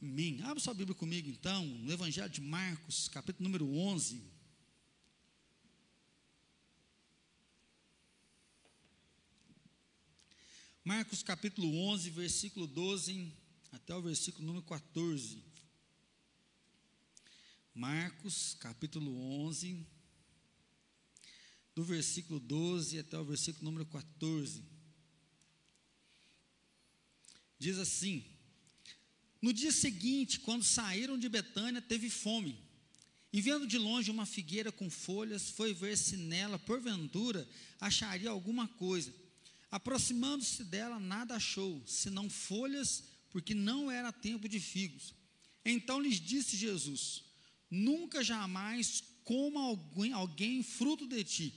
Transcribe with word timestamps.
Amém. 0.00 0.40
Abra 0.42 0.60
sua 0.60 0.72
Bíblia 0.74 0.94
comigo 0.94 1.28
então, 1.28 1.66
no 1.66 1.92
Evangelho 1.92 2.30
de 2.30 2.40
Marcos, 2.40 3.08
capítulo 3.08 3.48
número 3.48 3.68
11. 3.68 4.22
Marcos 10.84 11.20
capítulo 11.24 11.76
11, 11.90 12.10
versículo 12.10 12.68
12 12.68 13.32
até 13.72 13.92
o 13.92 14.00
versículo 14.00 14.46
número 14.46 14.64
14. 14.66 15.42
Marcos 17.74 18.54
capítulo 18.54 19.12
11, 19.46 19.84
do 21.74 21.82
versículo 21.82 22.38
12 22.38 23.00
até 23.00 23.18
o 23.18 23.24
versículo 23.24 23.64
número 23.64 23.84
14. 23.86 24.64
Diz 27.58 27.78
assim: 27.78 28.37
No 29.40 29.52
dia 29.52 29.70
seguinte, 29.70 30.40
quando 30.40 30.64
saíram 30.64 31.18
de 31.18 31.28
Betânia, 31.28 31.80
teve 31.80 32.10
fome. 32.10 32.58
E 33.32 33.40
vendo 33.40 33.66
de 33.66 33.78
longe 33.78 34.10
uma 34.10 34.26
figueira 34.26 34.72
com 34.72 34.88
folhas, 34.88 35.50
foi 35.50 35.74
ver 35.74 35.96
se 35.96 36.16
nela, 36.16 36.58
porventura, 36.58 37.46
acharia 37.80 38.30
alguma 38.30 38.66
coisa. 38.66 39.14
Aproximando-se 39.70 40.64
dela, 40.64 40.98
nada 40.98 41.36
achou, 41.36 41.82
senão 41.86 42.30
folhas, 42.30 43.04
porque 43.30 43.54
não 43.54 43.90
era 43.90 44.10
tempo 44.10 44.48
de 44.48 44.58
figos. 44.58 45.14
Então 45.64 46.00
lhes 46.00 46.18
disse 46.18 46.56
Jesus: 46.56 47.22
Nunca 47.70 48.24
jamais 48.24 49.04
coma 49.24 49.60
alguém, 49.60 50.12
alguém 50.12 50.62
fruto 50.62 51.06
de 51.06 51.22
ti. 51.22 51.54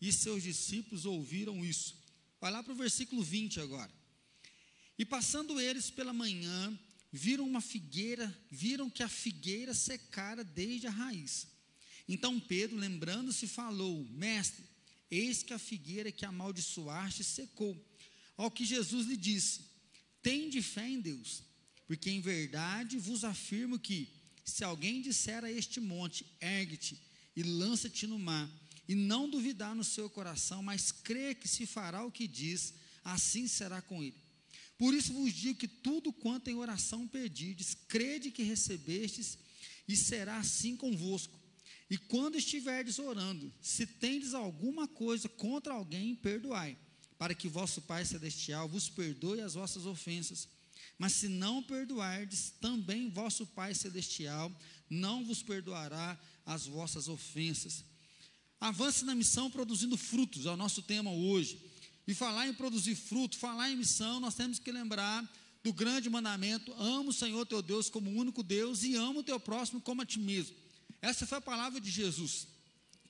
E 0.00 0.12
seus 0.12 0.42
discípulos 0.42 1.06
ouviram 1.06 1.64
isso. 1.64 1.94
Vai 2.40 2.50
lá 2.50 2.60
para 2.60 2.72
o 2.72 2.76
versículo 2.76 3.22
20 3.22 3.60
agora. 3.60 3.92
E 4.98 5.04
passando 5.04 5.60
eles 5.60 5.88
pela 5.88 6.12
manhã, 6.12 6.76
viram 7.12 7.46
uma 7.46 7.60
figueira, 7.60 8.34
viram 8.50 8.88
que 8.88 9.02
a 9.02 9.08
figueira 9.08 9.74
secara 9.74 10.42
desde 10.42 10.86
a 10.86 10.90
raiz. 10.90 11.46
Então 12.08 12.40
Pedro, 12.40 12.76
lembrando-se, 12.76 13.46
falou: 13.46 14.04
Mestre, 14.10 14.64
eis 15.10 15.42
que 15.42 15.52
a 15.52 15.58
figueira 15.58 16.10
que 16.10 16.24
amaldiçoaste 16.24 17.22
secou. 17.22 17.76
Ao 18.36 18.50
que 18.50 18.64
Jesus 18.64 19.06
lhe 19.06 19.16
disse: 19.16 19.60
Tende 20.22 20.62
fé 20.62 20.88
em 20.88 21.00
Deus, 21.00 21.42
porque 21.86 22.10
em 22.10 22.20
verdade 22.20 22.98
vos 22.98 23.24
afirmo 23.24 23.78
que, 23.78 24.08
se 24.44 24.64
alguém 24.64 25.02
disser 25.02 25.44
a 25.44 25.52
este 25.52 25.80
monte: 25.80 26.24
Ergue-te 26.40 26.98
e 27.36 27.42
lança-te 27.42 28.06
no 28.06 28.18
mar, 28.18 28.50
e 28.88 28.94
não 28.94 29.28
duvidar 29.28 29.74
no 29.74 29.84
seu 29.84 30.08
coração, 30.08 30.62
mas 30.62 30.90
crê 30.90 31.34
que 31.34 31.46
se 31.46 31.66
fará 31.66 32.04
o 32.04 32.10
que 32.10 32.26
diz, 32.26 32.74
assim 33.04 33.46
será 33.46 33.82
com 33.82 34.02
ele. 34.02 34.21
Por 34.78 34.94
isso 34.94 35.12
vos 35.12 35.32
digo 35.32 35.58
que 35.58 35.68
tudo 35.68 36.12
quanto 36.12 36.48
em 36.48 36.56
oração 36.56 37.06
pedirdes, 37.06 37.76
crede 37.88 38.30
que 38.30 38.42
recebestes, 38.42 39.38
e 39.86 39.96
será 39.96 40.38
assim 40.38 40.76
convosco. 40.76 41.38
E 41.90 41.98
quando 41.98 42.38
estiverdes 42.38 42.98
orando, 42.98 43.52
se 43.60 43.86
tendes 43.86 44.32
alguma 44.32 44.88
coisa 44.88 45.28
contra 45.28 45.74
alguém, 45.74 46.14
perdoai, 46.14 46.76
para 47.18 47.34
que 47.34 47.48
vosso 47.48 47.82
Pai 47.82 48.04
Celestial 48.04 48.68
vos 48.68 48.88
perdoe 48.88 49.40
as 49.40 49.54
vossas 49.54 49.84
ofensas. 49.84 50.48
Mas 50.98 51.12
se 51.12 51.28
não 51.28 51.62
perdoardes, 51.62 52.52
também 52.60 53.10
vosso 53.10 53.46
Pai 53.46 53.74
Celestial 53.74 54.50
não 54.88 55.24
vos 55.24 55.42
perdoará 55.42 56.18
as 56.46 56.66
vossas 56.66 57.08
ofensas. 57.08 57.84
Avance 58.60 59.04
na 59.04 59.14
missão 59.14 59.50
produzindo 59.50 59.96
frutos, 59.96 60.46
é 60.46 60.50
o 60.50 60.56
nosso 60.56 60.82
tema 60.82 61.10
hoje. 61.10 61.58
E 62.06 62.14
falar 62.14 62.48
em 62.48 62.54
produzir 62.54 62.94
fruto, 62.94 63.38
falar 63.38 63.70
em 63.70 63.76
missão, 63.76 64.18
nós 64.18 64.34
temos 64.34 64.58
que 64.58 64.72
lembrar 64.72 65.28
do 65.62 65.72
grande 65.72 66.10
mandamento: 66.10 66.72
ama 66.74 67.10
o 67.10 67.12
Senhor 67.12 67.46
teu 67.46 67.62
Deus 67.62 67.88
como 67.88 68.10
o 68.10 68.14
único 68.14 68.42
Deus 68.42 68.82
e 68.82 68.94
ama 68.96 69.20
o 69.20 69.24
teu 69.24 69.38
próximo 69.38 69.80
como 69.80 70.02
a 70.02 70.06
ti 70.06 70.18
mesmo. 70.18 70.56
Essa 71.00 71.26
foi 71.26 71.38
a 71.38 71.42
palavra 71.42 71.80
de 71.80 71.90
Jesus. 71.90 72.46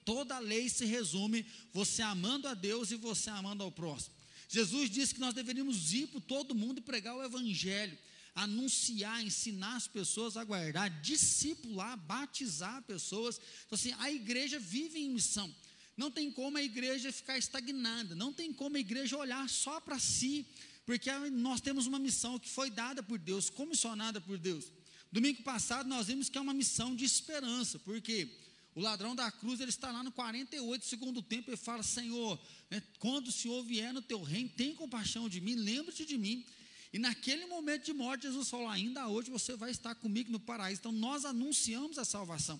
Toda 0.04 0.36
a 0.36 0.40
lei 0.40 0.68
se 0.68 0.84
resume 0.84 1.46
você 1.72 2.02
amando 2.02 2.48
a 2.48 2.54
Deus 2.54 2.90
e 2.90 2.96
você 2.96 3.30
amando 3.30 3.62
ao 3.62 3.70
próximo. 3.70 4.14
Jesus 4.48 4.90
disse 4.90 5.14
que 5.14 5.20
nós 5.20 5.32
deveríamos 5.32 5.92
ir 5.94 6.08
para 6.08 6.20
todo 6.20 6.54
mundo 6.54 6.78
e 6.78 6.82
pregar 6.82 7.16
o 7.16 7.22
Evangelho, 7.22 7.96
anunciar, 8.34 9.24
ensinar 9.24 9.76
as 9.76 9.86
pessoas 9.86 10.36
a 10.36 10.44
guardar, 10.44 10.90
discipular, 11.00 11.96
batizar 11.96 12.82
pessoas. 12.82 13.40
Então, 13.66 13.76
assim, 13.76 13.94
a 13.98 14.10
igreja 14.10 14.58
vive 14.58 14.98
em 14.98 15.10
missão. 15.10 15.54
Não 15.96 16.10
tem 16.10 16.30
como 16.30 16.56
a 16.56 16.62
igreja 16.62 17.12
ficar 17.12 17.36
estagnada, 17.36 18.14
não 18.14 18.32
tem 18.32 18.52
como 18.52 18.76
a 18.76 18.80
igreja 18.80 19.16
olhar 19.16 19.48
só 19.48 19.80
para 19.80 19.98
si, 19.98 20.46
porque 20.86 21.10
nós 21.30 21.60
temos 21.60 21.86
uma 21.86 21.98
missão 21.98 22.38
que 22.38 22.48
foi 22.48 22.70
dada 22.70 23.02
por 23.02 23.18
Deus, 23.18 23.50
comissionada 23.50 24.20
por 24.20 24.38
Deus. 24.38 24.72
Domingo 25.10 25.42
passado 25.42 25.88
nós 25.88 26.06
vimos 26.06 26.28
que 26.28 26.38
é 26.38 26.40
uma 26.40 26.54
missão 26.54 26.96
de 26.96 27.04
esperança, 27.04 27.78
porque 27.80 28.28
o 28.74 28.80
ladrão 28.80 29.14
da 29.14 29.30
cruz 29.30 29.60
ele 29.60 29.68
está 29.68 29.92
lá 29.92 30.02
no 30.02 30.10
48, 30.10 30.86
segundo 30.86 31.22
tempo, 31.22 31.52
e 31.52 31.56
fala: 31.56 31.82
Senhor, 31.82 32.40
né, 32.70 32.82
quando 32.98 33.28
o 33.28 33.32
Senhor 33.32 33.62
vier 33.62 33.92
no 33.92 34.00
teu 34.00 34.22
reino, 34.22 34.48
tem 34.48 34.74
compaixão 34.74 35.28
de 35.28 35.40
mim, 35.40 35.54
lembra-te 35.54 36.06
de 36.06 36.16
mim. 36.16 36.44
E 36.92 36.98
naquele 36.98 37.46
momento 37.46 37.84
de 37.84 37.92
morte, 37.92 38.22
Jesus 38.22 38.48
falou: 38.48 38.68
Ainda 38.68 39.08
hoje 39.08 39.30
você 39.30 39.54
vai 39.54 39.70
estar 39.70 39.94
comigo 39.94 40.32
no 40.32 40.40
paraíso. 40.40 40.80
Então 40.80 40.92
nós 40.92 41.26
anunciamos 41.26 41.98
a 41.98 42.04
salvação, 42.04 42.58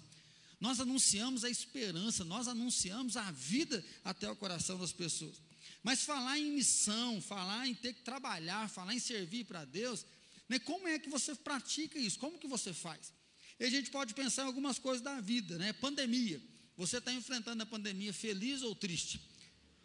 nós 0.63 0.79
anunciamos 0.79 1.43
a 1.43 1.51
esperança, 1.51 2.23
nós 2.23 2.47
anunciamos 2.47 3.17
a 3.17 3.29
vida 3.33 3.85
até 4.05 4.31
o 4.31 4.37
coração 4.37 4.79
das 4.79 4.93
pessoas. 4.93 5.43
Mas 5.83 6.05
falar 6.05 6.39
em 6.39 6.53
missão, 6.53 7.21
falar 7.21 7.67
em 7.67 7.75
ter 7.75 7.93
que 7.93 8.03
trabalhar, 8.03 8.71
falar 8.71 8.95
em 8.95 9.01
servir 9.01 9.45
para 9.45 9.65
Deus, 9.65 10.07
né? 10.49 10.61
Como 10.61 10.87
é 10.87 11.01
que 11.01 11.11
você 11.11 11.35
pratica 11.35 11.99
isso? 11.99 12.17
Como 12.17 12.39
que 12.39 12.47
você 12.47 12.73
faz? 12.73 13.13
E 13.59 13.65
a 13.65 13.71
gente 13.71 13.91
pode 13.91 14.15
pensar 14.15 14.45
em 14.45 14.47
algumas 14.47 14.79
coisas 14.79 15.03
da 15.03 15.21
vida, 15.21 15.59
né? 15.59 15.73
Pandemia. 15.73 16.41
Você 16.77 16.99
está 16.99 17.13
enfrentando 17.13 17.61
a 17.65 17.67
pandemia 17.67 18.13
feliz 18.13 18.63
ou 18.63 18.73
triste? 18.73 19.21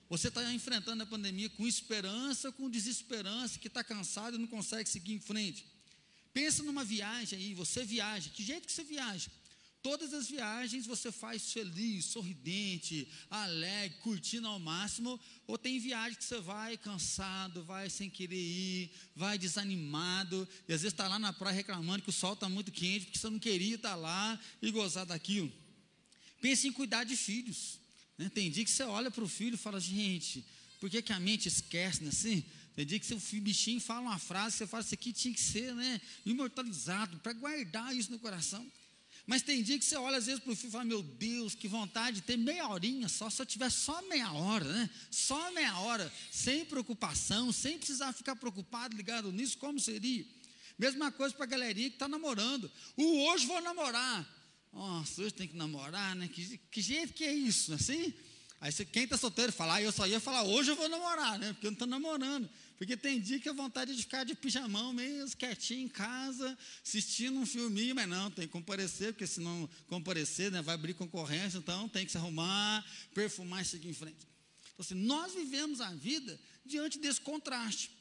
Você 0.07 0.27
está 0.27 0.53
enfrentando 0.53 1.01
a 1.01 1.07
pandemia 1.07 1.49
com 1.49 1.65
esperança, 1.65 2.51
com 2.51 2.69
desesperança, 2.69 3.57
que 3.57 3.67
está 3.67 3.83
cansado 3.83 4.35
e 4.35 4.39
não 4.39 4.47
consegue 4.47 4.87
seguir 4.87 5.15
em 5.15 5.19
frente. 5.19 5.65
Pensa 6.35 6.61
numa 6.61 6.83
viagem 6.83 7.39
aí, 7.39 7.55
você 7.55 7.83
viaja, 7.83 8.29
que 8.29 8.43
jeito 8.43 8.67
que 8.67 8.71
você 8.71 8.83
viaja? 8.83 9.31
Todas 9.87 10.13
as 10.13 10.27
viagens 10.27 10.85
você 10.85 11.13
faz 11.13 11.53
feliz, 11.53 12.03
sorridente, 12.03 13.07
alegre, 13.29 13.97
curtindo 13.99 14.45
ao 14.45 14.59
máximo, 14.59 15.17
ou 15.47 15.57
tem 15.57 15.79
viagem 15.79 16.17
que 16.17 16.25
você 16.25 16.41
vai 16.41 16.75
cansado, 16.75 17.63
vai 17.63 17.89
sem 17.89 18.09
querer 18.09 18.35
ir, 18.35 18.91
vai 19.15 19.37
desanimado, 19.37 20.45
e 20.67 20.73
às 20.73 20.81
vezes 20.81 20.91
está 20.91 21.07
lá 21.07 21.17
na 21.17 21.31
praia 21.31 21.55
reclamando 21.55 22.03
que 22.03 22.09
o 22.09 22.11
sol 22.11 22.33
está 22.33 22.49
muito 22.49 22.69
quente, 22.69 23.05
porque 23.05 23.17
você 23.17 23.29
não 23.29 23.39
queria 23.39 23.75
estar 23.75 23.95
lá 23.95 24.37
e 24.61 24.71
gozar 24.71 25.05
daquilo. 25.05 25.49
Pense 26.41 26.67
em 26.67 26.73
cuidar 26.73 27.05
de 27.05 27.15
filhos. 27.15 27.79
Né? 28.17 28.27
Tem 28.27 28.51
dia 28.51 28.65
que 28.65 28.71
você 28.71 28.83
olha 28.83 29.09
para 29.09 29.23
o 29.23 29.27
filho 29.29 29.53
e 29.53 29.57
fala, 29.57 29.79
gente, 29.79 30.45
por 30.81 30.89
que, 30.89 31.01
que 31.01 31.13
a 31.13 31.19
mente 31.21 31.47
esquece, 31.47 32.03
né? 32.03 32.09
assim? 32.09 32.43
Tem 32.75 32.85
dia 32.85 32.99
que 32.99 33.05
seu 33.05 33.21
bichinho 33.39 33.79
fala 33.79 34.01
uma 34.01 34.19
frase, 34.19 34.57
você 34.57 34.67
fala, 34.67 34.83
isso 34.83 34.93
aqui 34.93 35.13
tinha 35.13 35.33
que 35.33 35.39
ser 35.39 35.73
né, 35.73 36.01
imortalizado, 36.25 37.19
para 37.19 37.31
guardar 37.31 37.95
isso 37.95 38.11
no 38.11 38.19
coração. 38.19 38.69
Mas 39.27 39.41
tem 39.41 39.61
dia 39.61 39.77
que 39.77 39.83
você 39.83 39.97
olha 39.97 40.17
às 40.17 40.25
vezes 40.25 40.41
para 40.41 40.53
o 40.53 40.55
filho 40.55 40.69
e 40.69 40.71
fala, 40.71 40.85
meu 40.85 41.03
Deus, 41.03 41.53
que 41.53 41.67
vontade 41.67 42.21
de 42.21 42.21
ter 42.21 42.37
meia 42.37 42.65
horinha 42.69 43.09
só, 43.09 43.29
se 43.29 43.41
eu 43.41 43.45
tiver 43.45 43.69
só 43.69 44.01
meia 44.03 44.31
hora, 44.31 44.63
né? 44.63 44.89
Só 45.11 45.51
meia 45.51 45.77
hora, 45.79 46.09
sem 46.31 46.63
preocupação, 46.63 47.51
sem 47.51 47.77
precisar 47.77 48.13
ficar 48.13 48.37
preocupado, 48.37 48.95
ligado 48.95 49.29
nisso, 49.29 49.57
como 49.57 49.81
seria? 49.81 50.25
Mesma 50.79 51.11
coisa 51.11 51.35
para 51.35 51.43
a 51.43 51.47
galerinha 51.47 51.89
que 51.89 51.97
está 51.97 52.07
namorando. 52.07 52.71
O 52.95 53.25
hoje 53.25 53.45
vou 53.45 53.61
namorar. 53.61 54.25
Nossa, 54.71 55.21
hoje 55.21 55.33
tem 55.33 55.47
que 55.47 55.57
namorar, 55.57 56.15
né? 56.15 56.29
Que, 56.29 56.57
que 56.71 56.81
jeito 56.81 57.13
que 57.13 57.25
é 57.25 57.33
isso, 57.33 57.73
assim? 57.73 58.13
Aí 58.61 58.71
você, 58.71 58.85
quem 58.85 59.03
está 59.03 59.17
solteiro 59.17 59.51
fala, 59.51 59.75
ah, 59.75 59.81
eu 59.81 59.91
só 59.91 60.07
ia 60.07 60.21
falar, 60.21 60.43
hoje 60.43 60.71
eu 60.71 60.75
vou 60.77 60.87
namorar, 60.87 61.37
né? 61.37 61.51
Porque 61.51 61.67
eu 61.67 61.71
não 61.71 61.75
estou 61.75 61.87
namorando. 61.87 62.49
Porque 62.77 62.95
tem 62.95 63.19
dia 63.19 63.39
que 63.39 63.49
a 63.49 63.53
vontade 63.53 63.95
de 63.95 64.01
ficar 64.03 64.23
de 64.23 64.35
pijamão 64.35 64.93
mesmo, 64.93 65.35
quietinho 65.35 65.85
em 65.85 65.87
casa, 65.87 66.57
assistindo 66.85 67.39
um 67.39 67.45
filminho, 67.45 67.95
mas 67.95 68.07
não, 68.07 68.29
tem 68.29 68.45
que 68.45 68.53
comparecer, 68.53 69.13
porque 69.13 69.25
se 69.25 69.39
não 69.39 69.67
comparecer, 69.87 70.51
né, 70.51 70.61
vai 70.61 70.75
abrir 70.75 70.93
concorrência, 70.93 71.57
então 71.57 71.89
tem 71.89 72.05
que 72.05 72.11
se 72.11 72.17
arrumar, 72.17 72.85
perfumar 73.15 73.63
e 73.63 73.65
seguir 73.65 73.89
em 73.89 73.93
frente. 73.93 74.27
Então, 74.73 74.85
assim, 74.85 74.93
nós 74.93 75.33
vivemos 75.33 75.81
a 75.81 75.89
vida 75.91 76.39
diante 76.63 76.99
desse 76.99 77.19
contraste. 77.19 77.97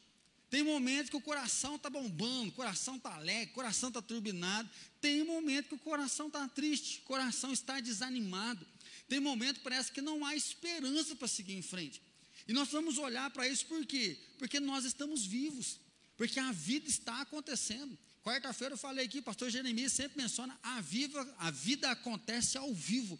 Tem 0.51 0.63
momentos 0.63 1.11
que 1.11 1.17
o 1.17 1.21
coração 1.21 1.77
está 1.77 1.91
bombando, 1.91 2.51
o 2.51 2.53
coração 2.53 2.97
está 2.97 3.15
alegre, 3.15 3.51
o 3.51 3.55
coração 3.55 3.89
está 3.89 4.01
turbinado. 4.01 4.69
Tem 5.01 5.25
momento 5.25 5.69
que 5.69 5.75
o 5.75 5.79
coração 5.79 6.29
está 6.29 6.47
triste, 6.49 7.01
o 7.01 7.03
coração 7.03 7.53
está 7.53 7.81
desanimado. 7.81 8.65
Tem 9.09 9.19
momento 9.19 9.57
que 9.57 9.65
parece 9.65 9.91
que 9.91 10.01
não 10.01 10.25
há 10.25 10.37
esperança 10.37 11.17
para 11.17 11.27
seguir 11.27 11.55
em 11.55 11.63
frente. 11.63 12.01
E 12.49 12.53
nós 12.53 12.69
vamos 12.69 12.99
olhar 12.99 13.31
para 13.31 13.49
isso 13.49 13.67
por 13.67 13.85
quê? 13.85 14.17
Porque 14.39 14.61
nós 14.61 14.85
estamos 14.85 15.25
vivos, 15.25 15.81
porque 16.17 16.39
a 16.39 16.53
vida 16.53 16.89
está 16.89 17.21
acontecendo. 17.23 17.99
Quarta-feira 18.23 18.75
eu 18.75 18.79
falei 18.79 19.07
aqui, 19.07 19.23
pastor 19.23 19.51
Jeremias 19.51 19.93
sempre 19.93 20.21
menciona, 20.21 20.59
a, 20.63 20.81
viva, 20.81 21.35
a 21.39 21.51
vida 21.51 21.91
acontece 21.91 22.59
ao 22.59 22.73
vivo. 22.75 23.19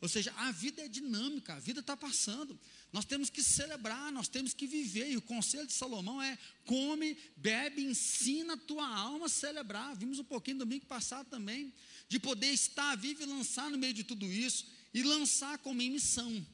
Ou 0.00 0.08
seja, 0.08 0.32
a 0.36 0.52
vida 0.52 0.82
é 0.82 0.88
dinâmica, 0.88 1.54
a 1.54 1.58
vida 1.58 1.80
está 1.80 1.96
passando. 1.96 2.58
Nós 2.92 3.04
temos 3.04 3.28
que 3.28 3.42
celebrar, 3.42 4.12
nós 4.12 4.28
temos 4.28 4.54
que 4.54 4.66
viver. 4.66 5.10
E 5.10 5.16
o 5.16 5.22
conselho 5.22 5.66
de 5.66 5.72
Salomão 5.72 6.22
é: 6.22 6.38
come, 6.64 7.16
bebe, 7.36 7.82
ensina 7.82 8.54
a 8.54 8.56
tua 8.56 8.86
alma 8.86 9.26
a 9.26 9.28
celebrar. 9.28 9.96
Vimos 9.96 10.20
um 10.20 10.24
pouquinho 10.24 10.58
domingo 10.58 10.86
passado 10.86 11.28
também, 11.28 11.72
de 12.08 12.18
poder 12.20 12.52
estar 12.52 12.96
vivo 12.96 13.22
e 13.22 13.26
lançar 13.26 13.70
no 13.70 13.78
meio 13.78 13.92
de 13.92 14.04
tudo 14.04 14.24
isso, 14.26 14.66
e 14.94 15.02
lançar 15.02 15.58
como 15.58 15.82
em 15.82 15.90
missão. 15.90 16.46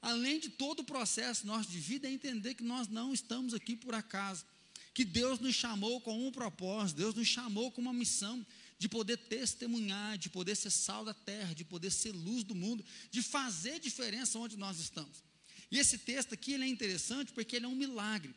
Além 0.00 0.38
de 0.38 0.48
todo 0.48 0.80
o 0.80 0.84
processo 0.84 1.46
nosso 1.46 1.70
de 1.70 1.78
vida, 1.78 2.06
é 2.06 2.10
entender 2.10 2.54
que 2.54 2.62
nós 2.62 2.88
não 2.88 3.12
estamos 3.12 3.52
aqui 3.52 3.76
por 3.76 3.94
acaso, 3.94 4.44
que 4.94 5.04
Deus 5.04 5.40
nos 5.40 5.54
chamou 5.54 6.00
com 6.00 6.26
um 6.26 6.30
propósito, 6.30 6.98
Deus 6.98 7.14
nos 7.14 7.26
chamou 7.26 7.70
com 7.70 7.80
uma 7.80 7.92
missão 7.92 8.44
de 8.78 8.88
poder 8.88 9.16
testemunhar, 9.16 10.16
de 10.16 10.28
poder 10.28 10.54
ser 10.54 10.70
sal 10.70 11.04
da 11.04 11.12
terra, 11.12 11.54
de 11.54 11.64
poder 11.64 11.90
ser 11.90 12.12
luz 12.12 12.44
do 12.44 12.54
mundo, 12.54 12.84
de 13.10 13.22
fazer 13.22 13.80
diferença 13.80 14.38
onde 14.38 14.56
nós 14.56 14.78
estamos. 14.78 15.22
E 15.70 15.78
esse 15.78 15.98
texto 15.98 16.32
aqui 16.32 16.52
ele 16.52 16.64
é 16.64 16.68
interessante 16.68 17.32
porque 17.32 17.56
ele 17.56 17.66
é 17.66 17.68
um 17.68 17.74
milagre. 17.74 18.34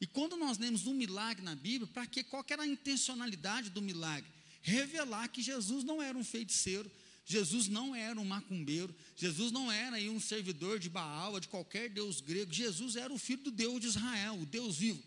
E 0.00 0.06
quando 0.06 0.36
nós 0.36 0.58
lemos 0.58 0.86
um 0.86 0.94
milagre 0.94 1.42
na 1.42 1.54
Bíblia, 1.54 1.90
para 1.92 2.06
que 2.06 2.24
qual 2.24 2.44
era 2.48 2.62
a 2.62 2.66
intencionalidade 2.66 3.68
do 3.68 3.82
milagre? 3.82 4.30
Revelar 4.62 5.28
que 5.28 5.42
Jesus 5.42 5.84
não 5.84 6.00
era 6.00 6.16
um 6.16 6.24
feiticeiro, 6.24 6.90
Jesus 7.30 7.68
não 7.68 7.94
era 7.94 8.18
um 8.18 8.24
macumbeiro, 8.24 8.92
Jesus 9.16 9.52
não 9.52 9.70
era 9.70 9.96
aí 9.96 10.10
um 10.10 10.18
servidor 10.18 10.80
de 10.80 10.88
Baal 10.88 11.38
de 11.38 11.46
qualquer 11.46 11.88
deus 11.88 12.20
grego, 12.20 12.52
Jesus 12.52 12.96
era 12.96 13.12
o 13.12 13.18
filho 13.18 13.44
do 13.44 13.50
Deus 13.52 13.80
de 13.80 13.86
Israel, 13.86 14.34
o 14.34 14.44
Deus 14.44 14.78
vivo. 14.78 15.00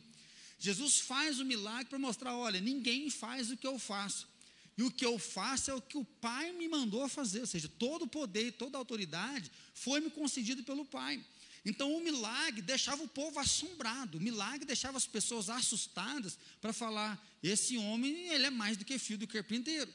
Jesus 0.58 1.02
faz 1.02 1.42
o 1.42 1.46
milagre 1.46 1.88
para 1.88 2.00
mostrar: 2.00 2.34
olha, 2.34 2.62
ninguém 2.62 3.10
faz 3.10 3.52
o 3.52 3.58
que 3.58 3.68
eu 3.68 3.78
faço. 3.78 4.26
E 4.78 4.84
o 4.84 4.90
que 4.90 5.06
eu 5.06 5.20
faço 5.20 5.70
é 5.70 5.74
o 5.74 5.82
que 5.82 5.98
o 5.98 6.06
Pai 6.06 6.54
me 6.54 6.70
mandou 6.70 7.08
fazer, 7.10 7.42
ou 7.42 7.46
seja, 7.46 7.70
todo 7.78 8.04
o 8.04 8.08
poder, 8.08 8.54
toda 8.54 8.78
a 8.78 8.80
autoridade 8.80 9.52
foi 9.74 10.00
me 10.00 10.10
concedido 10.10 10.64
pelo 10.64 10.86
Pai. 10.86 11.22
Então 11.66 11.94
o 11.94 12.02
milagre 12.02 12.62
deixava 12.62 13.04
o 13.04 13.08
povo 13.08 13.38
assombrado, 13.38 14.18
o 14.18 14.22
milagre 14.22 14.66
deixava 14.66 14.98
as 14.98 15.06
pessoas 15.06 15.50
assustadas 15.50 16.40
para 16.62 16.72
falar: 16.72 17.22
esse 17.44 17.78
homem 17.78 18.30
ele 18.30 18.46
é 18.46 18.50
mais 18.50 18.78
do 18.78 18.86
que 18.86 18.98
filho 18.98 19.20
do 19.20 19.28
carpinteiro. 19.28 19.94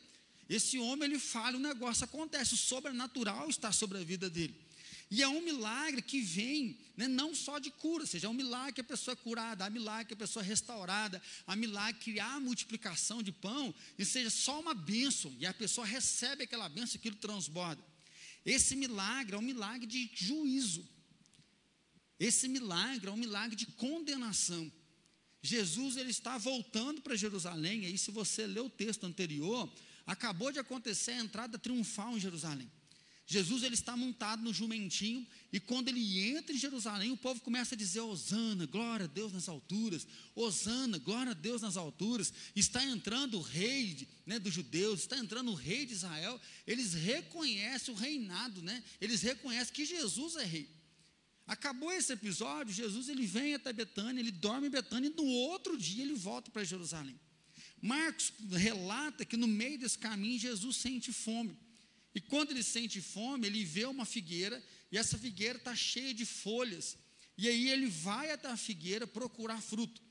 Esse 0.48 0.78
homem 0.78 1.08
ele 1.08 1.18
fala, 1.18 1.56
o 1.56 1.60
negócio 1.60 2.04
acontece, 2.04 2.54
o 2.54 2.56
sobrenatural 2.56 3.48
está 3.50 3.70
sobre 3.70 3.98
a 3.98 4.04
vida 4.04 4.30
dele. 4.30 4.54
E 5.10 5.22
é 5.22 5.28
um 5.28 5.40
milagre 5.40 6.02
que 6.02 6.20
vem 6.20 6.78
né, 6.96 7.08
não 7.08 7.34
só 7.34 7.58
de 7.58 7.70
cura, 7.70 8.02
ou 8.02 8.06
seja, 8.06 8.26
é 8.26 8.30
um 8.30 8.34
milagre 8.34 8.74
que 8.74 8.80
a 8.80 8.84
pessoa 8.84 9.12
é 9.12 9.16
curada, 9.16 9.64
há 9.64 9.70
milagre 9.70 10.06
que 10.06 10.14
a 10.14 10.16
pessoa 10.16 10.44
é 10.44 10.46
restaurada, 10.46 11.22
há 11.46 11.56
milagre 11.56 12.00
que 12.00 12.20
há 12.20 12.38
multiplicação 12.40 13.22
de 13.22 13.32
pão, 13.32 13.74
e 13.98 14.04
seja 14.04 14.28
só 14.28 14.60
uma 14.60 14.74
bênção, 14.74 15.34
e 15.38 15.46
a 15.46 15.54
pessoa 15.54 15.86
recebe 15.86 16.44
aquela 16.44 16.68
bênção 16.68 16.96
e 16.96 16.98
aquilo 16.98 17.16
transborda. 17.16 17.82
Esse 18.44 18.76
milagre 18.76 19.34
é 19.34 19.38
um 19.38 19.42
milagre 19.42 19.86
de 19.86 20.10
juízo. 20.14 20.86
Esse 22.18 22.48
milagre 22.48 23.08
é 23.08 23.12
um 23.12 23.16
milagre 23.16 23.56
de 23.56 23.66
condenação. 23.66 24.70
Jesus 25.40 25.96
ele 25.96 26.10
está 26.10 26.36
voltando 26.36 27.00
para 27.00 27.16
Jerusalém, 27.16 27.86
aí 27.86 27.96
se 27.96 28.10
você 28.10 28.46
ler 28.46 28.60
o 28.60 28.68
texto 28.68 29.04
anterior, 29.04 29.72
acabou 30.08 30.50
de 30.50 30.58
acontecer 30.58 31.12
a 31.12 31.20
entrada 31.20 31.58
triunfal 31.58 32.16
em 32.16 32.20
Jerusalém. 32.20 32.68
Jesus 33.26 33.62
ele 33.62 33.74
está 33.74 33.94
montado 33.94 34.42
no 34.42 34.54
jumentinho 34.54 35.26
e 35.52 35.60
quando 35.60 35.88
ele 35.88 36.30
entra 36.30 36.50
em 36.54 36.58
Jerusalém, 36.58 37.12
o 37.12 37.16
povo 37.16 37.42
começa 37.42 37.74
a 37.74 37.78
dizer: 37.78 38.00
Osana, 38.00 38.64
glória 38.64 39.04
a 39.04 39.06
Deus 39.06 39.34
nas 39.34 39.50
alturas, 39.50 40.06
Osana, 40.34 40.96
glória 40.96 41.32
a 41.32 41.34
Deus 41.34 41.60
nas 41.60 41.76
alturas. 41.76 42.32
Está 42.56 42.82
entrando 42.82 43.36
o 43.36 43.42
rei 43.42 44.08
né, 44.24 44.38
dos 44.38 44.54
judeus, 44.54 45.00
está 45.00 45.18
entrando 45.18 45.50
o 45.50 45.54
rei 45.54 45.84
de 45.84 45.92
Israel. 45.92 46.40
Eles 46.66 46.94
reconhecem 46.94 47.92
o 47.92 47.96
reinado, 47.96 48.62
né? 48.62 48.82
eles 48.98 49.20
reconhecem 49.20 49.74
que 49.74 49.84
Jesus 49.84 50.36
é 50.36 50.44
rei. 50.44 50.70
Acabou 51.46 51.92
esse 51.92 52.14
episódio, 52.14 52.72
Jesus 52.72 53.10
ele 53.10 53.26
vem 53.26 53.54
até 53.54 53.74
Betânia, 53.74 54.20
ele 54.20 54.30
dorme 54.30 54.68
em 54.68 54.70
Betânia 54.70 55.08
e 55.08 55.14
no 55.14 55.26
outro 55.26 55.76
dia 55.76 56.02
ele 56.02 56.14
volta 56.14 56.50
para 56.50 56.64
Jerusalém. 56.64 57.18
Marcos 57.80 58.32
relata 58.50 59.24
que 59.24 59.36
no 59.36 59.46
meio 59.46 59.78
desse 59.78 59.98
caminho 59.98 60.38
Jesus 60.38 60.76
sente 60.76 61.12
fome. 61.12 61.56
E 62.14 62.20
quando 62.20 62.50
ele 62.50 62.62
sente 62.62 63.00
fome, 63.00 63.46
ele 63.46 63.64
vê 63.64 63.84
uma 63.84 64.04
figueira, 64.04 64.62
e 64.90 64.98
essa 64.98 65.16
figueira 65.16 65.58
está 65.58 65.74
cheia 65.74 66.12
de 66.12 66.24
folhas. 66.24 66.96
E 67.36 67.48
aí 67.48 67.70
ele 67.70 67.86
vai 67.86 68.30
até 68.30 68.48
a 68.48 68.56
figueira 68.56 69.06
procurar 69.06 69.60
fruto. 69.60 70.02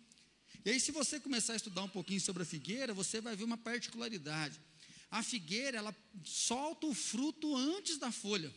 E 0.63 0.69
aí, 0.69 0.79
se 0.79 0.91
você 0.91 1.19
começar 1.19 1.53
a 1.53 1.55
estudar 1.55 1.83
um 1.83 1.89
pouquinho 1.89 2.21
sobre 2.21 2.43
a 2.43 2.45
figueira, 2.45 2.93
você 2.93 3.19
vai 3.21 3.35
ver 3.35 3.43
uma 3.43 3.57
particularidade. 3.57 4.59
A 5.09 5.23
figueira, 5.23 5.77
ela 5.77 5.95
solta 6.23 6.85
o 6.87 6.93
fruto 6.93 7.55
antes 7.55 7.97
da 7.97 8.11
folha. 8.11 8.53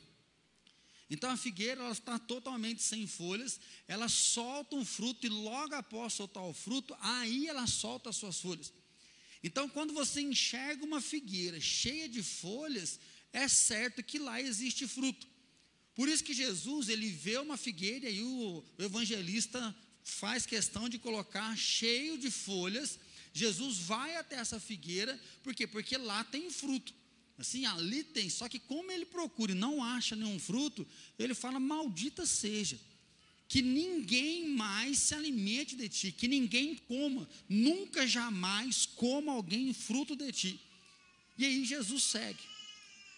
Então 1.11 1.29
a 1.29 1.37
figueira 1.37 1.81
ela 1.83 1.91
está 1.91 2.19
totalmente 2.21 2.83
sem 2.83 3.05
folhas, 3.05 3.59
ela 3.89 4.09
solta 4.09 4.77
um 4.77 4.85
fruto 4.85 5.27
e 5.27 5.29
logo 5.29 5.75
após 5.75 6.13
soltar 6.13 6.45
o 6.45 6.55
fruto, 6.55 6.97
aí 7.01 7.49
ela 7.49 7.67
solta 7.67 8.11
as 8.11 8.17
suas 8.17 8.41
folhas. 8.41 8.73
Então, 9.43 9.69
quando 9.69 9.93
você 9.93 10.21
enxerga 10.21 10.85
uma 10.85 11.01
figueira 11.01 11.61
cheia 11.61 12.09
de 12.09 12.23
folhas, 12.23 13.01
é 13.33 13.49
certo 13.49 14.03
que 14.03 14.19
lá 14.19 14.41
existe 14.41 14.87
fruto. 14.87 15.27
Por 15.95 16.09
isso 16.09 16.25
que 16.25 16.35
Jesus, 16.35 16.89
ele 16.89 17.09
vê 17.11 17.39
uma 17.39 17.57
figueira 17.57 18.09
e 18.09 18.23
o 18.23 18.65
evangelista 18.79 19.75
faz 20.03 20.47
questão 20.47 20.89
de 20.89 20.99
colocar 20.99 21.57
cheio 21.57 22.19
de 22.19 22.31
folhas. 22.31 22.99
Jesus 23.33 23.79
vai 23.79 24.17
até 24.17 24.37
essa 24.37 24.59
figueira, 24.59 25.19
por 25.43 25.55
quê? 25.55 25.67
Porque 25.67 25.97
lá 25.97 26.25
tem 26.25 26.51
fruto. 26.51 26.93
Assim, 27.39 27.65
ali 27.65 28.05
tem, 28.05 28.29
só 28.29 28.49
que 28.49 28.59
como 28.59 28.91
ele 28.93 29.07
procura 29.07 29.53
e 29.53 29.55
não 29.55 29.83
acha 29.83 30.15
nenhum 30.15 30.39
fruto, 30.39 30.87
ele 31.19 31.35
fala: 31.35 31.59
Maldita 31.59 32.27
seja, 32.27 32.79
que 33.51 33.63
ninguém 33.63 34.49
mais 34.49 34.97
se 35.01 35.13
alimente 35.13 35.75
de 35.75 35.89
ti, 35.89 36.13
que 36.13 36.29
ninguém 36.29 36.77
coma, 36.87 37.29
nunca 37.49 38.07
jamais 38.07 38.87
coma 38.87 39.33
alguém 39.33 39.75
fruto 39.75 40.15
de 40.15 40.31
ti. 40.31 40.61
E 41.37 41.45
aí 41.45 41.65
Jesus 41.65 42.05
segue. 42.05 42.39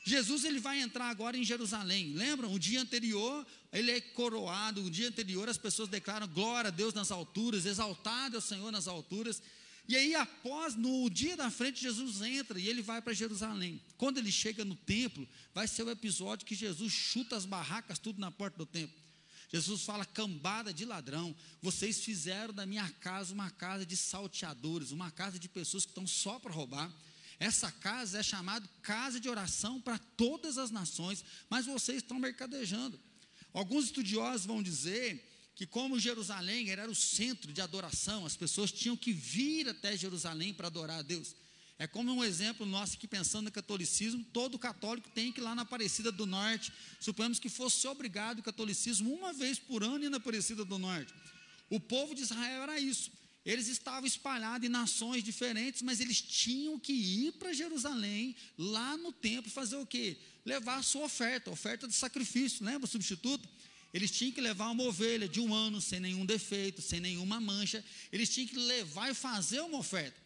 Jesus 0.02 0.46
ele 0.46 0.58
vai 0.58 0.80
entrar 0.80 1.10
agora 1.10 1.36
em 1.36 1.44
Jerusalém. 1.44 2.14
Lembram? 2.14 2.50
O 2.50 2.58
dia 2.58 2.80
anterior 2.80 3.46
ele 3.70 3.90
é 3.90 4.00
coroado. 4.00 4.82
O 4.82 4.90
dia 4.90 5.08
anterior 5.08 5.50
as 5.50 5.58
pessoas 5.58 5.90
declaram 5.90 6.26
glória 6.26 6.68
a 6.68 6.70
Deus 6.70 6.94
nas 6.94 7.10
alturas, 7.10 7.66
exaltado 7.66 8.36
é 8.36 8.38
o 8.38 8.40
Senhor 8.42 8.72
nas 8.72 8.88
alturas. 8.88 9.42
E 9.86 9.94
aí 9.96 10.14
após 10.14 10.74
no 10.74 11.10
dia 11.10 11.36
da 11.36 11.50
frente 11.50 11.82
Jesus 11.82 12.22
entra 12.22 12.58
e 12.58 12.68
ele 12.68 12.80
vai 12.80 13.02
para 13.02 13.12
Jerusalém. 13.12 13.78
Quando 13.98 14.16
ele 14.16 14.32
chega 14.32 14.64
no 14.64 14.76
templo, 14.76 15.28
vai 15.52 15.68
ser 15.68 15.82
o 15.82 15.90
episódio 15.90 16.46
que 16.46 16.54
Jesus 16.54 16.90
chuta 16.90 17.36
as 17.36 17.44
barracas 17.44 17.98
tudo 17.98 18.18
na 18.18 18.30
porta 18.30 18.56
do 18.56 18.64
templo. 18.64 19.01
Jesus 19.52 19.82
fala: 19.82 20.06
cambada 20.06 20.72
de 20.72 20.84
ladrão, 20.84 21.34
vocês 21.60 22.00
fizeram 22.00 22.54
da 22.54 22.64
minha 22.64 22.88
casa 23.00 23.34
uma 23.34 23.50
casa 23.50 23.84
de 23.84 23.96
salteadores, 23.96 24.90
uma 24.90 25.10
casa 25.10 25.38
de 25.38 25.48
pessoas 25.48 25.84
que 25.84 25.90
estão 25.90 26.06
só 26.06 26.38
para 26.38 26.52
roubar. 26.52 26.90
Essa 27.38 27.70
casa 27.70 28.18
é 28.18 28.22
chamada 28.22 28.66
casa 28.82 29.20
de 29.20 29.28
oração 29.28 29.80
para 29.80 29.98
todas 29.98 30.58
as 30.58 30.70
nações, 30.70 31.24
mas 31.50 31.66
vocês 31.66 31.98
estão 31.98 32.18
mercadejando. 32.18 32.98
Alguns 33.52 33.86
estudiosos 33.86 34.46
vão 34.46 34.62
dizer 34.62 35.28
que, 35.54 35.66
como 35.66 35.98
Jerusalém 35.98 36.70
era 36.70 36.88
o 36.90 36.94
centro 36.94 37.52
de 37.52 37.60
adoração, 37.60 38.24
as 38.24 38.36
pessoas 38.36 38.72
tinham 38.72 38.96
que 38.96 39.12
vir 39.12 39.68
até 39.68 39.96
Jerusalém 39.96 40.54
para 40.54 40.68
adorar 40.68 41.00
a 41.00 41.02
Deus. 41.02 41.34
É 41.82 41.86
como 41.88 42.12
um 42.12 42.22
exemplo 42.22 42.64
nosso 42.64 42.94
aqui 42.94 43.08
pensando 43.08 43.46
no 43.46 43.50
catolicismo, 43.50 44.24
todo 44.32 44.56
católico 44.56 45.10
tem 45.10 45.32
que 45.32 45.40
ir 45.40 45.42
lá 45.42 45.52
na 45.52 45.62
Aparecida 45.62 46.12
do 46.12 46.26
Norte. 46.26 46.72
Suponhamos 47.00 47.40
que 47.40 47.48
fosse 47.48 47.88
obrigado 47.88 48.38
o 48.38 48.42
catolicismo 48.44 49.12
uma 49.12 49.32
vez 49.32 49.58
por 49.58 49.82
ano 49.82 50.04
ir 50.04 50.08
na 50.08 50.18
Aparecida 50.18 50.64
do 50.64 50.78
Norte. 50.78 51.12
O 51.68 51.80
povo 51.80 52.14
de 52.14 52.22
Israel 52.22 52.62
era 52.62 52.78
isso. 52.78 53.10
Eles 53.44 53.66
estavam 53.66 54.06
espalhados 54.06 54.64
em 54.64 54.70
nações 54.70 55.24
diferentes, 55.24 55.82
mas 55.82 55.98
eles 55.98 56.22
tinham 56.22 56.78
que 56.78 56.92
ir 56.92 57.32
para 57.32 57.52
Jerusalém, 57.52 58.36
lá 58.56 58.96
no 58.96 59.12
templo, 59.12 59.50
fazer 59.50 59.74
o 59.74 59.84
quê? 59.84 60.16
Levar 60.44 60.76
a 60.76 60.82
sua 60.84 61.06
oferta, 61.06 61.50
oferta 61.50 61.88
de 61.88 61.94
sacrifício, 61.94 62.64
lembra 62.64 62.84
o 62.84 62.88
substituto? 62.88 63.48
Eles 63.92 64.12
tinham 64.12 64.30
que 64.30 64.40
levar 64.40 64.70
uma 64.70 64.84
ovelha 64.84 65.28
de 65.28 65.40
um 65.40 65.52
ano, 65.52 65.80
sem 65.80 65.98
nenhum 65.98 66.24
defeito, 66.24 66.80
sem 66.80 67.00
nenhuma 67.00 67.40
mancha. 67.40 67.84
Eles 68.12 68.28
tinham 68.32 68.46
que 68.46 68.56
levar 68.56 69.10
e 69.10 69.14
fazer 69.14 69.60
uma 69.62 69.78
oferta. 69.78 70.21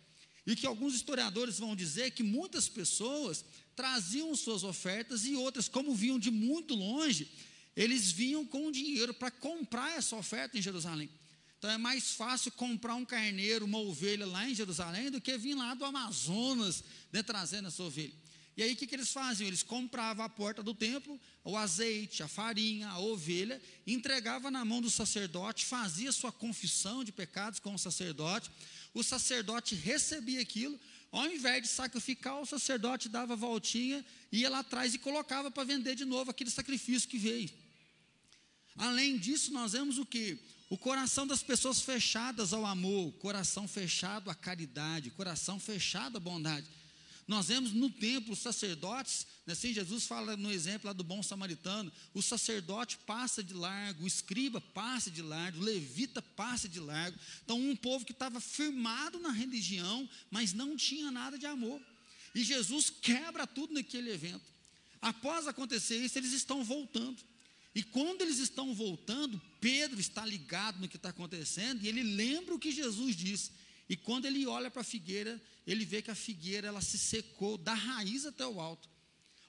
E 0.46 0.54
que 0.54 0.66
alguns 0.66 0.94
historiadores 0.94 1.58
vão 1.58 1.74
dizer 1.74 2.12
que 2.12 2.22
muitas 2.22 2.68
pessoas 2.68 3.44
traziam 3.74 4.34
suas 4.36 4.62
ofertas 4.62 5.24
e 5.24 5.34
outras, 5.34 5.68
como 5.68 5.94
vinham 5.94 6.18
de 6.18 6.30
muito 6.30 6.74
longe, 6.74 7.28
eles 7.76 8.10
vinham 8.10 8.46
com 8.46 8.70
dinheiro 8.70 9.12
para 9.12 9.30
comprar 9.30 9.98
essa 9.98 10.16
oferta 10.16 10.56
em 10.56 10.62
Jerusalém. 10.62 11.10
Então 11.58 11.70
é 11.70 11.78
mais 11.78 12.12
fácil 12.12 12.52
comprar 12.52 12.94
um 12.94 13.04
carneiro, 13.04 13.64
uma 13.64 13.78
ovelha 13.78 14.26
lá 14.26 14.48
em 14.48 14.54
Jerusalém 14.54 15.10
do 15.10 15.20
que 15.20 15.36
vir 15.36 15.54
lá 15.54 15.74
do 15.74 15.84
Amazonas 15.84 16.84
né, 17.12 17.22
trazendo 17.22 17.68
essa 17.68 17.82
ovelha. 17.82 18.14
E 18.56 18.62
aí 18.62 18.72
o 18.72 18.76
que, 18.76 18.86
que 18.86 18.94
eles 18.94 19.12
faziam? 19.12 19.48
Eles 19.48 19.62
compravam 19.62 20.24
à 20.24 20.28
porta 20.28 20.62
do 20.62 20.74
templo 20.74 21.20
o 21.44 21.56
azeite, 21.56 22.22
a 22.22 22.28
farinha, 22.28 22.88
a 22.88 22.98
ovelha, 22.98 23.60
entregava 23.86 24.50
na 24.50 24.64
mão 24.64 24.80
do 24.80 24.90
sacerdote, 24.90 25.66
fazia 25.66 26.10
sua 26.10 26.32
confissão 26.32 27.04
de 27.04 27.12
pecados 27.12 27.60
com 27.60 27.74
o 27.74 27.78
sacerdote. 27.78 28.50
O 28.96 29.02
sacerdote 29.02 29.74
recebia 29.74 30.40
aquilo, 30.40 30.80
ao 31.12 31.26
invés 31.26 31.60
de 31.64 31.68
sacrificar, 31.68 32.40
o 32.40 32.46
sacerdote 32.46 33.10
dava 33.10 33.34
a 33.34 33.36
voltinha, 33.36 34.02
ia 34.32 34.48
lá 34.48 34.60
atrás 34.60 34.94
e 34.94 34.98
colocava 34.98 35.50
para 35.50 35.64
vender 35.64 35.94
de 35.94 36.06
novo 36.06 36.30
aquele 36.30 36.48
sacrifício 36.50 37.06
que 37.06 37.18
veio. 37.18 37.50
Além 38.74 39.18
disso, 39.18 39.52
nós 39.52 39.72
vemos 39.72 39.98
o 39.98 40.06
que? 40.06 40.38
O 40.70 40.78
coração 40.78 41.26
das 41.26 41.42
pessoas 41.42 41.82
fechadas 41.82 42.54
ao 42.54 42.64
amor, 42.64 43.12
coração 43.18 43.68
fechado 43.68 44.30
à 44.30 44.34
caridade, 44.34 45.10
coração 45.10 45.60
fechado 45.60 46.16
à 46.16 46.20
bondade. 46.20 46.66
Nós 47.26 47.48
vemos 47.48 47.72
no 47.72 47.90
templo 47.90 48.32
os 48.32 48.38
sacerdotes, 48.38 49.26
né, 49.44 49.52
assim 49.52 49.72
Jesus 49.72 50.06
fala 50.06 50.36
no 50.36 50.50
exemplo 50.50 50.86
lá 50.86 50.92
do 50.92 51.02
bom 51.02 51.22
samaritano, 51.22 51.92
o 52.14 52.22
sacerdote 52.22 52.98
passa 52.98 53.42
de 53.42 53.52
largo, 53.52 54.04
o 54.04 54.06
escriba 54.06 54.60
passa 54.60 55.10
de 55.10 55.22
largo, 55.22 55.58
o 55.58 55.64
levita 55.64 56.22
passa 56.22 56.68
de 56.68 56.78
largo. 56.78 57.18
Então, 57.44 57.58
um 57.58 57.74
povo 57.74 58.04
que 58.04 58.12
estava 58.12 58.38
firmado 58.38 59.18
na 59.18 59.32
religião, 59.32 60.08
mas 60.30 60.52
não 60.52 60.76
tinha 60.76 61.10
nada 61.10 61.36
de 61.36 61.46
amor. 61.46 61.80
E 62.32 62.44
Jesus 62.44 62.90
quebra 62.90 63.46
tudo 63.46 63.74
naquele 63.74 64.10
evento. 64.10 64.44
Após 65.02 65.48
acontecer 65.48 65.96
isso, 65.96 66.18
eles 66.18 66.32
estão 66.32 66.62
voltando. 66.62 67.16
E 67.74 67.82
quando 67.82 68.22
eles 68.22 68.38
estão 68.38 68.74
voltando, 68.74 69.40
Pedro 69.60 69.98
está 70.00 70.24
ligado 70.24 70.80
no 70.80 70.88
que 70.88 70.96
está 70.96 71.10
acontecendo 71.10 71.82
e 71.82 71.88
ele 71.88 72.02
lembra 72.02 72.54
o 72.54 72.58
que 72.58 72.70
Jesus 72.70 73.16
disse. 73.16 73.50
E 73.88 73.96
quando 73.96 74.24
ele 74.26 74.46
olha 74.46 74.70
para 74.70 74.82
a 74.82 74.84
figueira, 74.84 75.40
ele 75.66 75.84
vê 75.84 76.02
que 76.02 76.10
a 76.10 76.14
figueira 76.14 76.68
ela 76.68 76.80
se 76.80 76.98
secou 76.98 77.56
da 77.56 77.74
raiz 77.74 78.26
até 78.26 78.46
o 78.46 78.60
alto. 78.60 78.88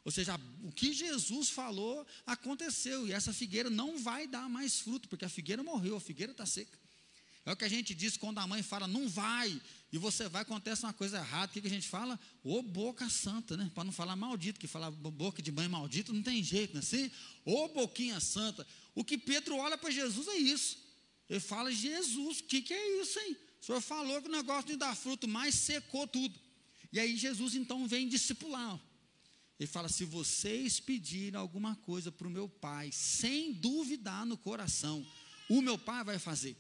Ou 0.06 0.12
seja, 0.12 0.40
o 0.64 0.72
que 0.72 0.94
Jesus 0.94 1.50
falou 1.50 2.06
aconteceu 2.26 3.08
e 3.08 3.12
essa 3.12 3.34
figueira 3.34 3.70
não 3.70 3.98
vai 3.98 4.26
dar 4.26 4.48
mais 4.48 4.80
fruto, 4.80 5.10
porque 5.10 5.26
a 5.26 5.30
figueira 5.30 5.62
morreu, 5.64 5.98
a 5.98 6.00
figueira 6.00 6.32
está 6.32 6.46
seca. 6.46 6.80
É 7.46 7.52
o 7.52 7.56
que 7.56 7.66
a 7.66 7.70
gente 7.70 7.96
diz 7.96 8.18
quando 8.18 8.40
a 8.40 8.48
mãe 8.48 8.62
fala, 8.62 8.88
não 8.88 9.08
vai, 9.08 9.62
e 9.92 9.98
você 9.98 10.28
vai, 10.28 10.42
acontece 10.42 10.84
uma 10.84 10.92
coisa 10.94 11.18
errada, 11.18 11.50
o 11.50 11.54
que, 11.54 11.62
que 11.62 11.68
a 11.68 11.70
gente 11.70 11.88
fala? 11.88 12.20
Ô 12.44 12.62
boca 12.62 13.10
santa, 13.10 13.56
né? 13.56 13.72
Para 13.74 13.86
não 13.86 13.92
falar 13.92 14.18
maldito, 14.18 14.60
que 14.60 14.68
falar 14.68 14.92
boca 14.92 15.42
de 15.42 15.52
mãe 15.52 15.68
maldito 15.68 16.12
não 16.12 16.22
tem 16.22 16.44
jeito, 16.44 16.74
não 16.74 16.82
é 16.82 16.84
assim? 16.84 17.10
Ô 17.46 17.70
boquinha 17.70 18.20
santa. 18.20 18.68
O 18.94 19.04
que 19.04 19.18
Pedro 19.18 19.56
olha 19.56 19.78
para 19.78 19.90
Jesus 19.90 20.28
é 20.28 20.36
isso. 20.36 20.78
Ele 21.30 21.40
fala, 21.40 21.72
Jesus, 21.72 22.40
o 22.40 22.44
que, 22.44 22.62
que 22.62 22.74
é 22.74 23.02
isso, 23.02 23.18
hein? 23.20 23.38
O 23.62 23.66
senhor 23.66 23.82
falou 23.82 24.22
que 24.22 24.28
o 24.28 24.32
negócio 24.32 24.68
de 24.68 24.78
dar 24.78 24.96
fruto 24.96 25.28
mais 25.28 25.56
secou 25.56 26.08
tudo. 26.08 26.40
E 26.92 27.00
aí 27.00 27.18
Jesus 27.18 27.56
então 27.56 27.88
vem 27.88 28.08
discipular. 28.08 28.80
Ele 29.60 29.68
fala: 29.68 29.90
se 29.90 30.06
vocês 30.06 30.80
pedirem 30.80 31.40
alguma 31.40 31.76
coisa 31.76 32.12
para 32.12 32.28
o 32.28 32.32
meu 32.32 32.48
pai, 32.48 32.92
sem 32.92 33.54
duvidar 33.54 34.26
no 34.26 34.38
coração, 34.38 35.06
o 35.50 35.62
meu 35.62 35.78
pai 35.78 36.04
vai 36.04 36.20
fazer. 36.20 36.56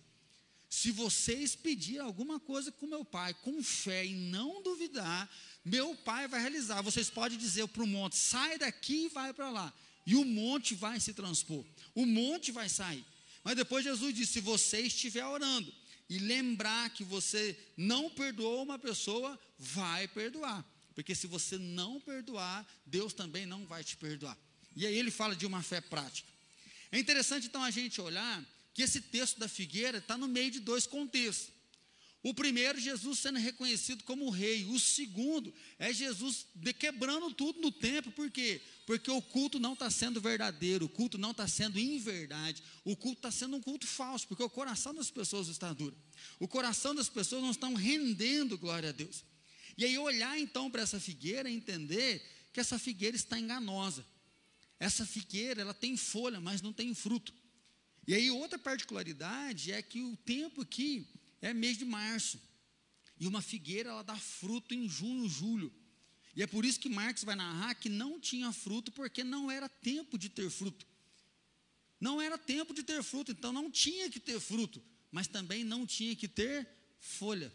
Se 0.69 0.91
vocês 0.91 1.55
pedirem 1.55 2.01
alguma 2.01 2.39
coisa 2.39 2.71
com 2.71 2.87
meu 2.87 3.05
pai, 3.05 3.33
com 3.35 3.63
fé 3.63 4.05
e 4.05 4.13
não 4.13 4.61
duvidar, 4.61 5.29
meu 5.63 5.95
pai 5.95 6.27
vai 6.27 6.41
realizar. 6.41 6.81
Vocês 6.81 7.09
podem 7.09 7.37
dizer 7.37 7.67
para 7.67 7.83
o 7.83 7.87
monte: 7.87 8.17
sai 8.17 8.57
daqui 8.57 9.05
e 9.05 9.09
vai 9.09 9.33
para 9.33 9.49
lá. 9.49 9.73
E 10.05 10.15
o 10.15 10.25
monte 10.25 10.73
vai 10.73 10.99
se 10.99 11.13
transpor. 11.13 11.63
O 11.93 12.05
monte 12.05 12.51
vai 12.51 12.67
sair. 12.67 13.05
Mas 13.43 13.55
depois 13.55 13.83
Jesus 13.83 14.13
disse: 14.13 14.33
se 14.33 14.41
você 14.41 14.81
estiver 14.81 15.25
orando 15.25 15.71
e 16.09 16.19
lembrar 16.19 16.89
que 16.91 17.03
você 17.03 17.57
não 17.75 18.09
perdoou 18.09 18.63
uma 18.63 18.79
pessoa, 18.79 19.39
vai 19.59 20.07
perdoar. 20.07 20.65
Porque 20.95 21.13
se 21.13 21.27
você 21.27 21.57
não 21.57 21.99
perdoar, 21.99 22.65
Deus 22.85 23.13
também 23.13 23.45
não 23.45 23.65
vai 23.65 23.83
te 23.83 23.95
perdoar. 23.97 24.37
E 24.75 24.85
aí 24.85 24.97
ele 24.97 25.11
fala 25.11 25.35
de 25.35 25.45
uma 25.45 25.61
fé 25.61 25.81
prática. 25.81 26.27
É 26.91 26.97
interessante 26.97 27.47
então 27.47 27.63
a 27.63 27.71
gente 27.71 27.99
olhar 27.99 28.43
que 28.73 28.81
esse 28.81 29.01
texto 29.01 29.39
da 29.39 29.47
figueira 29.47 29.97
está 29.97 30.17
no 30.17 30.27
meio 30.27 30.51
de 30.51 30.59
dois 30.59 30.87
contextos. 30.87 31.49
O 32.27 32.33
primeiro, 32.33 32.77
Jesus 32.77 33.19
sendo 33.19 33.39
reconhecido 33.39 34.03
como 34.03 34.29
rei. 34.29 34.65
O 34.65 34.77
segundo 34.77 35.53
é 35.79 35.93
Jesus 35.93 36.45
quebrando 36.77 37.33
tudo 37.33 37.61
no 37.61 37.71
templo. 37.71 38.11
Por 38.11 38.29
quê? 38.29 38.59
Porque 38.85 39.09
o 39.09 39.21
culto 39.21 39.57
não 39.61 39.71
está 39.71 39.89
sendo 39.89 40.19
verdadeiro, 40.19 40.87
o 40.87 40.89
culto 40.89 41.17
não 41.17 41.31
está 41.31 41.47
sendo 41.47 41.79
em 41.79 41.97
verdade. 41.97 42.61
O 42.83 42.97
culto 42.97 43.19
está 43.19 43.31
sendo 43.31 43.55
um 43.55 43.61
culto 43.61 43.87
falso, 43.87 44.27
porque 44.27 44.43
o 44.43 44.49
coração 44.49 44.93
das 44.93 45.09
pessoas 45.09 45.47
está 45.47 45.71
duro. 45.71 45.95
O 46.37 46.49
coração 46.49 46.93
das 46.93 47.07
pessoas 47.07 47.41
não 47.41 47.51
estão 47.51 47.73
rendendo 47.73 48.57
glória 48.57 48.89
a 48.89 48.91
Deus. 48.91 49.23
E 49.77 49.85
aí 49.85 49.97
olhar 49.97 50.37
então 50.37 50.69
para 50.69 50.81
essa 50.81 50.99
figueira 50.99 51.49
e 51.49 51.55
entender 51.55 52.21
que 52.51 52.59
essa 52.59 52.77
figueira 52.77 53.15
está 53.15 53.39
enganosa. 53.39 54.05
Essa 54.81 55.05
figueira, 55.05 55.61
ela 55.61 55.73
tem 55.73 55.95
folha, 55.95 56.41
mas 56.41 56.61
não 56.61 56.73
tem 56.73 56.93
fruto. 56.93 57.33
E 58.05 58.13
aí, 58.13 58.29
outra 58.29 58.59
particularidade 58.59 59.71
é 59.71 59.81
que 59.81 60.01
o 60.01 60.17
tempo 60.17 60.63
aqui 60.63 61.07
é 61.41 61.53
mês 61.53 61.77
de 61.77 61.85
março. 61.85 62.39
E 63.19 63.27
uma 63.27 63.41
figueira, 63.41 63.89
ela 63.89 64.03
dá 64.03 64.15
fruto 64.15 64.73
em 64.73 64.87
junho, 64.87 65.27
julho. 65.27 65.73
E 66.35 66.43
é 66.43 66.47
por 66.47 66.63
isso 66.63 66.79
que 66.79 66.87
Marx 66.87 67.23
vai 67.23 67.35
narrar 67.35 67.73
que 67.73 67.89
não 67.89 68.19
tinha 68.19 68.51
fruto, 68.51 68.91
porque 68.91 69.23
não 69.23 69.49
era 69.49 69.67
tempo 69.67 70.17
de 70.17 70.29
ter 70.29 70.49
fruto. 70.51 70.85
Não 71.99 72.21
era 72.21 72.37
tempo 72.37 72.73
de 72.73 72.83
ter 72.83 73.01
fruto, 73.01 73.31
então 73.31 73.51
não 73.51 73.71
tinha 73.71 74.07
que 74.09 74.19
ter 74.19 74.39
fruto, 74.39 74.83
mas 75.11 75.27
também 75.27 75.63
não 75.63 75.83
tinha 75.83 76.15
que 76.15 76.27
ter 76.27 76.67
folha. 76.99 77.51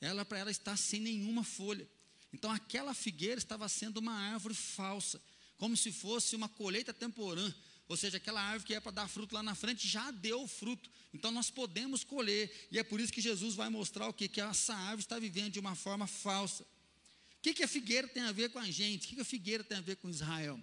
Ela, 0.00 0.24
para 0.24 0.38
ela, 0.38 0.50
está 0.50 0.74
sem 0.76 0.98
nenhuma 0.98 1.44
folha. 1.44 1.86
Então, 2.32 2.50
aquela 2.50 2.94
figueira 2.94 3.38
estava 3.38 3.68
sendo 3.68 3.98
uma 3.98 4.14
árvore 4.14 4.54
falsa, 4.54 5.22
como 5.58 5.76
se 5.76 5.92
fosse 5.92 6.34
uma 6.34 6.48
colheita 6.48 6.94
temporã. 6.94 7.52
Ou 7.90 7.96
seja, 7.96 8.18
aquela 8.18 8.40
árvore 8.40 8.68
que 8.68 8.74
é 8.74 8.78
para 8.78 8.92
dar 8.92 9.08
fruto 9.08 9.34
lá 9.34 9.42
na 9.42 9.56
frente 9.56 9.88
já 9.88 10.12
deu 10.12 10.46
fruto. 10.46 10.88
Então 11.12 11.32
nós 11.32 11.50
podemos 11.50 12.04
colher. 12.04 12.68
E 12.70 12.78
é 12.78 12.84
por 12.84 13.00
isso 13.00 13.12
que 13.12 13.20
Jesus 13.20 13.56
vai 13.56 13.68
mostrar 13.68 14.06
o 14.06 14.12
que? 14.12 14.28
Que 14.28 14.40
essa 14.40 14.72
árvore 14.72 15.00
está 15.00 15.18
vivendo 15.18 15.50
de 15.50 15.58
uma 15.58 15.74
forma 15.74 16.06
falsa. 16.06 16.62
O 16.62 17.42
que, 17.42 17.52
que 17.52 17.64
a 17.64 17.68
figueira 17.68 18.06
tem 18.06 18.22
a 18.22 18.30
ver 18.30 18.50
com 18.50 18.60
a 18.60 18.70
gente? 18.70 19.06
O 19.06 19.08
que, 19.08 19.14
que 19.16 19.20
a 19.20 19.24
figueira 19.24 19.64
tem 19.64 19.76
a 19.76 19.80
ver 19.80 19.96
com 19.96 20.08
Israel? 20.08 20.60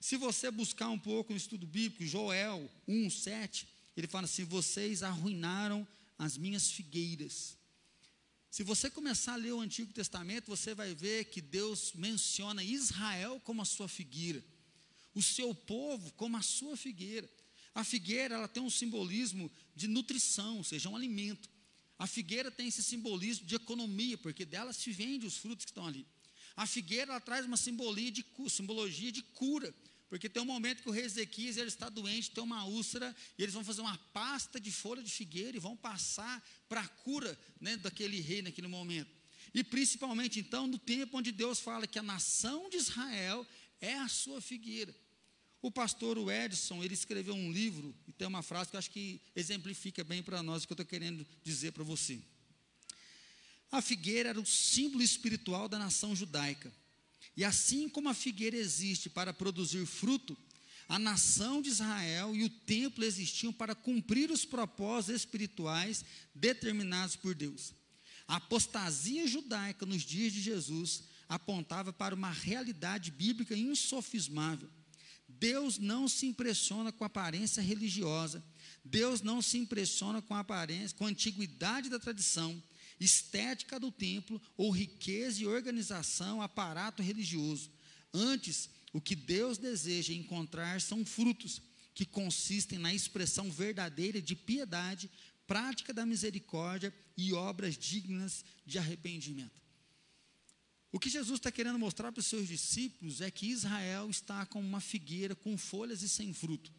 Se 0.00 0.16
você 0.16 0.50
buscar 0.50 0.88
um 0.88 0.98
pouco 0.98 1.32
no 1.32 1.36
estudo 1.36 1.66
bíblico, 1.66 2.02
Joel 2.06 2.66
1, 2.88 3.10
7, 3.10 3.68
ele 3.94 4.06
fala 4.06 4.24
assim: 4.24 4.44
vocês 4.44 5.02
arruinaram 5.02 5.86
as 6.18 6.38
minhas 6.38 6.70
figueiras. 6.70 7.58
Se 8.50 8.62
você 8.62 8.88
começar 8.88 9.34
a 9.34 9.36
ler 9.36 9.52
o 9.52 9.60
Antigo 9.60 9.92
Testamento, 9.92 10.46
você 10.46 10.74
vai 10.74 10.94
ver 10.94 11.26
que 11.26 11.42
Deus 11.42 11.92
menciona 11.92 12.64
Israel 12.64 13.38
como 13.44 13.60
a 13.60 13.66
sua 13.66 13.86
figueira 13.86 14.42
o 15.14 15.22
seu 15.22 15.54
povo 15.54 16.12
como 16.12 16.36
a 16.36 16.42
sua 16.42 16.76
figueira. 16.76 17.28
A 17.74 17.82
figueira 17.82 18.34
ela 18.34 18.48
tem 18.48 18.62
um 18.62 18.70
simbolismo 18.70 19.50
de 19.74 19.88
nutrição, 19.88 20.58
ou 20.58 20.64
seja, 20.64 20.88
um 20.88 20.96
alimento. 20.96 21.48
A 21.98 22.06
figueira 22.06 22.50
tem 22.50 22.68
esse 22.68 22.82
simbolismo 22.82 23.46
de 23.46 23.54
economia, 23.54 24.18
porque 24.18 24.44
dela 24.44 24.72
se 24.72 24.90
vende 24.90 25.26
os 25.26 25.36
frutos 25.36 25.64
que 25.64 25.70
estão 25.70 25.86
ali. 25.86 26.06
A 26.56 26.66
figueira 26.66 27.12
ela 27.12 27.20
traz 27.20 27.46
uma 27.46 27.56
simbologia 27.56 28.10
de, 28.10 28.24
simbologia 28.48 29.10
de 29.10 29.22
cura, 29.22 29.74
porque 30.08 30.28
tem 30.28 30.42
um 30.42 30.46
momento 30.46 30.82
que 30.82 30.88
o 30.88 30.92
rei 30.92 31.04
Ezequias 31.04 31.56
ele 31.56 31.68
está 31.68 31.88
doente, 31.88 32.30
tem 32.30 32.44
uma 32.44 32.64
úlcera, 32.64 33.14
e 33.36 33.42
eles 33.42 33.54
vão 33.54 33.64
fazer 33.64 33.80
uma 33.80 33.98
pasta 34.12 34.60
de 34.60 34.70
folha 34.70 35.02
de 35.02 35.10
figueira 35.10 35.56
e 35.56 35.60
vão 35.60 35.76
passar 35.76 36.44
para 36.68 36.80
a 36.80 36.88
cura 36.88 37.36
né, 37.60 37.76
daquele 37.76 38.20
rei 38.20 38.42
naquele 38.42 38.68
momento. 38.68 39.10
E 39.52 39.64
principalmente 39.64 40.38
então 40.38 40.66
no 40.66 40.78
tempo 40.78 41.18
onde 41.18 41.32
Deus 41.32 41.58
fala 41.58 41.86
que 41.86 41.98
a 41.98 42.02
nação 42.02 42.68
de 42.68 42.76
Israel 42.76 43.46
é 43.80 43.94
a 43.94 44.08
sua 44.08 44.40
figueira. 44.40 44.94
O 45.64 45.70
pastor 45.70 46.18
Edson, 46.30 46.84
ele 46.84 46.92
escreveu 46.92 47.34
um 47.34 47.50
livro, 47.50 47.94
e 48.06 48.12
tem 48.12 48.28
uma 48.28 48.42
frase 48.42 48.68
que 48.68 48.76
eu 48.76 48.78
acho 48.78 48.90
que 48.90 49.18
exemplifica 49.34 50.04
bem 50.04 50.22
para 50.22 50.42
nós 50.42 50.62
o 50.62 50.66
que 50.66 50.74
eu 50.74 50.74
estou 50.74 50.84
querendo 50.84 51.26
dizer 51.42 51.72
para 51.72 51.82
você. 51.82 52.20
A 53.72 53.80
figueira 53.80 54.28
era 54.28 54.38
o 54.38 54.44
símbolo 54.44 55.02
espiritual 55.02 55.66
da 55.66 55.78
nação 55.78 56.14
judaica. 56.14 56.70
E 57.34 57.42
assim 57.46 57.88
como 57.88 58.10
a 58.10 58.14
figueira 58.14 58.58
existe 58.58 59.08
para 59.08 59.32
produzir 59.32 59.86
fruto, 59.86 60.36
a 60.86 60.98
nação 60.98 61.62
de 61.62 61.70
Israel 61.70 62.36
e 62.36 62.44
o 62.44 62.50
templo 62.50 63.02
existiam 63.02 63.50
para 63.50 63.74
cumprir 63.74 64.30
os 64.30 64.44
propósitos 64.44 65.22
espirituais 65.22 66.04
determinados 66.34 67.16
por 67.16 67.34
Deus. 67.34 67.72
A 68.28 68.36
apostasia 68.36 69.26
judaica 69.26 69.86
nos 69.86 70.02
dias 70.02 70.30
de 70.30 70.42
Jesus 70.42 71.04
apontava 71.26 71.90
para 71.90 72.14
uma 72.14 72.30
realidade 72.30 73.10
bíblica 73.10 73.56
insofismável 73.56 74.68
Deus 75.38 75.78
não 75.78 76.08
se 76.08 76.26
impressiona 76.26 76.92
com 76.92 77.04
a 77.04 77.06
aparência 77.06 77.62
religiosa. 77.62 78.42
Deus 78.84 79.22
não 79.22 79.40
se 79.40 79.58
impressiona 79.58 80.20
com 80.20 80.34
a 80.34 80.40
aparência, 80.40 80.96
com 80.96 81.06
a 81.06 81.08
antiguidade 81.08 81.88
da 81.88 81.98
tradição, 81.98 82.62
estética 83.00 83.80
do 83.80 83.90
templo 83.90 84.40
ou 84.56 84.70
riqueza 84.70 85.42
e 85.42 85.46
organização, 85.46 86.42
aparato 86.42 87.02
religioso. 87.02 87.70
Antes, 88.12 88.68
o 88.92 89.00
que 89.00 89.16
Deus 89.16 89.58
deseja 89.58 90.12
encontrar 90.12 90.80
são 90.80 91.04
frutos 91.04 91.60
que 91.94 92.04
consistem 92.04 92.78
na 92.78 92.92
expressão 92.92 93.50
verdadeira 93.50 94.20
de 94.20 94.36
piedade, 94.36 95.10
prática 95.46 95.92
da 95.92 96.04
misericórdia 96.06 96.92
e 97.16 97.32
obras 97.32 97.76
dignas 97.76 98.44
de 98.66 98.78
arrependimento. 98.78 99.63
O 100.94 101.00
que 101.00 101.10
Jesus 101.10 101.40
está 101.40 101.50
querendo 101.50 101.76
mostrar 101.76 102.12
para 102.12 102.20
os 102.20 102.26
seus 102.28 102.46
discípulos 102.46 103.20
é 103.20 103.28
que 103.28 103.46
Israel 103.46 104.08
está 104.08 104.46
como 104.46 104.64
uma 104.64 104.80
figueira 104.80 105.34
com 105.34 105.58
folhas 105.58 106.02
e 106.02 106.08
sem 106.08 106.32
fruto. 106.32 106.70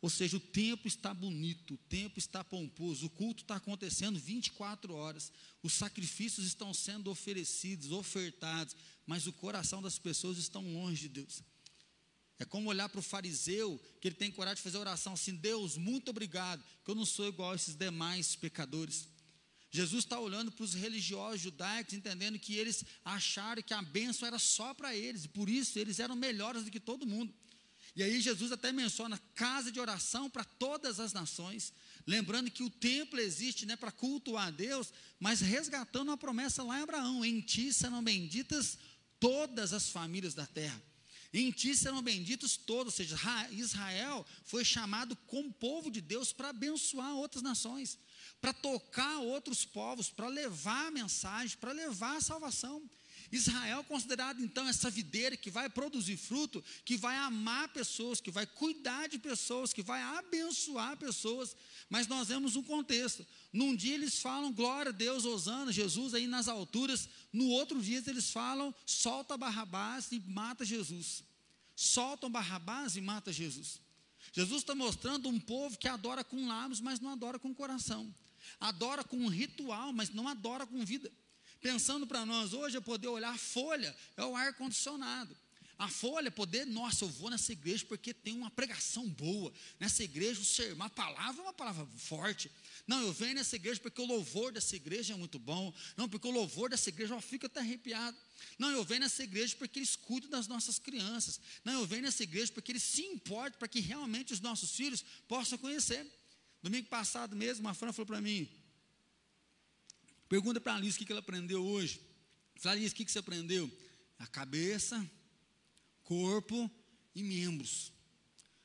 Ou 0.00 0.08
seja, 0.08 0.38
o 0.38 0.40
tempo 0.40 0.88
está 0.88 1.12
bonito, 1.12 1.74
o 1.74 1.76
tempo 1.76 2.18
está 2.18 2.42
pomposo, 2.42 3.04
o 3.04 3.10
culto 3.10 3.42
está 3.42 3.56
acontecendo 3.56 4.18
24 4.18 4.94
horas, 4.94 5.30
os 5.62 5.74
sacrifícios 5.74 6.46
estão 6.46 6.72
sendo 6.72 7.10
oferecidos, 7.10 7.92
ofertados, 7.92 8.74
mas 9.06 9.26
o 9.26 9.32
coração 9.34 9.82
das 9.82 9.98
pessoas 9.98 10.38
está 10.38 10.58
longe 10.58 11.02
de 11.02 11.08
Deus. 11.10 11.42
É 12.38 12.46
como 12.46 12.70
olhar 12.70 12.88
para 12.88 13.00
o 13.00 13.02
fariseu, 13.02 13.78
que 14.00 14.08
ele 14.08 14.14
tem 14.14 14.30
coragem 14.30 14.56
de 14.56 14.62
fazer 14.62 14.78
oração 14.78 15.12
assim: 15.12 15.34
Deus, 15.34 15.76
muito 15.76 16.08
obrigado, 16.08 16.64
que 16.82 16.90
eu 16.90 16.94
não 16.94 17.04
sou 17.04 17.28
igual 17.28 17.52
a 17.52 17.56
esses 17.56 17.76
demais 17.76 18.34
pecadores. 18.34 19.06
Jesus 19.74 20.04
está 20.04 20.20
olhando 20.20 20.52
para 20.52 20.62
os 20.62 20.72
religiosos 20.72 21.40
judaicos, 21.40 21.94
entendendo 21.94 22.38
que 22.38 22.54
eles 22.54 22.84
acharam 23.04 23.60
que 23.60 23.74
a 23.74 23.82
bênção 23.82 24.24
era 24.24 24.38
só 24.38 24.72
para 24.72 24.94
eles, 24.94 25.24
e 25.24 25.28
por 25.28 25.48
isso 25.48 25.76
eles 25.80 25.98
eram 25.98 26.14
melhores 26.14 26.62
do 26.62 26.70
que 26.70 26.78
todo 26.78 27.04
mundo. 27.04 27.34
E 27.96 28.00
aí 28.00 28.20
Jesus 28.20 28.52
até 28.52 28.70
menciona 28.70 29.18
casa 29.34 29.72
de 29.72 29.80
oração 29.80 30.30
para 30.30 30.44
todas 30.44 31.00
as 31.00 31.12
nações, 31.12 31.72
lembrando 32.06 32.52
que 32.52 32.62
o 32.62 32.70
templo 32.70 33.18
existe 33.18 33.66
né, 33.66 33.74
para 33.74 33.90
cultuar 33.90 34.46
a 34.46 34.50
Deus, 34.52 34.92
mas 35.18 35.40
resgatando 35.40 36.12
a 36.12 36.16
promessa 36.16 36.62
lá 36.62 36.78
em 36.78 36.82
Abraão: 36.84 37.24
em 37.24 37.40
ti 37.40 37.72
serão 37.72 38.00
benditas 38.00 38.78
todas 39.18 39.72
as 39.72 39.88
famílias 39.88 40.34
da 40.34 40.46
terra. 40.46 40.80
Em 41.36 41.50
ti 41.50 41.74
serão 41.74 42.00
benditos 42.00 42.56
todos, 42.56 42.92
ou 42.92 42.96
seja, 42.96 43.18
Israel 43.50 44.24
foi 44.44 44.64
chamado 44.64 45.16
como 45.26 45.52
povo 45.52 45.90
de 45.90 46.00
Deus 46.00 46.32
para 46.32 46.50
abençoar 46.50 47.12
outras 47.16 47.42
nações, 47.42 47.98
para 48.40 48.52
tocar 48.52 49.18
outros 49.18 49.64
povos, 49.64 50.08
para 50.08 50.28
levar 50.28 50.86
a 50.86 50.90
mensagem, 50.92 51.58
para 51.58 51.72
levar 51.72 52.18
a 52.18 52.20
salvação. 52.20 52.88
Israel 53.36 53.84
considerado 53.84 54.42
então 54.42 54.68
essa 54.68 54.90
videira 54.90 55.36
que 55.36 55.50
vai 55.50 55.68
produzir 55.68 56.16
fruto, 56.16 56.62
que 56.84 56.96
vai 56.96 57.16
amar 57.16 57.68
pessoas, 57.68 58.20
que 58.20 58.30
vai 58.30 58.46
cuidar 58.46 59.08
de 59.08 59.18
pessoas, 59.18 59.72
que 59.72 59.82
vai 59.82 60.00
abençoar 60.02 60.96
pessoas. 60.96 61.56
Mas 61.88 62.06
nós 62.06 62.28
vemos 62.28 62.56
um 62.56 62.62
contexto. 62.62 63.26
Num 63.52 63.74
dia 63.74 63.94
eles 63.94 64.20
falam 64.20 64.52
glória 64.52 64.90
a 64.90 64.92
Deus, 64.92 65.24
Osana, 65.24 65.72
Jesus 65.72 66.14
aí 66.14 66.26
nas 66.26 66.48
alturas. 66.48 67.08
No 67.32 67.48
outro 67.48 67.80
dia 67.80 68.02
eles 68.06 68.30
falam 68.30 68.74
solta 68.86 69.36
Barrabás 69.36 70.12
e 70.12 70.20
mata 70.20 70.64
Jesus. 70.64 71.24
Soltam 71.76 72.30
Barrabás 72.30 72.96
e 72.96 73.00
mata 73.00 73.32
Jesus. 73.32 73.80
Jesus 74.32 74.62
está 74.62 74.74
mostrando 74.74 75.28
um 75.28 75.38
povo 75.38 75.78
que 75.78 75.88
adora 75.88 76.24
com 76.24 76.46
lábios, 76.46 76.80
mas 76.80 77.00
não 77.00 77.10
adora 77.10 77.38
com 77.38 77.54
coração. 77.54 78.14
Adora 78.60 79.02
com 79.02 79.26
ritual, 79.28 79.92
mas 79.92 80.10
não 80.10 80.28
adora 80.28 80.66
com 80.66 80.84
vida. 80.84 81.10
Pensando 81.64 82.06
para 82.06 82.26
nós 82.26 82.52
hoje 82.52 82.76
é 82.76 82.80
poder 82.80 83.08
olhar 83.08 83.32
a 83.32 83.38
folha, 83.38 83.96
é 84.18 84.22
o 84.22 84.36
ar-condicionado. 84.36 85.34
A 85.78 85.88
folha, 85.88 86.30
poder, 86.30 86.66
nossa, 86.66 87.06
eu 87.06 87.08
vou 87.08 87.30
nessa 87.30 87.52
igreja 87.52 87.86
porque 87.86 88.12
tem 88.12 88.36
uma 88.36 88.50
pregação 88.50 89.08
boa. 89.08 89.50
Nessa 89.80 90.04
igreja, 90.04 90.42
o 90.42 90.44
sermão, 90.44 90.86
a 90.86 90.90
palavra 90.90 91.40
é 91.40 91.44
uma 91.46 91.54
palavra 91.54 91.86
forte. 91.96 92.52
Não, 92.86 93.00
eu 93.00 93.14
venho 93.14 93.36
nessa 93.36 93.56
igreja 93.56 93.80
porque 93.80 93.98
o 93.98 94.04
louvor 94.04 94.52
dessa 94.52 94.76
igreja 94.76 95.14
é 95.14 95.16
muito 95.16 95.38
bom. 95.38 95.72
Não, 95.96 96.06
porque 96.06 96.28
o 96.28 96.30
louvor 96.30 96.68
dessa 96.68 96.90
igreja, 96.90 97.14
eu 97.14 97.20
fico 97.22 97.46
até 97.46 97.60
arrepiado. 97.60 98.14
Não, 98.58 98.68
eu 98.70 98.84
venho 98.84 99.00
nessa 99.00 99.22
igreja 99.22 99.56
porque 99.56 99.78
eles 99.78 99.96
cuidam 99.96 100.28
das 100.28 100.46
nossas 100.46 100.78
crianças. 100.78 101.40
Não, 101.64 101.80
eu 101.80 101.86
venho 101.86 102.02
nessa 102.02 102.22
igreja 102.22 102.52
porque 102.52 102.72
eles 102.72 102.82
se 102.82 103.06
importam 103.06 103.58
para 103.58 103.68
que 103.68 103.80
realmente 103.80 104.34
os 104.34 104.40
nossos 104.40 104.72
filhos 104.72 105.02
possam 105.26 105.56
conhecer. 105.56 106.06
Domingo 106.62 106.88
passado 106.88 107.34
mesmo, 107.34 107.64
uma 107.64 107.72
Fran 107.72 107.90
falou 107.90 108.06
para 108.06 108.20
mim, 108.20 108.46
Pergunta 110.28 110.60
para 110.60 110.72
a 110.72 110.76
Alice 110.76 111.00
o 111.00 111.04
que 111.04 111.12
ela 111.12 111.20
aprendeu 111.20 111.64
hoje. 111.64 112.00
Fala, 112.56 112.76
Alice, 112.76 112.94
o 112.94 112.96
que 112.96 113.10
você 113.10 113.18
aprendeu? 113.18 113.70
A 114.18 114.26
cabeça, 114.26 115.08
corpo 116.02 116.70
e 117.14 117.22
membros. 117.22 117.92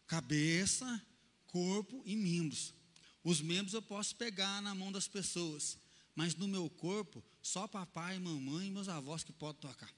Cabeça, 0.08 1.02
corpo 1.48 2.02
e 2.06 2.16
membros. 2.16 2.74
Os 3.24 3.42
membros 3.42 3.74
eu 3.74 3.82
posso 3.82 4.16
pegar 4.16 4.62
na 4.62 4.74
mão 4.74 4.92
das 4.92 5.08
pessoas, 5.08 5.78
mas 6.16 6.36
no 6.36 6.48
meu 6.48 6.70
corpo, 6.70 7.24
só 7.42 7.68
papai, 7.68 8.18
mamãe 8.20 8.68
e 8.68 8.72
meus 8.72 8.88
avós 8.88 9.24
que 9.24 9.34
podem 9.34 9.62
tocar. 9.62 9.94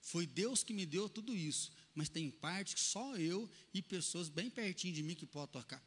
Foi 0.00 0.26
Deus 0.26 0.62
que 0.62 0.72
me 0.72 0.86
deu 0.86 1.08
tudo 1.08 1.36
isso, 1.36 1.70
mas 1.94 2.08
tem 2.08 2.30
parte 2.30 2.74
que 2.74 2.80
só 2.80 3.16
eu 3.16 3.50
e 3.74 3.82
pessoas 3.82 4.28
bem 4.28 4.48
pertinho 4.48 4.94
de 4.94 5.02
mim 5.02 5.14
que 5.14 5.26
podem 5.26 5.52
tocar. 5.52 5.82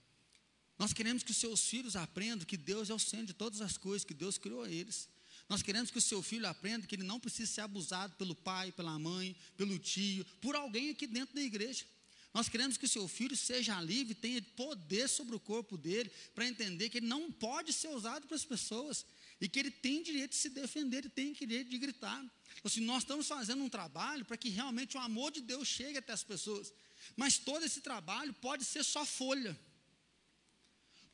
Nós 0.81 0.93
queremos 0.93 1.21
que 1.21 1.29
os 1.29 1.37
seus 1.37 1.63
filhos 1.63 1.95
aprendam 1.95 2.43
que 2.43 2.57
Deus 2.57 2.89
é 2.89 2.93
o 2.95 2.97
centro 2.97 3.27
de 3.27 3.33
todas 3.33 3.61
as 3.61 3.77
coisas, 3.77 4.03
que 4.03 4.15
Deus 4.15 4.39
criou 4.39 4.65
eles. 4.65 5.07
Nós 5.47 5.61
queremos 5.61 5.91
que 5.91 5.99
o 5.99 6.01
seu 6.01 6.23
filho 6.23 6.47
aprenda 6.47 6.87
que 6.87 6.95
ele 6.95 7.03
não 7.03 7.19
precisa 7.19 7.51
ser 7.51 7.61
abusado 7.61 8.15
pelo 8.15 8.33
pai, 8.33 8.71
pela 8.71 8.97
mãe, 8.97 9.35
pelo 9.55 9.77
tio, 9.77 10.25
por 10.41 10.55
alguém 10.55 10.89
aqui 10.89 11.05
dentro 11.05 11.35
da 11.35 11.41
igreja. 11.43 11.85
Nós 12.33 12.49
queremos 12.49 12.77
que 12.77 12.85
o 12.85 12.89
seu 12.89 13.07
filho 13.07 13.37
seja 13.37 13.79
livre, 13.79 14.15
tenha 14.15 14.41
poder 14.41 15.07
sobre 15.07 15.35
o 15.35 15.39
corpo 15.39 15.77
dele, 15.77 16.11
para 16.33 16.47
entender 16.47 16.89
que 16.89 16.97
ele 16.97 17.05
não 17.05 17.31
pode 17.31 17.71
ser 17.71 17.89
usado 17.89 18.25
para 18.25 18.35
as 18.35 18.43
pessoas 18.43 19.05
e 19.39 19.47
que 19.47 19.59
ele 19.59 19.69
tem 19.69 20.01
direito 20.01 20.31
de 20.31 20.37
se 20.37 20.49
defender, 20.49 20.97
ele 20.97 21.09
tem 21.09 21.31
direito 21.31 21.69
de 21.69 21.77
gritar. 21.77 22.25
Assim, 22.63 22.81
nós 22.81 23.03
estamos 23.03 23.27
fazendo 23.27 23.63
um 23.63 23.69
trabalho 23.69 24.25
para 24.25 24.35
que 24.35 24.49
realmente 24.49 24.97
o 24.97 24.99
amor 24.99 25.31
de 25.31 25.41
Deus 25.41 25.67
chegue 25.67 25.99
até 25.99 26.11
as 26.11 26.23
pessoas, 26.23 26.73
mas 27.15 27.37
todo 27.37 27.63
esse 27.63 27.81
trabalho 27.81 28.33
pode 28.33 28.65
ser 28.65 28.83
só 28.83 29.05
folha 29.05 29.55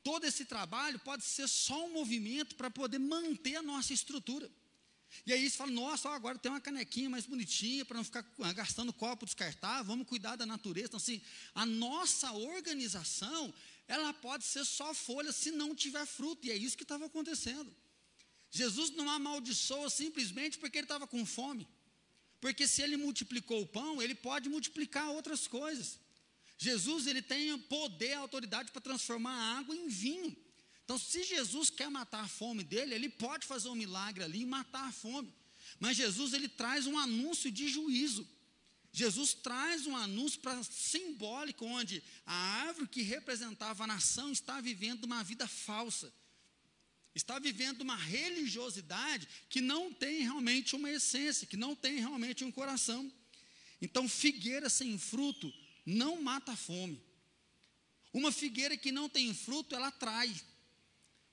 todo 0.08 0.24
esse 0.24 0.46
trabalho 0.46 0.98
pode 1.00 1.26
ser 1.26 1.50
só 1.50 1.86
um 1.86 1.91
movimento 1.91 2.56
para 2.56 2.70
poder 2.70 2.98
manter 2.98 3.58
a 3.58 3.62
nossa 3.62 3.91
estrutura. 3.91 4.50
E 5.26 5.34
aí 5.34 5.50
você 5.50 5.58
fala, 5.58 5.72
nossa, 5.72 6.08
agora 6.10 6.38
tem 6.38 6.50
uma 6.50 6.62
canequinha 6.62 7.10
mais 7.10 7.26
bonitinha 7.26 7.84
para 7.84 7.98
não 7.98 8.06
ficar 8.06 8.26
gastando 8.56 8.93
copo 8.93 9.26
descartável, 9.26 9.84
vamos 9.84 10.08
cuidar 10.08 10.38
da 10.38 10.46
natureza. 10.46 10.88
Então, 10.88 10.98
assim, 10.98 11.22
a 11.54 11.65
nossa 11.65 12.32
organização, 12.32 13.54
ela 13.86 14.13
pode 14.13 14.46
ser 14.46 14.63
só 14.63 14.93
folha 14.93 15.34
se 15.34 15.52
não 15.52 15.76
tiver 15.76 16.06
fruto, 16.06 16.48
e 16.48 16.52
é 16.52 16.56
isso 16.56 16.78
que 16.78 16.84
estava 16.84 17.08
acontecendo. 17.08 17.70
Jesus 18.50 18.91
não 18.91 19.10
amaldiçoa 19.10 19.89
simplesmente 19.89 20.58
porque 20.58 20.78
ele 20.78 20.86
estava 20.86 21.06
com 21.06 21.26
fome. 21.26 21.67
Porque 22.39 22.65
se 22.65 22.82
ele 22.82 22.96
multiplicou 22.96 23.62
o 23.62 23.67
pão, 23.67 24.02
ele 24.02 24.15
pode 24.15 24.48
multiplicar 24.48 25.10
outras 25.10 25.48
coisas. 25.48 26.00
Jesus 26.58 27.06
ele 27.06 27.22
tem 27.22 27.58
poder, 27.60 28.13
autoridade 28.13 28.72
para 28.72 28.82
transformar 28.82 29.32
a 29.32 29.60
água 29.60 29.76
em 29.76 29.88
vinho. 29.88 30.36
Então, 30.84 30.98
se 30.98 31.24
Jesus 31.24 31.70
quer 31.70 31.89
matar 31.89 32.24
a 32.24 32.28
fome 32.28 32.63
dele, 32.63 32.96
ele 32.96 33.10
pode 33.10 33.46
fazer 33.46 33.70
um 33.70 33.76
milagre 33.76 34.24
ali 34.24 34.41
e 34.41 34.46
matar 34.46 34.88
a 34.88 34.91
fome. 34.91 35.34
Mas 35.80 35.98
Jesus 35.98 36.34
ele 36.34 36.48
traz 36.48 36.88
um 36.88 36.98
anúncio 36.98 37.52
de 37.52 37.67
juízo. 37.67 38.28
Jesus 38.91 39.34
traz 39.34 39.86
um 39.86 39.96
anúncio 39.96 40.39
para 40.39 40.63
simbólico 40.63 41.65
onde 41.65 42.02
a 42.26 42.34
árvore 42.34 42.88
que 42.88 43.02
representava 43.02 43.84
a 43.84 43.88
nação 43.88 44.32
está 44.32 44.60
vivendo 44.60 45.04
uma 45.04 45.24
vida 45.24 45.48
falsa. 45.48 46.12
Está 47.13 47.38
vivendo 47.38 47.82
uma 47.82 47.96
religiosidade 47.96 49.28
que 49.50 49.60
não 49.60 49.93
tem 49.93 50.22
realmente 50.22 50.76
uma 50.76 50.89
essência, 50.89 51.46
que 51.46 51.58
não 51.58 51.76
tem 51.76 52.00
realmente 52.00 52.43
um 52.43 52.52
coração. 52.52 53.12
Então, 53.82 54.08
figueira 54.08 54.70
sem 54.70 54.98
fruto 54.98 55.54
não 55.88 56.21
mata 56.21 56.52
a 56.52 56.56
fome. 56.58 57.02
Uma 58.12 58.30
figueira 58.30 58.76
que 58.76 58.91
não 58.91 59.08
tem 59.08 59.34
fruto, 59.34 59.73
ela 59.73 59.88
atrai. 59.88 60.36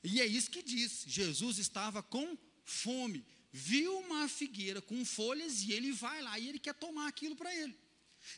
E 0.02 0.20
é 0.20 0.26
isso 0.26 0.50
que 0.50 0.62
diz. 0.62 1.04
Jesus 1.08 1.58
estava 1.58 2.04
com 2.04 2.38
fome, 2.64 3.24
viu 3.52 3.98
uma 3.98 4.28
figueira 4.28 4.80
com 4.80 5.04
folhas 5.04 5.62
e 5.62 5.72
ele 5.72 5.90
vai 5.90 6.22
lá 6.22 6.38
e 6.38 6.48
ele 6.48 6.60
quer 6.60 6.74
tomar 6.74 7.08
aquilo 7.08 7.34
para 7.34 7.52
ele. 7.52 7.76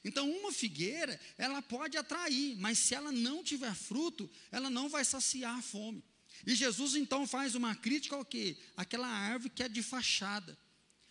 Então, 0.02 0.29
uma 0.31 0.50
figueira, 0.50 1.20
ela 1.37 1.61
pode 1.61 1.98
atrair, 1.98 2.57
mas 2.57 2.79
se 2.79 2.94
ela 2.94 3.12
não 3.12 3.44
tiver 3.44 3.74
fruto, 3.74 4.29
ela 4.50 4.70
não 4.70 4.88
vai 4.88 5.05
saciar 5.05 5.59
a 5.59 5.62
fome. 5.62 6.02
E 6.46 6.55
Jesus 6.55 6.94
então 6.94 7.26
faz 7.26 7.55
uma 7.55 7.74
crítica 7.74 8.16
ao 8.16 8.24
quê? 8.24 8.57
Aquela 8.76 9.07
árvore 9.07 9.50
que 9.50 9.62
é 9.62 9.68
de 9.68 9.83
fachada. 9.83 10.59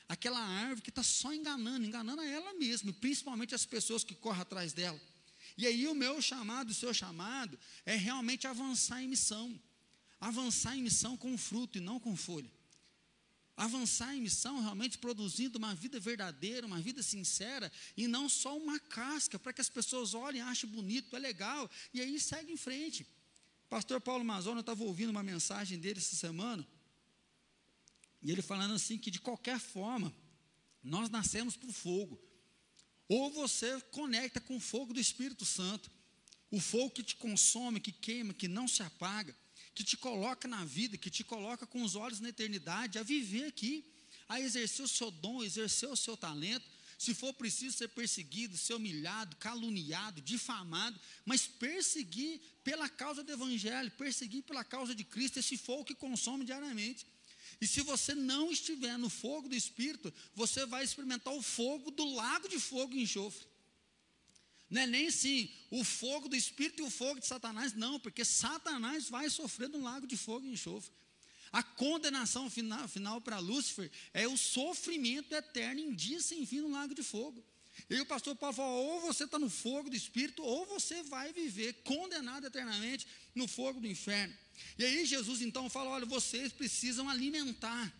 Aquela 0.08 0.40
árvore 0.40 0.82
que 0.82 0.90
está 0.90 1.02
só 1.02 1.34
enganando, 1.34 1.86
enganando 1.86 2.22
a 2.22 2.26
ela 2.26 2.54
mesma, 2.54 2.94
principalmente 2.94 3.56
as 3.56 3.66
pessoas 3.66 4.04
que 4.04 4.14
correm 4.14 4.42
atrás 4.42 4.72
dela. 4.72 5.00
E 5.58 5.66
aí 5.66 5.88
o 5.88 5.96
meu 5.96 6.22
chamado, 6.22 6.70
o 6.70 6.74
seu 6.74 6.94
chamado, 6.94 7.58
é 7.86 7.96
realmente 7.96 8.46
avançar 8.46 9.02
em 9.02 9.08
missão. 9.08 9.60
Avançar 10.20 10.78
em 10.78 10.82
missão 10.82 11.18
com 11.18 11.38
fruto 11.38 11.78
e 11.78 11.82
não 11.82 12.00
com 12.00 12.16
folha. 12.16 12.52
Avançar 13.58 14.14
em 14.14 14.22
missão 14.22 14.62
realmente 14.62 14.98
produzindo 14.98 15.58
uma 15.58 15.74
vida 15.74 16.00
verdadeira, 16.00 16.68
uma 16.68 16.82
vida 16.82 17.02
sincera, 17.02 17.72
e 17.96 18.06
não 18.08 18.28
só 18.28 18.58
uma 18.58 18.78
casca, 18.80 19.40
para 19.40 19.54
que 19.54 19.62
as 19.62 19.70
pessoas 19.70 20.14
olhem, 20.14 20.42
achem 20.42 20.70
bonito, 20.70 21.16
é 21.16 21.20
legal, 21.20 21.70
e 21.94 22.02
aí 22.02 22.20
segue 22.20 22.52
em 22.52 22.58
frente. 22.58 23.08
Pastor 23.70 24.02
Paulo 24.02 24.26
Mazona, 24.26 24.58
eu 24.58 24.62
estava 24.62 24.84
ouvindo 24.84 25.10
uma 25.10 25.24
mensagem 25.24 25.80
dele 25.80 26.00
essa 26.00 26.16
semana, 26.16 26.68
e 28.26 28.32
ele 28.32 28.42
falando 28.42 28.74
assim 28.74 28.98
que 28.98 29.12
de 29.12 29.20
qualquer 29.20 29.60
forma, 29.60 30.12
nós 30.84 31.12
nascemos 31.12 31.56
por 31.56 31.72
fogo. 31.72 32.20
Ou 33.08 33.30
você 33.30 33.80
conecta 33.92 34.42
com 34.42 34.58
o 34.58 34.60
fogo 34.60 34.96
do 34.96 35.00
Espírito 35.00 35.46
Santo, 35.46 35.92
o 36.50 36.60
fogo 36.60 36.90
que 36.90 37.04
te 37.04 37.16
consome, 37.18 37.80
que 37.80 37.92
queima, 37.92 38.34
que 38.34 38.48
não 38.48 38.68
se 38.68 38.82
apaga, 38.82 39.38
que 39.76 39.84
te 39.84 39.96
coloca 39.96 40.48
na 40.48 40.66
vida, 40.66 40.98
que 40.98 41.12
te 41.12 41.24
coloca 41.24 41.68
com 41.68 41.84
os 41.84 41.96
olhos 41.96 42.20
na 42.20 42.30
eternidade, 42.30 42.98
a 42.98 43.04
viver 43.04 43.46
aqui, 43.46 43.86
a 44.28 44.42
exercer 44.42 44.84
o 44.84 44.88
seu 44.88 45.12
dom, 45.12 45.44
exercer 45.44 45.88
o 45.88 45.96
seu 45.96 46.18
talento. 46.18 46.66
se 46.98 47.14
for 47.14 47.32
preciso 47.32 47.78
ser 47.78 47.90
perseguido, 47.90 48.58
ser 48.58 48.74
humilhado, 48.74 49.36
caluniado, 49.36 50.20
difamado, 50.20 51.00
mas 51.26 51.46
perseguir 51.46 52.42
pela 52.64 52.90
causa 52.90 53.22
do 53.22 53.32
Evangelho, 53.32 53.92
perseguir 53.92 54.42
pela 54.42 54.64
causa 54.64 54.96
de 54.96 55.04
Cristo, 55.04 55.38
esse 55.38 55.58
fogo 55.58 55.86
que 55.86 55.94
consome 55.94 56.44
diariamente. 56.44 57.06
E 57.60 57.68
se 57.68 57.82
você 57.82 58.14
não 58.14 58.52
estiver 58.52 58.98
no 58.98 59.10
fogo 59.10 59.50
do 59.50 59.56
Espírito, 59.56 60.14
você 60.34 60.66
vai 60.66 60.84
experimentar 60.84 61.34
o 61.34 61.42
fogo 61.42 61.92
do 61.92 62.06
lago 62.14 62.48
de 62.48 62.60
fogo 62.60 62.94
e 62.94 63.02
enxofre. 63.02 63.46
Não 64.70 64.82
é 64.82 64.88
nem 64.88 65.12
sim 65.12 65.50
o 65.70 65.84
fogo 65.84 66.28
do 66.28 66.36
Espírito 66.36 66.82
e 66.82 66.86
o 66.86 66.90
fogo 66.90 67.20
de 67.20 67.28
Satanás, 67.28 67.74
não, 67.74 68.00
porque 68.00 68.26
Satanás 68.26 69.10
vai 69.10 69.30
sofrer 69.30 69.70
no 69.70 69.82
lago 69.82 70.08
de 70.08 70.18
fogo 70.18 70.46
e 70.46 70.52
enxofre. 70.52 70.92
A 71.52 71.64
condenação 71.64 72.50
final, 72.50 72.88
final 72.88 73.22
para 73.22 73.40
Lúcifer 73.40 73.90
é 74.14 74.28
o 74.28 74.36
sofrimento 74.36 75.34
eterno 75.34 75.80
em 75.80 75.94
dia 75.94 76.20
sem 76.20 76.46
fim 76.46 76.62
no 76.62 76.72
lago 76.72 76.94
de 76.94 77.04
fogo. 77.04 77.44
E 77.90 78.00
o 78.00 78.06
pastor 78.06 78.36
Paulo 78.36 78.56
falou: 78.56 78.86
ou 78.86 79.02
você 79.02 79.26
está 79.26 79.38
no 79.38 79.50
fogo 79.50 79.90
do 79.90 79.96
Espírito, 79.96 80.44
ou 80.44 80.66
você 80.66 81.04
vai 81.04 81.32
viver 81.32 81.74
condenado 81.84 82.48
eternamente 82.48 83.08
no 83.34 83.48
fogo 83.48 83.80
do 83.80 83.88
inferno. 83.88 84.36
E 84.78 84.86
aí 84.86 85.06
Jesus 85.06 85.42
então 85.42 85.70
fala: 85.70 85.90
olha, 85.92 86.06
vocês 86.06 86.52
precisam 86.52 87.10
alimentar, 87.10 87.94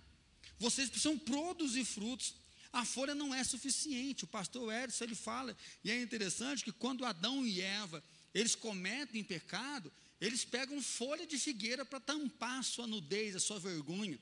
vocês 0.58 0.90
precisam 0.90 1.18
produzir 1.18 1.86
frutos. 1.86 2.36
A 2.72 2.84
folha 2.84 3.16
não 3.16 3.34
é 3.34 3.44
suficiente. 3.44 4.26
O 4.26 4.28
pastor 4.28 4.74
Edson 4.74 5.06
ele 5.06 5.16
fala, 5.16 5.56
e 5.84 5.90
é 5.90 6.02
interessante 6.02 6.64
que 6.64 6.74
quando 6.74 7.06
Adão 7.06 7.46
e 7.46 7.62
Eva 7.62 8.04
eles 8.34 8.54
cometem 8.54 9.24
pecado, 9.24 9.92
eles 10.20 10.44
pegam 10.44 10.82
folha 10.82 11.26
de 11.26 11.38
figueira 11.38 11.86
para 11.86 12.02
tampar 12.02 12.60
a 12.60 12.64
sua 12.64 12.86
nudez, 12.86 13.34
a 13.34 13.40
sua 13.40 13.60
vergonha. 13.60 14.20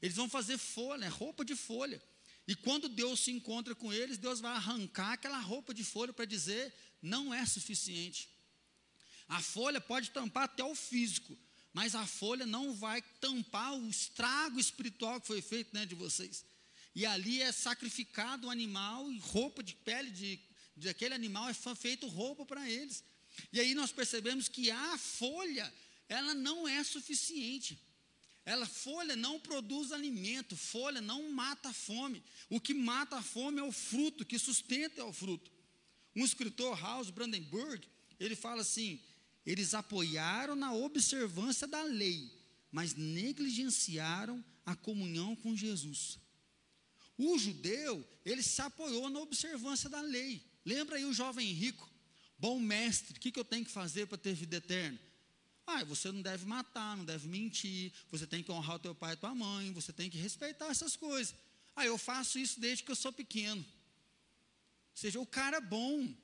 Eles 0.00 0.14
vão 0.14 0.28
fazer 0.28 0.56
folha, 0.56 1.04
é 1.04 1.08
roupa 1.08 1.44
de 1.44 1.56
folha. 1.56 2.00
E 2.46 2.54
quando 2.54 2.88
Deus 2.88 3.20
se 3.20 3.32
encontra 3.32 3.74
com 3.74 3.92
eles, 3.92 4.18
Deus 4.18 4.38
vai 4.38 4.52
arrancar 4.52 5.14
aquela 5.14 5.40
roupa 5.40 5.74
de 5.74 5.82
folha 5.82 6.12
para 6.12 6.24
dizer: 6.24 6.72
não 7.02 7.34
é 7.34 7.44
suficiente. 7.44 8.28
A 9.28 9.42
folha 9.42 9.80
pode 9.80 10.10
tampar 10.10 10.44
até 10.44 10.62
o 10.62 10.74
físico, 10.74 11.36
mas 11.76 11.94
a 11.94 12.06
folha 12.06 12.46
não 12.46 12.72
vai 12.72 13.02
tampar 13.20 13.74
o 13.74 13.86
estrago 13.86 14.58
espiritual 14.58 15.20
que 15.20 15.26
foi 15.26 15.42
feito 15.42 15.74
dentro 15.74 15.90
de 15.90 15.94
vocês. 15.94 16.42
E 16.94 17.04
ali 17.04 17.42
é 17.42 17.52
sacrificado 17.52 18.46
o 18.46 18.50
animal 18.50 19.12
e 19.12 19.18
roupa 19.18 19.62
de 19.62 19.74
pele 19.74 20.10
de, 20.10 20.40
de 20.74 20.88
aquele 20.88 21.12
animal 21.12 21.50
é 21.50 21.54
feito 21.74 22.06
roupa 22.06 22.46
para 22.46 22.66
eles. 22.66 23.04
E 23.52 23.60
aí 23.60 23.74
nós 23.74 23.92
percebemos 23.92 24.48
que 24.48 24.70
a 24.70 24.96
folha, 24.96 25.70
ela 26.08 26.32
não 26.32 26.66
é 26.66 26.82
suficiente. 26.82 27.78
Ela, 28.46 28.64
folha 28.64 29.14
não 29.14 29.38
produz 29.38 29.92
alimento, 29.92 30.56
folha 30.56 31.02
não 31.02 31.30
mata 31.30 31.68
a 31.68 31.74
fome. 31.74 32.24
O 32.48 32.58
que 32.58 32.72
mata 32.72 33.16
a 33.16 33.22
fome 33.22 33.60
é 33.60 33.62
o 33.62 33.70
fruto, 33.70 34.24
que 34.24 34.38
sustenta 34.38 35.02
é 35.02 35.04
o 35.04 35.12
fruto. 35.12 35.52
Um 36.14 36.24
escritor, 36.24 36.80
House 36.80 37.10
Brandenburg, 37.10 37.86
ele 38.18 38.34
fala 38.34 38.62
assim: 38.62 38.98
eles 39.46 39.72
apoiaram 39.72 40.56
na 40.56 40.74
observância 40.74 41.66
da 41.66 41.82
lei, 41.84 42.30
mas 42.72 42.94
negligenciaram 42.94 44.44
a 44.64 44.74
comunhão 44.74 45.36
com 45.36 45.56
Jesus. 45.56 46.18
O 47.16 47.38
judeu, 47.38 48.06
ele 48.24 48.42
se 48.42 48.60
apoiou 48.60 49.08
na 49.08 49.20
observância 49.20 49.88
da 49.88 50.00
lei. 50.00 50.42
Lembra 50.64 50.96
aí 50.96 51.04
o 51.04 51.14
jovem 51.14 51.52
rico? 51.52 51.88
Bom 52.38 52.58
mestre, 52.60 53.16
o 53.16 53.20
que, 53.20 53.30
que 53.30 53.38
eu 53.38 53.44
tenho 53.44 53.64
que 53.64 53.70
fazer 53.70 54.06
para 54.06 54.18
ter 54.18 54.34
vida 54.34 54.56
eterna? 54.56 54.98
Ah, 55.66 55.82
você 55.84 56.12
não 56.12 56.20
deve 56.20 56.44
matar, 56.44 56.96
não 56.96 57.04
deve 57.04 57.26
mentir, 57.28 57.92
você 58.10 58.26
tem 58.26 58.42
que 58.42 58.52
honrar 58.52 58.76
o 58.76 58.80
teu 58.80 58.94
pai 58.94 59.14
e 59.14 59.16
tua 59.16 59.34
mãe, 59.34 59.72
você 59.72 59.92
tem 59.92 60.10
que 60.10 60.18
respeitar 60.18 60.66
essas 60.66 60.96
coisas. 60.96 61.34
Ah, 61.74 61.86
eu 61.86 61.96
faço 61.96 62.38
isso 62.38 62.60
desde 62.60 62.84
que 62.84 62.90
eu 62.90 62.96
sou 62.96 63.12
pequeno. 63.12 63.60
Ou 63.62 64.96
seja, 64.96 65.20
o 65.20 65.26
cara 65.26 65.56
é 65.56 65.60
bom, 65.60 66.14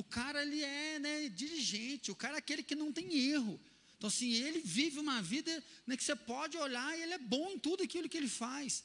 o 0.00 0.04
cara 0.04 0.42
ele 0.42 0.62
é 0.62 0.98
né, 0.98 1.28
dirigente, 1.28 2.10
o 2.10 2.16
cara 2.16 2.36
é 2.36 2.38
aquele 2.38 2.62
que 2.62 2.74
não 2.74 2.92
tem 2.92 3.12
erro. 3.32 3.60
Então, 3.96 4.08
assim, 4.08 4.32
ele 4.32 4.60
vive 4.60 4.98
uma 4.98 5.20
vida 5.20 5.52
né, 5.86 5.96
que 5.96 6.04
você 6.04 6.16
pode 6.16 6.56
olhar 6.56 6.96
e 6.96 7.02
ele 7.02 7.14
é 7.14 7.18
bom 7.18 7.50
em 7.50 7.58
tudo 7.58 7.82
aquilo 7.82 8.08
que 8.08 8.16
ele 8.16 8.28
faz 8.28 8.84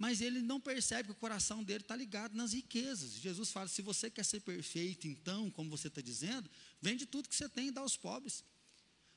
mas 0.00 0.22
ele 0.22 0.40
não 0.40 0.58
percebe 0.58 1.08
que 1.08 1.12
o 1.12 1.14
coração 1.14 1.62
dele 1.62 1.82
está 1.82 1.94
ligado 1.94 2.34
nas 2.34 2.54
riquezas. 2.54 3.12
Jesus 3.20 3.50
fala: 3.50 3.68
se 3.68 3.82
você 3.82 4.08
quer 4.08 4.24
ser 4.24 4.40
perfeito, 4.40 5.06
então, 5.06 5.50
como 5.50 5.68
você 5.68 5.88
está 5.88 6.00
dizendo, 6.00 6.48
vende 6.80 7.04
tudo 7.04 7.28
que 7.28 7.36
você 7.36 7.46
tem 7.50 7.68
e 7.68 7.70
dá 7.70 7.82
aos 7.82 7.98
pobres. 7.98 8.42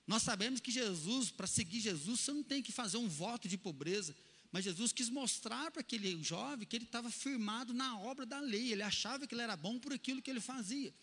Nós 0.05 0.23
sabemos 0.23 0.59
que 0.59 0.69
Jesus, 0.69 1.31
para 1.31 1.47
seguir 1.47 1.79
Jesus, 1.79 2.19
você 2.19 2.33
não 2.33 2.43
tem 2.43 2.61
que 2.61 2.73
fazer 2.73 2.97
um 2.97 3.07
voto 3.07 3.47
de 3.47 3.57
pobreza, 3.57 4.13
mas 4.51 4.65
Jesus 4.65 4.91
quis 4.91 5.07
mostrar 5.07 5.71
para 5.71 5.79
aquele 5.79 6.21
jovem 6.21 6.67
que 6.67 6.75
ele 6.75 6.83
estava 6.83 7.09
firmado 7.09 7.73
na 7.73 7.97
obra 7.99 8.25
da 8.25 8.41
lei, 8.41 8.73
ele 8.73 8.83
achava 8.83 9.25
que 9.25 9.33
ele 9.33 9.41
era 9.41 9.55
bom 9.55 9.79
por 9.79 9.93
aquilo 9.93 10.21
que 10.21 10.29
ele 10.29 10.41
fazia. 10.41 10.93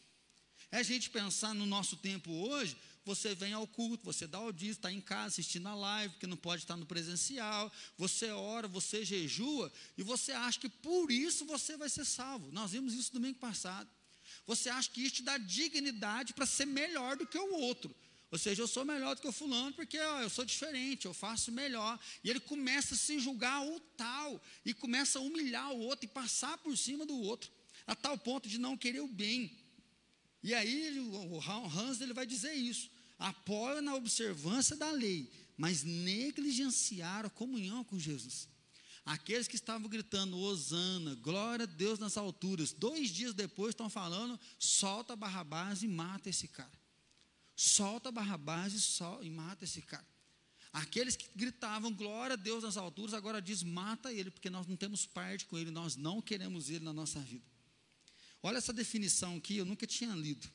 É 0.72 0.78
a 0.78 0.82
gente 0.82 1.10
pensar 1.10 1.54
no 1.54 1.66
nosso 1.66 1.96
tempo 1.96 2.30
hoje, 2.30 2.76
você 3.04 3.34
vem 3.34 3.52
ao 3.52 3.66
culto, 3.66 4.04
você 4.04 4.26
dá 4.26 4.40
o 4.40 4.52
dízimo, 4.52 4.72
está 4.72 4.92
em 4.92 5.00
casa 5.00 5.28
assistindo 5.28 5.66
a 5.68 5.74
live, 5.74 6.12
porque 6.14 6.26
não 6.26 6.36
pode 6.36 6.62
estar 6.62 6.76
no 6.76 6.86
presencial, 6.86 7.72
você 7.98 8.30
ora, 8.30 8.68
você 8.68 9.04
jejua, 9.04 9.72
e 9.98 10.02
você 10.02 10.32
acha 10.32 10.60
que 10.60 10.68
por 10.68 11.10
isso 11.10 11.44
você 11.44 11.76
vai 11.76 11.88
ser 11.88 12.04
salvo. 12.04 12.52
Nós 12.52 12.70
vimos 12.70 12.94
isso 12.94 13.12
domingo 13.12 13.38
passado. 13.38 13.88
Você 14.46 14.68
acha 14.68 14.88
que 14.90 15.02
isso 15.02 15.16
te 15.16 15.22
dá 15.22 15.38
dignidade 15.38 16.34
para 16.34 16.46
ser 16.46 16.66
melhor 16.66 17.16
do 17.16 17.26
que 17.26 17.38
o 17.38 17.52
outro. 17.54 17.94
Ou 18.30 18.38
seja, 18.38 18.62
eu 18.62 18.68
sou 18.68 18.84
melhor 18.84 19.16
do 19.16 19.20
que 19.20 19.26
o 19.26 19.32
fulano 19.32 19.72
porque 19.72 19.98
ó, 19.98 20.20
eu 20.20 20.30
sou 20.30 20.44
diferente, 20.44 21.06
eu 21.06 21.14
faço 21.14 21.50
melhor. 21.50 21.98
E 22.22 22.30
ele 22.30 22.38
começa 22.38 22.94
a 22.94 22.98
se 22.98 23.18
julgar 23.18 23.60
o 23.66 23.80
tal, 23.96 24.40
e 24.64 24.72
começa 24.72 25.18
a 25.18 25.22
humilhar 25.22 25.72
o 25.72 25.80
outro 25.80 26.04
e 26.04 26.08
passar 26.08 26.56
por 26.58 26.76
cima 26.76 27.04
do 27.04 27.18
outro, 27.22 27.50
a 27.86 27.94
tal 27.96 28.16
ponto 28.16 28.48
de 28.48 28.58
não 28.58 28.76
querer 28.76 29.00
o 29.00 29.08
bem. 29.08 29.59
E 30.42 30.54
aí 30.54 30.98
o 30.98 31.40
Hans 31.40 32.00
ele 32.00 32.14
vai 32.14 32.26
dizer 32.26 32.52
isso. 32.54 32.90
Apoiam 33.18 33.82
na 33.82 33.94
observância 33.94 34.74
da 34.76 34.90
lei, 34.90 35.30
mas 35.56 35.82
negligenciaram 35.84 37.26
a 37.26 37.30
comunhão 37.30 37.84
com 37.84 37.98
Jesus. 37.98 38.48
Aqueles 39.04 39.48
que 39.48 39.56
estavam 39.56 39.88
gritando, 39.88 40.38
Osana, 40.38 41.14
glória 41.16 41.64
a 41.64 41.66
Deus 41.66 41.98
nas 41.98 42.16
alturas, 42.16 42.72
dois 42.72 43.10
dias 43.10 43.34
depois 43.34 43.70
estão 43.70 43.90
falando, 43.90 44.38
solta 44.58 45.16
Barrabás 45.16 45.82
e 45.82 45.88
mata 45.88 46.30
esse 46.30 46.48
cara. 46.48 46.80
Solta 47.56 48.10
Barrabás 48.10 48.72
e, 48.72 48.80
sol, 48.80 49.22
e 49.22 49.28
mata 49.28 49.64
esse 49.64 49.82
cara. 49.82 50.06
Aqueles 50.72 51.16
que 51.16 51.28
gritavam, 51.34 51.92
glória 51.92 52.34
a 52.34 52.36
Deus 52.36 52.62
nas 52.62 52.76
alturas, 52.76 53.12
agora 53.12 53.42
diz, 53.42 53.62
mata 53.62 54.12
ele, 54.12 54.30
porque 54.30 54.48
nós 54.48 54.66
não 54.66 54.76
temos 54.76 55.04
parte 55.04 55.44
com 55.46 55.58
ele, 55.58 55.70
nós 55.70 55.96
não 55.96 56.22
queremos 56.22 56.70
ele 56.70 56.84
na 56.84 56.92
nossa 56.92 57.18
vida. 57.20 57.49
Olha 58.42 58.58
essa 58.58 58.72
definição 58.72 59.36
aqui, 59.36 59.56
eu 59.56 59.64
nunca 59.64 59.86
tinha 59.86 60.14
lido. 60.14 60.48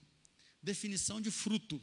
Definição 0.62 1.22
de 1.22 1.30
fruto. 1.30 1.82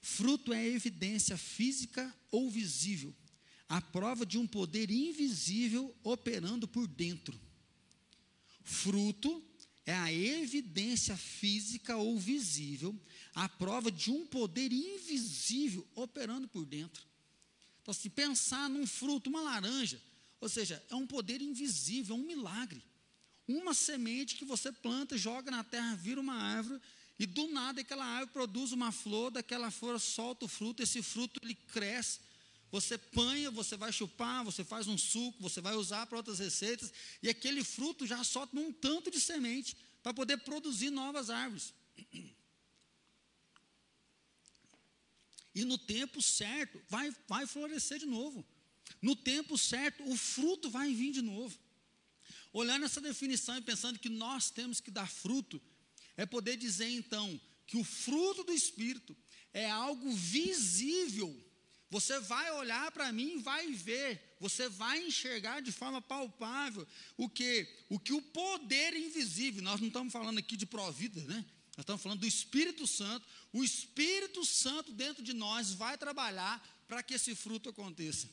Fruto 0.00 0.52
é 0.52 0.66
evidência 0.66 1.36
física 1.36 2.14
ou 2.30 2.50
visível, 2.50 3.14
a 3.68 3.80
prova 3.80 4.24
de 4.24 4.38
um 4.38 4.46
poder 4.46 4.90
invisível 4.90 5.94
operando 6.02 6.66
por 6.66 6.86
dentro. 6.86 7.38
Fruto 8.62 9.44
é 9.84 9.94
a 9.94 10.12
evidência 10.12 11.16
física 11.16 11.96
ou 11.96 12.18
visível, 12.18 12.98
a 13.34 13.48
prova 13.48 13.90
de 13.90 14.10
um 14.10 14.26
poder 14.26 14.72
invisível 14.72 15.86
operando 15.94 16.48
por 16.48 16.64
dentro. 16.64 17.04
Então, 17.82 17.92
se 17.92 18.08
pensar 18.08 18.70
num 18.70 18.86
fruto, 18.86 19.28
uma 19.28 19.42
laranja, 19.42 20.00
ou 20.40 20.48
seja, 20.48 20.82
é 20.88 20.94
um 20.94 21.06
poder 21.06 21.42
invisível, 21.42 22.16
é 22.16 22.18
um 22.18 22.24
milagre. 22.24 22.82
Uma 23.48 23.74
semente 23.74 24.36
que 24.36 24.44
você 24.44 24.70
planta, 24.70 25.18
joga 25.18 25.50
na 25.50 25.64
terra, 25.64 25.96
vira 25.96 26.20
uma 26.20 26.34
árvore, 26.34 26.80
e 27.18 27.26
do 27.26 27.48
nada 27.48 27.80
aquela 27.80 28.04
árvore 28.04 28.32
produz 28.32 28.72
uma 28.72 28.92
flor, 28.92 29.30
daquela 29.30 29.70
flor 29.70 29.98
solta 30.00 30.44
o 30.44 30.48
fruto, 30.48 30.82
esse 30.82 31.02
fruto 31.02 31.40
ele 31.42 31.54
cresce, 31.54 32.20
você 32.70 32.96
panha, 32.96 33.50
você 33.50 33.76
vai 33.76 33.92
chupar, 33.92 34.44
você 34.44 34.62
faz 34.64 34.86
um 34.86 34.96
suco, 34.96 35.42
você 35.42 35.60
vai 35.60 35.74
usar 35.74 36.06
para 36.06 36.16
outras 36.16 36.38
receitas, 36.38 36.92
e 37.22 37.28
aquele 37.28 37.64
fruto 37.64 38.06
já 38.06 38.22
solta 38.22 38.56
um 38.58 38.72
tanto 38.72 39.10
de 39.10 39.20
semente 39.20 39.76
para 40.02 40.14
poder 40.14 40.38
produzir 40.38 40.90
novas 40.90 41.30
árvores. 41.30 41.74
E 45.54 45.64
no 45.64 45.76
tempo 45.76 46.22
certo, 46.22 46.80
vai, 46.88 47.14
vai 47.28 47.46
florescer 47.46 47.98
de 47.98 48.06
novo. 48.06 48.46
No 49.02 49.16
tempo 49.16 49.58
certo, 49.58 50.02
o 50.08 50.16
fruto 50.16 50.70
vai 50.70 50.94
vir 50.94 51.12
de 51.12 51.22
novo. 51.22 51.58
Olhando 52.52 52.84
essa 52.84 53.00
definição 53.00 53.56
e 53.56 53.60
pensando 53.60 53.98
que 53.98 54.08
nós 54.08 54.50
temos 54.50 54.80
que 54.80 54.90
dar 54.90 55.08
fruto, 55.08 55.60
é 56.16 56.26
poder 56.26 56.56
dizer 56.56 56.88
então 56.88 57.40
que 57.66 57.76
o 57.76 57.84
fruto 57.84 58.42
do 58.42 58.52
Espírito 58.52 59.16
é 59.52 59.70
algo 59.70 60.10
visível. 60.12 61.34
Você 61.90 62.20
vai 62.20 62.50
olhar 62.52 62.90
para 62.92 63.10
mim 63.12 63.34
e 63.34 63.42
vai 63.42 63.72
ver, 63.72 64.36
você 64.38 64.68
vai 64.68 65.04
enxergar 65.04 65.60
de 65.60 65.72
forma 65.72 66.00
palpável 66.00 66.86
o 67.16 67.28
que 67.28 67.68
o 67.88 67.98
que 67.98 68.12
o 68.12 68.22
poder 68.22 68.94
invisível. 68.96 69.62
Nós 69.62 69.80
não 69.80 69.88
estamos 69.88 70.12
falando 70.12 70.38
aqui 70.38 70.56
de 70.56 70.66
provida, 70.66 71.20
né? 71.22 71.44
Nós 71.76 71.82
estamos 71.82 72.02
falando 72.02 72.20
do 72.20 72.26
Espírito 72.26 72.86
Santo. 72.86 73.26
O 73.52 73.64
Espírito 73.64 74.44
Santo 74.44 74.92
dentro 74.92 75.22
de 75.22 75.32
nós 75.32 75.72
vai 75.72 75.96
trabalhar 75.98 76.62
para 76.86 77.02
que 77.02 77.14
esse 77.14 77.34
fruto 77.34 77.70
aconteça. 77.70 78.28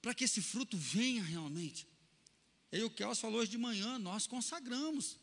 Para 0.00 0.14
que 0.14 0.24
esse 0.24 0.40
fruto 0.40 0.76
venha 0.76 1.22
realmente. 1.22 1.86
E 2.76 2.82
o 2.82 2.90
Kels 2.90 3.18
falou 3.18 3.40
hoje 3.40 3.50
de 3.50 3.58
manhã, 3.58 3.98
nós 3.98 4.26
consagramos. 4.26 5.18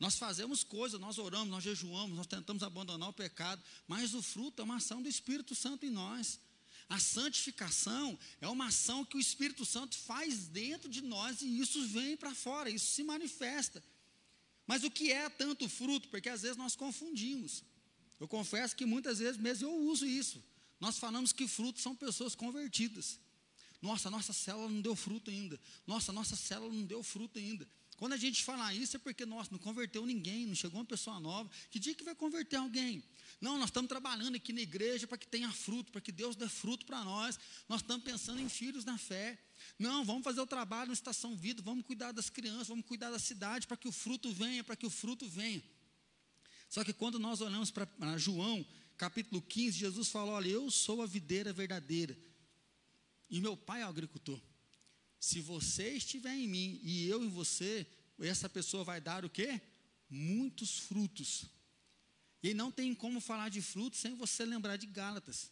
Nós 0.00 0.16
fazemos 0.16 0.62
coisas, 0.64 1.00
nós 1.00 1.18
oramos, 1.18 1.48
nós 1.48 1.62
jejuamos, 1.62 2.16
nós 2.16 2.26
tentamos 2.26 2.62
abandonar 2.62 3.08
o 3.08 3.12
pecado, 3.12 3.62
mas 3.86 4.14
o 4.14 4.22
fruto 4.22 4.62
é 4.62 4.64
uma 4.64 4.76
ação 4.76 5.02
do 5.02 5.08
Espírito 5.08 5.54
Santo 5.54 5.86
em 5.86 5.90
nós. 5.90 6.40
A 6.88 6.98
santificação 6.98 8.18
é 8.40 8.48
uma 8.48 8.68
ação 8.68 9.04
que 9.04 9.16
o 9.16 9.20
Espírito 9.20 9.64
Santo 9.64 9.96
faz 9.96 10.48
dentro 10.48 10.88
de 10.88 11.02
nós 11.02 11.42
e 11.42 11.60
isso 11.60 11.86
vem 11.88 12.16
para 12.16 12.34
fora, 12.34 12.70
isso 12.70 12.86
se 12.86 13.02
manifesta. 13.02 13.82
Mas 14.66 14.84
o 14.84 14.90
que 14.90 15.12
é 15.12 15.28
tanto 15.28 15.68
fruto? 15.68 16.08
Porque 16.08 16.28
às 16.28 16.42
vezes 16.42 16.56
nós 16.56 16.74
confundimos. 16.74 17.62
Eu 18.18 18.26
confesso 18.26 18.74
que 18.74 18.86
muitas 18.86 19.18
vezes 19.18 19.36
mesmo 19.36 19.68
eu 19.68 19.76
uso 19.86 20.06
isso. 20.06 20.42
Nós 20.80 20.98
falamos 20.98 21.32
que 21.32 21.46
frutos 21.46 21.82
são 21.82 21.94
pessoas 21.94 22.34
convertidas. 22.34 23.18
Nossa, 23.80 24.10
nossa 24.10 24.32
célula 24.32 24.68
não 24.68 24.80
deu 24.80 24.96
fruto 24.96 25.30
ainda. 25.30 25.58
Nossa, 25.86 26.12
nossa 26.12 26.36
célula 26.36 26.72
não 26.72 26.84
deu 26.84 27.02
fruto 27.02 27.38
ainda. 27.38 27.66
Quando 27.98 28.12
a 28.12 28.16
gente 28.16 28.44
fala 28.44 28.72
isso 28.72 28.96
é 28.96 28.98
porque, 28.98 29.26
nossa, 29.26 29.50
não 29.50 29.58
converteu 29.58 30.06
ninguém, 30.06 30.46
não 30.46 30.54
chegou 30.54 30.78
uma 30.78 30.86
pessoa 30.86 31.18
nova. 31.18 31.50
Que 31.68 31.80
dia 31.80 31.94
que 31.94 32.04
vai 32.04 32.14
converter 32.14 32.56
alguém? 32.56 33.02
Não, 33.40 33.58
nós 33.58 33.70
estamos 33.70 33.88
trabalhando 33.88 34.36
aqui 34.36 34.52
na 34.52 34.60
igreja 34.60 35.06
para 35.06 35.18
que 35.18 35.26
tenha 35.26 35.50
fruto, 35.50 35.90
para 35.90 36.00
que 36.00 36.12
Deus 36.12 36.36
dê 36.36 36.48
fruto 36.48 36.86
para 36.86 37.04
nós. 37.04 37.38
Nós 37.68 37.80
estamos 37.80 38.04
pensando 38.04 38.40
em 38.40 38.48
filhos 38.48 38.84
na 38.84 38.96
fé. 38.96 39.36
Não, 39.78 40.04
vamos 40.04 40.22
fazer 40.22 40.40
o 40.40 40.46
trabalho 40.46 40.88
na 40.88 40.92
estação 40.92 41.36
vida, 41.36 41.60
vamos 41.60 41.84
cuidar 41.84 42.12
das 42.12 42.30
crianças, 42.30 42.68
vamos 42.68 42.86
cuidar 42.86 43.10
da 43.10 43.18
cidade 43.18 43.66
para 43.66 43.76
que 43.76 43.88
o 43.88 43.92
fruto 43.92 44.32
venha, 44.32 44.62
para 44.62 44.76
que 44.76 44.86
o 44.86 44.90
fruto 44.90 45.28
venha. 45.28 45.62
Só 46.68 46.84
que 46.84 46.92
quando 46.92 47.18
nós 47.18 47.40
olhamos 47.40 47.70
para 47.70 48.16
João, 48.16 48.64
capítulo 48.96 49.42
15, 49.42 49.76
Jesus 49.78 50.08
falou: 50.08 50.34
Olha, 50.34 50.48
eu 50.48 50.70
sou 50.70 51.02
a 51.02 51.06
videira 51.06 51.52
verdadeira, 51.52 52.16
e 53.30 53.40
meu 53.40 53.56
pai 53.56 53.82
é 53.82 53.86
o 53.86 53.88
agricultor. 53.88 54.40
Se 55.20 55.40
você 55.40 55.90
estiver 55.94 56.34
em 56.34 56.48
mim 56.48 56.80
e 56.82 57.08
eu 57.08 57.24
em 57.24 57.28
você, 57.28 57.86
essa 58.20 58.48
pessoa 58.48 58.84
vai 58.84 59.00
dar 59.00 59.24
o 59.24 59.30
quê? 59.30 59.60
Muitos 60.08 60.78
frutos. 60.78 61.46
E 62.42 62.54
não 62.54 62.70
tem 62.70 62.94
como 62.94 63.20
falar 63.20 63.48
de 63.48 63.60
frutos 63.60 64.00
sem 64.00 64.14
você 64.14 64.44
lembrar 64.44 64.76
de 64.76 64.86
Gálatas. 64.86 65.50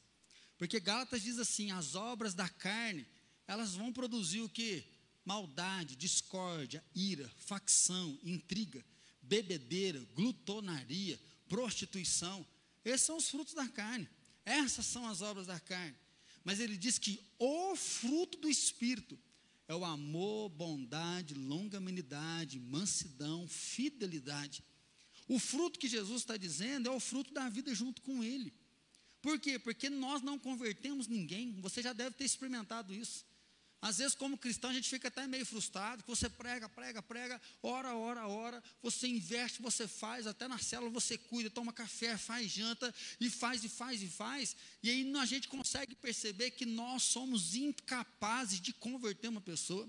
Porque 0.56 0.80
Gálatas 0.80 1.22
diz 1.22 1.38
assim: 1.38 1.70
as 1.70 1.94
obras 1.94 2.32
da 2.32 2.48
carne, 2.48 3.06
elas 3.46 3.74
vão 3.74 3.92
produzir 3.92 4.40
o 4.40 4.48
que? 4.48 4.84
Maldade, 5.24 5.96
discórdia, 5.96 6.84
ira, 6.94 7.28
facção, 7.38 8.18
intriga, 8.22 8.84
bebedeira, 9.20 9.98
glutonaria, 10.14 11.20
prostituição. 11.48 12.46
Esses 12.84 13.06
são 13.06 13.16
os 13.16 13.28
frutos 13.28 13.54
da 13.54 13.68
carne. 13.68 14.08
Essas 14.44 14.86
são 14.86 15.08
as 15.08 15.20
obras 15.20 15.48
da 15.48 15.58
carne. 15.58 15.96
Mas 16.46 16.60
ele 16.60 16.76
diz 16.76 16.96
que 16.96 17.20
o 17.40 17.74
fruto 17.74 18.38
do 18.38 18.48
Espírito 18.48 19.18
é 19.66 19.74
o 19.74 19.84
amor, 19.84 20.48
bondade, 20.50 21.34
longanimidade, 21.34 22.60
mansidão, 22.60 23.48
fidelidade. 23.48 24.62
O 25.26 25.40
fruto 25.40 25.76
que 25.76 25.88
Jesus 25.88 26.20
está 26.20 26.36
dizendo 26.36 26.88
é 26.88 26.92
o 26.92 27.00
fruto 27.00 27.34
da 27.34 27.48
vida 27.48 27.74
junto 27.74 28.00
com 28.00 28.22
Ele. 28.22 28.52
Por 29.20 29.40
quê? 29.40 29.58
Porque 29.58 29.90
nós 29.90 30.22
não 30.22 30.38
convertemos 30.38 31.08
ninguém. 31.08 31.52
Você 31.60 31.82
já 31.82 31.92
deve 31.92 32.14
ter 32.14 32.22
experimentado 32.24 32.94
isso. 32.94 33.26
Às 33.86 33.98
vezes, 33.98 34.16
como 34.16 34.36
cristão, 34.36 34.70
a 34.70 34.72
gente 34.72 34.88
fica 34.88 35.06
até 35.06 35.28
meio 35.28 35.46
frustrado, 35.46 36.02
que 36.02 36.08
você 36.08 36.28
prega, 36.28 36.68
prega, 36.68 37.00
prega, 37.00 37.40
ora, 37.62 37.94
ora, 37.94 38.26
ora, 38.26 38.60
você 38.82 39.06
investe, 39.06 39.62
você 39.62 39.86
faz, 39.86 40.26
até 40.26 40.48
na 40.48 40.58
célula 40.58 40.90
você 40.90 41.16
cuida, 41.16 41.48
toma 41.48 41.72
café, 41.72 42.18
faz 42.18 42.50
janta, 42.50 42.92
e 43.20 43.30
faz, 43.30 43.62
e 43.62 43.68
faz, 43.68 44.02
e 44.02 44.08
faz, 44.08 44.56
e 44.82 44.90
aí 44.90 45.16
a 45.16 45.24
gente 45.24 45.46
consegue 45.46 45.94
perceber 45.94 46.50
que 46.50 46.66
nós 46.66 47.04
somos 47.04 47.54
incapazes 47.54 48.60
de 48.60 48.72
converter 48.72 49.28
uma 49.28 49.40
pessoa, 49.40 49.88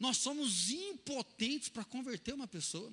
nós 0.00 0.16
somos 0.16 0.70
impotentes 0.70 1.68
para 1.68 1.84
converter 1.84 2.32
uma 2.32 2.48
pessoa. 2.48 2.90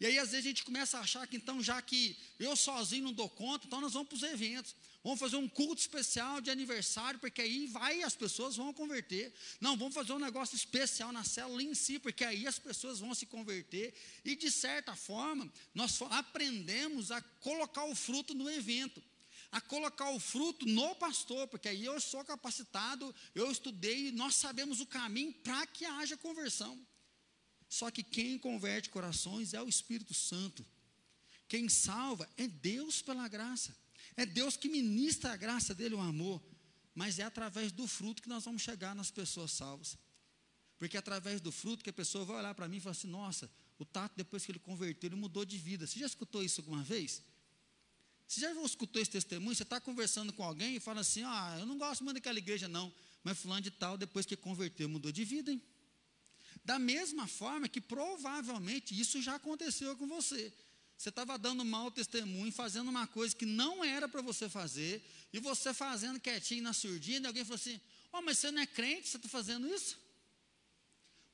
E 0.00 0.06
aí, 0.06 0.18
às 0.18 0.32
vezes, 0.32 0.44
a 0.44 0.48
gente 0.48 0.64
começa 0.64 0.98
a 0.98 1.02
achar 1.02 1.24
que, 1.28 1.36
então, 1.36 1.62
já 1.62 1.80
que 1.80 2.16
eu 2.40 2.56
sozinho 2.56 3.04
não 3.04 3.12
dou 3.12 3.30
conta, 3.30 3.64
então 3.64 3.80
nós 3.80 3.92
vamos 3.92 4.08
para 4.08 4.16
os 4.16 4.22
eventos. 4.24 4.74
Vamos 5.04 5.20
fazer 5.20 5.36
um 5.36 5.46
culto 5.46 5.82
especial 5.82 6.40
de 6.40 6.50
aniversário, 6.50 7.20
porque 7.20 7.42
aí 7.42 7.66
vai 7.66 8.02
as 8.02 8.16
pessoas 8.16 8.56
vão 8.56 8.72
converter. 8.72 9.34
Não, 9.60 9.76
vamos 9.76 9.94
fazer 9.94 10.14
um 10.14 10.18
negócio 10.18 10.56
especial 10.56 11.12
na 11.12 11.22
célula 11.22 11.62
em 11.62 11.74
si, 11.74 11.98
porque 11.98 12.24
aí 12.24 12.46
as 12.46 12.58
pessoas 12.58 13.00
vão 13.00 13.14
se 13.14 13.26
converter. 13.26 13.92
E, 14.24 14.34
de 14.34 14.50
certa 14.50 14.96
forma, 14.96 15.52
nós 15.74 16.00
aprendemos 16.08 17.10
a 17.10 17.20
colocar 17.20 17.84
o 17.84 17.94
fruto 17.94 18.34
no 18.34 18.50
evento 18.50 19.02
a 19.52 19.60
colocar 19.60 20.10
o 20.10 20.18
fruto 20.18 20.66
no 20.66 20.96
pastor, 20.96 21.46
porque 21.46 21.68
aí 21.68 21.84
eu 21.84 22.00
sou 22.00 22.24
capacitado, 22.24 23.14
eu 23.36 23.48
estudei, 23.52 24.10
nós 24.10 24.34
sabemos 24.34 24.80
o 24.80 24.86
caminho 24.86 25.32
para 25.32 25.64
que 25.68 25.84
haja 25.84 26.16
conversão. 26.16 26.76
Só 27.68 27.88
que 27.88 28.02
quem 28.02 28.36
converte 28.36 28.90
corações 28.90 29.54
é 29.54 29.62
o 29.62 29.68
Espírito 29.68 30.12
Santo. 30.12 30.66
Quem 31.46 31.68
salva 31.68 32.28
é 32.36 32.48
Deus 32.48 33.00
pela 33.00 33.28
graça. 33.28 33.76
É 34.16 34.24
Deus 34.24 34.56
que 34.56 34.68
ministra 34.68 35.32
a 35.32 35.36
graça 35.36 35.74
dele, 35.74 35.94
o 35.94 36.00
amor. 36.00 36.42
Mas 36.94 37.18
é 37.18 37.24
através 37.24 37.72
do 37.72 37.86
fruto 37.86 38.22
que 38.22 38.28
nós 38.28 38.44
vamos 38.44 38.62
chegar 38.62 38.94
nas 38.94 39.10
pessoas 39.10 39.50
salvas. 39.50 39.98
Porque 40.78 40.96
é 40.96 41.00
através 41.00 41.40
do 41.40 41.50
fruto 41.50 41.82
que 41.82 41.90
a 41.90 41.92
pessoa 41.92 42.24
vai 42.24 42.36
olhar 42.36 42.54
para 42.54 42.68
mim 42.68 42.76
e 42.76 42.80
falar 42.80 42.92
assim: 42.92 43.08
nossa, 43.08 43.50
o 43.78 43.84
Tato, 43.84 44.14
depois 44.16 44.44
que 44.44 44.52
ele 44.52 44.58
converteu, 44.58 45.08
ele 45.08 45.16
mudou 45.16 45.44
de 45.44 45.58
vida. 45.58 45.86
Você 45.86 45.98
já 45.98 46.06
escutou 46.06 46.42
isso 46.42 46.60
alguma 46.60 46.82
vez? 46.82 47.22
Você 48.26 48.40
já 48.40 48.52
escutou 48.62 49.00
esse 49.02 49.10
testemunho? 49.10 49.54
Você 49.54 49.64
está 49.64 49.80
conversando 49.80 50.32
com 50.32 50.42
alguém 50.42 50.76
e 50.76 50.80
fala 50.80 51.00
assim: 51.00 51.22
ah, 51.24 51.56
eu 51.58 51.66
não 51.66 51.78
gosto 51.78 52.04
muito 52.04 52.14
daquela 52.16 52.38
igreja, 52.38 52.68
não. 52.68 52.92
Mas 53.22 53.38
fulano 53.38 53.62
de 53.62 53.70
tal, 53.70 53.96
depois 53.96 54.26
que 54.26 54.36
converteu, 54.36 54.88
mudou 54.88 55.10
de 55.10 55.24
vida, 55.24 55.50
hein? 55.50 55.62
Da 56.64 56.78
mesma 56.78 57.26
forma 57.26 57.68
que 57.68 57.80
provavelmente 57.80 58.98
isso 58.98 59.20
já 59.20 59.34
aconteceu 59.34 59.96
com 59.96 60.06
você. 60.06 60.52
Você 60.96 61.08
estava 61.08 61.36
dando 61.38 61.64
mau 61.64 61.90
testemunho, 61.90 62.52
fazendo 62.52 62.88
uma 62.88 63.06
coisa 63.06 63.34
que 63.34 63.44
não 63.44 63.84
era 63.84 64.08
para 64.08 64.22
você 64.22 64.48
fazer, 64.48 65.04
e 65.32 65.38
você 65.38 65.74
fazendo 65.74 66.20
quietinho 66.20 66.62
na 66.62 66.72
surdina, 66.72 67.26
e 67.26 67.28
alguém 67.28 67.44
falou 67.44 67.56
assim: 67.56 67.80
Ó, 68.12 68.18
oh, 68.18 68.22
mas 68.22 68.38
você 68.38 68.50
não 68.50 68.62
é 68.62 68.66
crente, 68.66 69.08
você 69.08 69.16
está 69.16 69.28
fazendo 69.28 69.66
isso? 69.66 69.98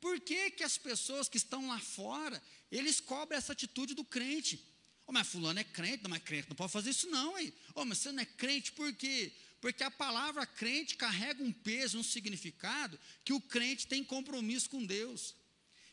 Por 0.01 0.19
que, 0.19 0.51
que 0.53 0.65
as 0.65 0.79
pessoas 0.79 1.29
que 1.29 1.37
estão 1.37 1.69
lá 1.69 1.79
fora, 1.79 2.43
eles 2.73 3.01
cobrem 3.01 3.37
essa 3.37 3.53
atitude 3.53 3.95
do 3.95 4.03
crente? 4.03 4.65
Oh, 5.07 5.13
mas 5.13 5.27
fulano 5.29 5.59
é 5.59 5.65
crente, 5.65 6.03
não, 6.03 6.11
mas 6.11 6.23
crente 6.23 6.49
não 6.49 6.57
pode 6.57 6.73
fazer 6.73 6.91
isso 6.91 7.09
não, 7.11 7.39
hein? 7.39 7.53
Oh, 7.75 7.85
mas 7.85 7.99
você 7.99 8.13
não 8.13 8.23
é 8.23 8.25
crente 8.25 8.73
por 8.73 8.93
quê? 8.95 9.33
Porque 9.61 9.85
a 9.85 9.91
palavra 9.91 10.47
crente 10.47 10.97
carrega 10.97 11.43
um 11.43 11.53
peso, 11.53 11.99
um 11.99 12.03
significado, 12.03 12.99
que 13.25 13.33
o 13.33 13.41
crente 13.41 13.87
tem 13.87 14.03
compromisso 14.03 14.71
com 14.71 14.85
Deus, 14.85 15.35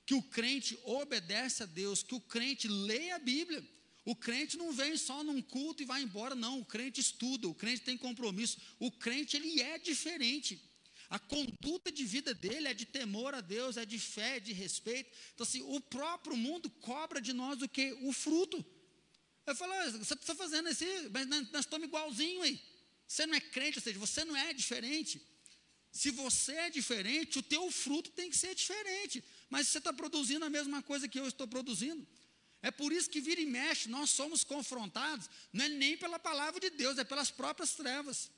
que 0.08 0.16
o 0.16 0.24
crente 0.24 0.80
obedece 0.86 1.64
a 1.64 1.66
Deus, 1.66 2.02
que 2.02 2.16
o 2.16 2.22
crente 2.22 2.66
lê 2.66 3.12
a 3.12 3.20
Bíblia. 3.20 3.62
O 4.06 4.16
crente 4.16 4.56
não 4.56 4.72
vem 4.72 4.96
só 4.96 5.22
num 5.22 5.42
culto 5.42 5.84
e 5.84 5.86
vai 5.86 6.02
embora, 6.02 6.34
não. 6.34 6.62
O 6.62 6.66
crente 6.66 7.02
estuda, 7.02 7.46
o 7.50 7.54
crente 7.54 7.82
tem 7.82 7.98
compromisso. 7.98 8.58
O 8.80 8.90
crente, 8.90 9.36
ele 9.36 9.62
é 9.62 9.78
diferente. 9.78 10.62
A 11.10 11.20
conduta 11.20 11.92
de 11.92 12.06
vida 12.06 12.34
dele 12.34 12.70
é 12.70 12.74
de 12.74 12.86
temor 12.86 13.36
a 13.36 13.42
Deus, 13.42 13.76
é 13.76 13.86
de 13.86 14.00
fé, 14.00 14.38
é 14.38 14.40
de 14.40 14.54
respeito. 14.54 15.12
Então, 15.34 15.44
assim, 15.46 15.62
o 15.62 15.82
próprio 15.82 16.38
mundo 16.38 16.70
cobra 16.70 17.20
de 17.20 17.34
nós 17.34 17.62
o 17.62 17.68
que? 17.68 17.92
O 18.04 18.14
fruto. 18.14 18.66
Eu 19.46 19.56
falo, 19.58 19.74
ah, 19.74 19.92
você 19.92 20.14
está 20.14 20.34
fazendo 20.34 20.70
esse, 20.70 20.86
mas 21.10 21.28
nós 21.28 21.66
estamos 21.66 21.86
igualzinho 21.86 22.44
aí. 22.44 22.58
Você 23.06 23.26
não 23.26 23.36
é 23.36 23.42
crente, 23.42 23.78
ou 23.78 23.84
seja, 23.84 24.00
você 24.00 24.24
não 24.24 24.38
é 24.38 24.54
diferente. 24.54 25.22
Se 25.92 26.12
você 26.12 26.54
é 26.54 26.70
diferente, 26.70 27.40
o 27.40 27.44
teu 27.44 27.70
fruto 27.72 28.12
tem 28.12 28.30
que 28.30 28.38
ser 28.38 28.56
diferente. 28.56 29.22
Mas 29.50 29.68
você 29.68 29.78
está 29.78 29.94
produzindo 29.94 30.46
a 30.46 30.50
mesma 30.50 30.82
coisa 30.82 31.08
que 31.08 31.20
eu 31.20 31.28
estou 31.28 31.48
produzindo. 31.48 32.06
É 32.62 32.72
por 32.72 32.92
isso 32.92 33.10
que 33.10 33.22
vira 33.22 33.40
e 33.40 33.46
mexe, 33.46 33.88
nós 33.88 34.10
somos 34.10 34.44
confrontados, 34.44 35.30
não 35.54 35.66
é 35.66 35.70
nem 35.70 35.96
pela 35.96 36.18
palavra 36.18 36.60
de 36.60 36.70
Deus, 36.72 36.98
é 36.98 37.04
pelas 37.04 37.30
próprias 37.30 37.74
trevas. 37.74 38.32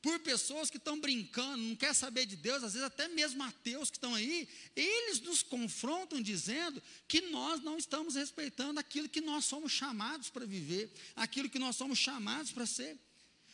Por 0.00 0.20
pessoas 0.20 0.68
que 0.68 0.76
estão 0.76 1.00
brincando, 1.00 1.62
não 1.62 1.74
quer 1.74 1.94
saber 1.94 2.26
de 2.26 2.36
Deus, 2.36 2.62
às 2.62 2.74
vezes 2.74 2.86
até 2.86 3.08
mesmo 3.08 3.42
ateus 3.42 3.90
que 3.90 3.96
estão 3.96 4.14
aí, 4.14 4.46
eles 4.76 5.20
nos 5.20 5.42
confrontam 5.42 6.20
dizendo 6.20 6.82
que 7.08 7.22
nós 7.22 7.62
não 7.62 7.78
estamos 7.78 8.14
respeitando 8.14 8.78
aquilo 8.78 9.08
que 9.08 9.22
nós 9.22 9.46
somos 9.46 9.72
chamados 9.72 10.28
para 10.28 10.44
viver, 10.44 10.92
aquilo 11.16 11.48
que 11.48 11.58
nós 11.58 11.74
somos 11.74 11.98
chamados 11.98 12.52
para 12.52 12.66
ser. 12.66 12.98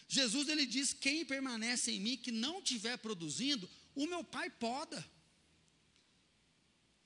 Jesus 0.09 0.48
ele 0.48 0.66
diz: 0.66 0.92
quem 0.92 1.24
permanece 1.24 1.92
em 1.92 2.00
mim 2.00 2.16
que 2.16 2.33
não 2.33 2.59
estiver 2.59 2.98
produzindo, 2.98 3.70
o 3.94 4.06
meu 4.06 4.24
Pai 4.24 4.50
poda. 4.50 5.09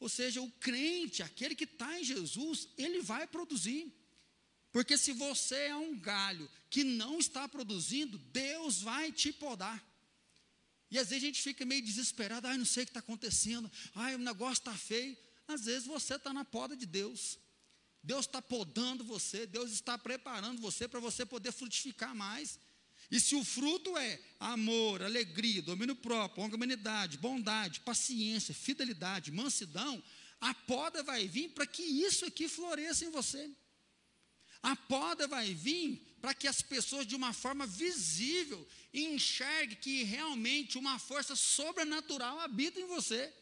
Ou 0.05 0.09
seja, 0.11 0.43
o 0.43 0.51
crente, 0.61 1.23
aquele 1.23 1.55
que 1.55 1.65
está 1.65 1.99
em 1.99 2.05
Jesus, 2.05 2.69
ele 2.77 3.01
vai 3.01 3.27
produzir. 3.27 3.91
Porque 4.71 4.99
se 4.99 5.15
você 5.15 5.55
é 5.55 5.77
um 5.77 5.99
galho 5.99 6.47
que 6.69 6.85
não 6.85 7.19
está 7.19 7.49
produzindo, 7.49 8.19
Deus 8.19 8.83
vai 8.83 9.11
te 9.11 9.33
podar. 9.33 9.83
E 10.91 10.99
às 10.99 11.09
vezes 11.09 11.25
a 11.25 11.27
gente 11.27 11.41
fica 11.41 11.65
meio 11.65 11.81
desesperado, 11.81 12.47
ai, 12.47 12.59
não 12.59 12.67
sei 12.67 12.83
o 12.83 12.87
que 12.87 12.91
está 12.91 13.01
acontecendo, 13.01 13.73
ai, 13.95 14.15
o 14.15 14.19
negócio 14.19 14.61
está 14.61 14.77
feio. 14.77 15.17
Às 15.49 15.65
vezes 15.65 15.87
você 15.87 16.17
está 16.17 16.35
na 16.35 16.45
poda 16.45 16.77
de 16.77 16.85
Deus. 16.85 17.39
Deus 18.03 18.27
está 18.27 18.43
podando 18.43 19.03
você, 19.05 19.47
Deus 19.47 19.73
está 19.73 19.97
preparando 19.97 20.61
você 20.61 20.87
para 20.87 21.01
você 21.01 21.25
poder 21.25 21.51
frutificar 21.51 22.15
mais. 22.15 22.59
E 23.11 23.21
se 23.21 23.35
o 23.35 23.45
fruto 23.45 23.97
é 23.97 24.21
amor, 24.41 25.03
alegria, 25.03 25.63
domínio 25.63 25.95
próprio, 25.95 26.45
humanidade, 26.45 27.19
bondade, 27.19 27.81
paciência, 27.81 28.55
fidelidade, 28.55 29.31
mansidão, 29.31 30.03
A 30.41 30.53
poda 30.53 31.03
vai 31.03 31.27
vir 31.27 31.51
para 31.51 31.67
que 31.67 31.83
isso 31.83 32.27
aqui 32.27 32.49
floresça 32.49 33.05
em 33.07 33.11
você. 33.11 33.51
A 34.63 34.77
poda 34.77 35.27
vai 35.27 35.55
vir 35.55 36.03
para 36.21 36.35
que 36.35 36.47
as 36.47 36.61
pessoas, 36.61 37.07
de 37.07 37.15
uma 37.15 37.33
forma 37.33 37.67
visível, 37.67 38.67
enxerguem 38.93 39.79
que 39.79 40.03
realmente 40.05 40.77
uma 40.77 40.99
força 40.99 41.35
sobrenatural 41.35 42.41
habita 42.41 42.79
em 42.79 42.87
você. 42.87 43.33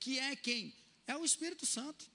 Que 0.00 0.18
é 0.18 0.34
quem? 0.34 0.74
É 1.06 1.16
o 1.16 1.24
Espírito 1.24 1.66
Santo. 1.66 2.10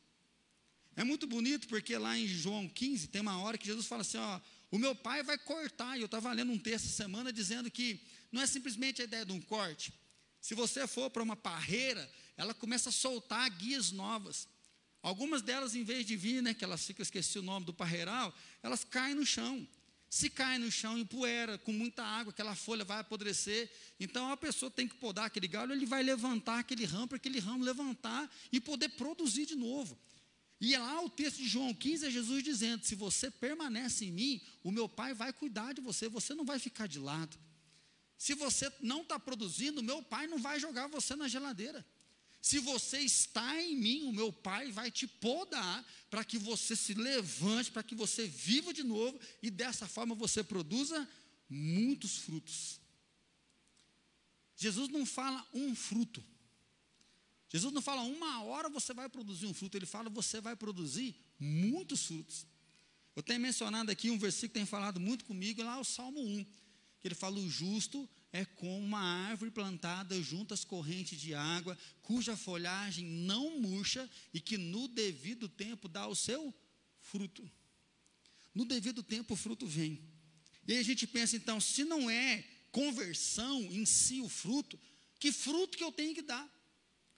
É 0.97 1.03
muito 1.03 1.27
bonito 1.27 1.67
porque 1.67 1.97
lá 1.97 2.17
em 2.17 2.27
João 2.27 2.67
15 2.67 3.07
tem 3.07 3.21
uma 3.21 3.39
hora 3.39 3.57
que 3.57 3.67
Jesus 3.67 3.85
fala 3.85 4.01
assim: 4.01 4.17
ó, 4.17 4.39
o 4.71 4.77
meu 4.77 4.95
pai 4.95 5.23
vai 5.23 5.37
cortar. 5.37 5.97
E 5.97 6.01
eu 6.01 6.05
estava 6.05 6.31
lendo 6.31 6.51
um 6.51 6.57
texto 6.57 6.85
essa 6.85 6.95
semana 6.95 7.31
dizendo 7.31 7.69
que 7.69 8.01
não 8.31 8.41
é 8.41 8.47
simplesmente 8.47 9.01
a 9.01 9.05
ideia 9.05 9.25
de 9.25 9.31
um 9.31 9.41
corte. 9.41 9.93
Se 10.41 10.53
você 10.53 10.87
for 10.87 11.09
para 11.09 11.23
uma 11.23 11.35
parreira, 11.35 12.09
ela 12.37 12.53
começa 12.53 12.89
a 12.89 12.91
soltar 12.91 13.49
guias 13.49 13.91
novas. 13.91 14.47
Algumas 15.01 15.41
delas, 15.41 15.75
em 15.75 15.83
vez 15.83 16.05
de 16.05 16.15
vir, 16.15 16.41
né, 16.41 16.53
que 16.53 16.63
elas 16.63 16.85
ficam, 16.85 17.03
esqueci 17.03 17.37
o 17.37 17.43
nome 17.43 17.65
do 17.65 17.73
parreiral, 17.73 18.33
elas 18.63 18.83
caem 18.83 19.15
no 19.15 19.25
chão. 19.25 19.67
Se 20.09 20.29
cai 20.29 20.57
no 20.57 20.71
chão 20.71 20.97
em 20.97 21.05
poeira, 21.05 21.57
com 21.59 21.71
muita 21.71 22.03
água, 22.03 22.31
aquela 22.31 22.55
folha 22.55 22.85
vai 22.85 22.99
apodrecer. 22.99 23.69
Então 23.99 24.31
a 24.31 24.37
pessoa 24.37 24.71
tem 24.71 24.87
que 24.87 24.95
podar 24.95 25.25
aquele 25.25 25.47
galho, 25.47 25.73
ele 25.73 25.85
vai 25.85 26.01
levantar 26.01 26.59
aquele 26.59 26.85
ramo, 26.85 27.07
para 27.07 27.17
aquele 27.17 27.39
ramo 27.39 27.63
levantar 27.63 28.29
e 28.51 28.59
poder 28.59 28.89
produzir 28.89 29.45
de 29.45 29.55
novo. 29.55 29.97
E 30.59 30.75
lá 30.77 31.01
o 31.01 31.09
texto 31.09 31.37
de 31.37 31.47
João 31.47 31.73
15 31.73 32.05
é 32.05 32.11
Jesus 32.11 32.43
dizendo: 32.43 32.85
Se 32.85 32.95
você 32.95 33.29
permanece 33.29 34.05
em 34.05 34.11
mim, 34.11 34.41
o 34.63 34.71
meu 34.71 34.87
Pai 34.87 35.13
vai 35.13 35.33
cuidar 35.33 35.73
de 35.73 35.81
você, 35.81 36.07
você 36.07 36.33
não 36.33 36.45
vai 36.45 36.59
ficar 36.59 36.87
de 36.87 36.99
lado. 36.99 37.37
Se 38.17 38.33
você 38.33 38.71
não 38.79 39.01
está 39.01 39.19
produzindo, 39.19 39.81
o 39.81 39.83
meu 39.83 40.01
Pai 40.01 40.27
não 40.27 40.37
vai 40.37 40.59
jogar 40.59 40.87
você 40.87 41.15
na 41.15 41.27
geladeira. 41.27 41.85
Se 42.41 42.59
você 42.59 42.99
está 42.99 43.59
em 43.61 43.75
mim, 43.75 44.03
o 44.03 44.13
meu 44.13 44.31
Pai 44.31 44.71
vai 44.71 44.91
te 44.91 45.07
podar 45.07 45.83
para 46.09 46.23
que 46.23 46.37
você 46.37 46.75
se 46.75 46.93
levante, 46.93 47.71
para 47.71 47.83
que 47.83 47.95
você 47.95 48.27
viva 48.27 48.73
de 48.73 48.83
novo 48.83 49.19
e 49.41 49.49
dessa 49.49 49.87
forma 49.87 50.13
você 50.13 50.43
produza 50.43 51.09
muitos 51.49 52.17
frutos. 52.17 52.79
Jesus 54.55 54.89
não 54.89 55.05
fala 55.05 55.45
um 55.53 55.75
fruto. 55.75 56.23
Jesus 57.49 57.73
não 57.73 57.81
fala 57.81 58.01
uma 58.01 58.43
hora 58.43 58.69
você 58.69 58.93
vai 58.93 59.07
produzir 59.07 59.45
um 59.45 59.53
fruto, 59.53 59.77
ele 59.77 59.85
fala 59.85 60.09
você 60.09 60.41
vai 60.41 60.55
produzir 60.55 61.15
muitos 61.39 62.05
frutos. 62.05 62.45
Eu 63.15 63.23
tenho 63.23 63.39
mencionado 63.39 63.91
aqui 63.91 64.09
um 64.09 64.17
versículo 64.17 64.49
que 64.49 64.59
tem 64.59 64.65
falado 64.65 64.99
muito 64.99 65.23
comigo, 65.25 65.63
lá 65.63 65.79
o 65.79 65.85
Salmo 65.85 66.21
1, 66.21 66.43
que 66.99 67.07
ele 67.07 67.15
fala: 67.15 67.39
o 67.39 67.49
justo 67.49 68.09
é 68.31 68.43
como 68.43 68.77
uma 68.77 68.99
árvore 68.99 69.49
plantada 69.49 70.21
junto 70.21 70.53
às 70.53 70.65
correntes 70.65 71.19
de 71.19 71.33
água, 71.33 71.77
cuja 72.01 72.35
folhagem 72.35 73.05
não 73.05 73.61
murcha 73.61 74.09
e 74.33 74.41
que 74.41 74.57
no 74.57 74.89
devido 74.89 75.47
tempo 75.47 75.87
dá 75.87 76.05
o 76.07 76.15
seu 76.15 76.53
fruto. 76.99 77.49
No 78.53 78.65
devido 78.65 79.01
tempo 79.01 79.35
o 79.35 79.37
fruto 79.37 79.65
vem. 79.65 80.01
E 80.67 80.73
aí 80.73 80.79
a 80.79 80.83
gente 80.83 81.07
pensa 81.07 81.37
então, 81.37 81.61
se 81.61 81.85
não 81.85 82.09
é 82.09 82.43
conversão 82.71 83.61
em 83.61 83.85
si 83.85 84.19
o 84.19 84.27
fruto, 84.27 84.77
que 85.17 85.31
fruto 85.31 85.77
que 85.77 85.83
eu 85.83 85.91
tenho 85.91 86.13
que 86.13 86.21
dar? 86.21 86.45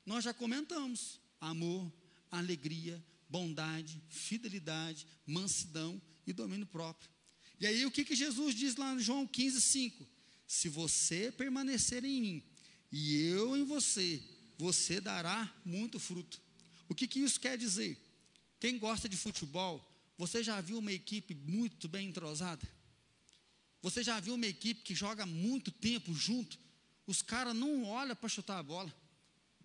Nós 0.08 0.24
já 0.24 0.34
comentamos: 0.34 1.20
amor, 1.40 1.92
alegria, 2.32 3.04
bondade, 3.30 4.02
fidelidade, 4.10 5.06
mansidão 5.26 6.02
e 6.26 6.32
domínio 6.32 6.66
próprio. 6.66 7.12
E 7.60 7.68
aí 7.68 7.86
o 7.86 7.92
que, 7.92 8.06
que 8.06 8.16
Jesus 8.16 8.56
diz 8.56 8.78
lá 8.78 8.94
no 8.96 9.02
João 9.02 9.28
15, 9.28 9.62
5? 9.62 10.08
Se 10.48 10.70
você 10.70 11.30
permanecer 11.30 12.06
em 12.06 12.22
mim 12.22 12.44
e 12.90 13.18
eu 13.26 13.58
em 13.58 13.66
você, 13.66 14.24
você 14.58 15.02
dará 15.02 15.54
muito 15.66 16.00
fruto. 16.00 16.42
O 16.88 16.96
que, 16.96 17.06
que 17.06 17.20
isso 17.20 17.38
quer 17.38 17.58
dizer? 17.58 18.02
Quem 18.62 18.80
gosta 18.80 19.10
de 19.10 19.18
futebol, 19.18 19.86
você 20.18 20.42
já 20.42 20.62
viu 20.62 20.78
uma 20.78 20.94
equipe 20.94 21.36
muito 21.36 21.90
bem 21.90 22.08
entrosada? 22.08 22.66
Você 23.82 24.02
já 24.02 24.22
viu 24.22 24.36
uma 24.36 24.48
equipe 24.48 24.84
que 24.84 24.96
joga 24.96 25.26
muito 25.26 25.70
tempo 25.70 26.14
junto? 26.14 26.58
Os 27.06 27.22
caras 27.22 27.54
não 27.54 27.84
olham 27.84 28.16
para 28.16 28.30
chutar 28.30 28.60
a 28.60 28.64
bola 28.64 29.07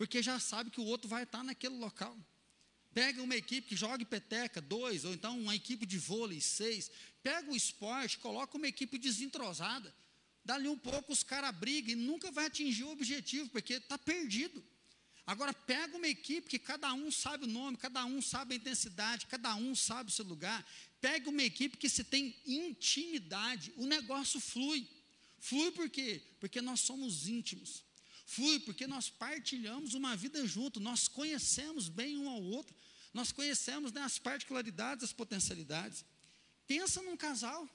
porque 0.03 0.21
já 0.21 0.41
sabe 0.41 0.69
que 0.69 0.81
o 0.81 0.85
outro 0.85 1.09
vai 1.09 1.23
estar 1.23 1.45
naquele 1.45 1.77
local. 1.77 2.19
Pega 2.93 3.23
uma 3.23 3.37
equipe 3.37 3.69
que 3.69 3.77
joga 3.77 4.05
peteca, 4.05 4.61
dois, 4.61 5.05
ou 5.05 5.15
então 5.15 5.39
uma 5.39 5.55
equipe 5.55 5.87
de 5.87 5.97
vôlei, 5.97 6.41
seis. 6.41 6.91
Pega 7.23 7.49
o 7.49 7.55
esporte, 7.55 8.19
coloca 8.19 8.57
uma 8.57 8.67
equipe 8.67 8.99
desentrosada. 8.99 9.95
Dali 10.45 10.67
um 10.67 10.77
pouco 10.77 11.13
os 11.13 11.23
caras 11.23 11.55
brigam 11.55 11.93
e 11.93 11.95
nunca 11.95 12.33
vai 12.33 12.47
atingir 12.47 12.83
o 12.83 12.91
objetivo, 12.91 13.49
porque 13.51 13.75
está 13.75 13.97
perdido. 13.97 14.61
Agora 15.25 15.55
pega 15.55 15.97
uma 15.97 16.09
equipe 16.09 16.49
que 16.49 16.59
cada 16.59 16.93
um 16.93 17.09
sabe 17.09 17.45
o 17.45 17.49
nome, 17.49 17.77
cada 17.77 18.05
um 18.05 18.21
sabe 18.21 18.55
a 18.55 18.57
intensidade, 18.57 19.29
cada 19.29 19.55
um 19.55 19.73
sabe 19.73 20.11
o 20.11 20.13
seu 20.13 20.25
lugar. 20.25 20.67
Pega 21.01 21.31
uma 21.31 21.45
equipe 21.45 21.77
que 21.77 21.89
se 21.89 22.03
tem 22.03 22.35
intimidade, 22.45 23.73
o 23.77 23.87
negócio 23.87 24.41
flui. 24.41 24.85
Flui 25.39 25.71
por 25.71 25.89
quê? 25.89 26.21
Porque 26.41 26.61
nós 26.61 26.81
somos 26.81 27.29
íntimos. 27.29 27.85
Flui 28.35 28.59
porque 28.61 28.87
nós 28.87 29.11
partilhamos 29.11 29.93
uma 29.93 30.17
vida 30.17 30.47
junto, 30.47 30.81
nós 30.81 31.07
conhecemos 31.07 31.91
bem 31.91 32.17
um 32.17 32.31
ao 32.31 32.43
outro, 32.43 32.75
nós 33.13 33.31
conhecemos 33.31 33.93
né, 33.93 34.01
as 34.01 34.19
particularidades, 34.19 35.05
as 35.05 35.13
potencialidades. 35.13 36.03
Pensa 36.67 37.03
num 37.03 37.15
casal, 37.15 37.69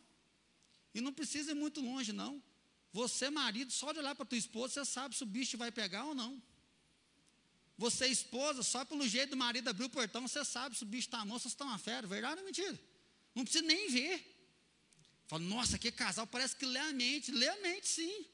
e 0.95 0.99
não 0.99 1.13
precisa 1.13 1.51
ir 1.51 1.53
muito 1.53 1.79
longe, 1.79 2.11
não. 2.11 2.41
Você, 2.91 3.29
marido, 3.29 3.71
só 3.71 3.93
de 3.93 3.99
olhar 3.99 4.15
para 4.15 4.25
tua 4.25 4.37
esposa, 4.37 4.73
você 4.73 4.85
sabe 4.85 5.15
se 5.15 5.21
o 5.21 5.27
bicho 5.27 5.59
vai 5.59 5.71
pegar 5.71 6.05
ou 6.05 6.15
não. 6.15 6.41
Você, 7.77 8.07
esposa, 8.07 8.63
só 8.63 8.83
pelo 8.83 9.07
jeito 9.07 9.31
do 9.31 9.37
marido 9.37 9.67
abrir 9.67 9.85
o 9.85 9.89
portão, 9.91 10.27
você 10.27 10.43
sabe 10.43 10.75
se 10.75 10.81
o 10.81 10.87
bicho 10.87 11.07
está 11.07 11.23
moço 11.23 11.45
ou 11.45 11.51
se 11.51 11.55
está 11.55 11.65
uma 11.65 11.77
fera. 11.77 12.07
Verdade 12.07 12.39
ou 12.39 12.45
mentira? 12.45 12.79
Não 13.35 13.43
precisa 13.43 13.63
nem 13.63 13.91
ver. 13.91 14.15
Fala, 15.27 15.43
nossa, 15.43 15.77
que 15.77 15.91
casal, 15.91 16.25
parece 16.25 16.55
que 16.55 16.65
lê 16.65 16.79
a 16.79 16.91
mente. 16.93 17.31
Lê 17.31 17.47
a 17.47 17.57
mente, 17.57 17.87
sim. 17.87 18.25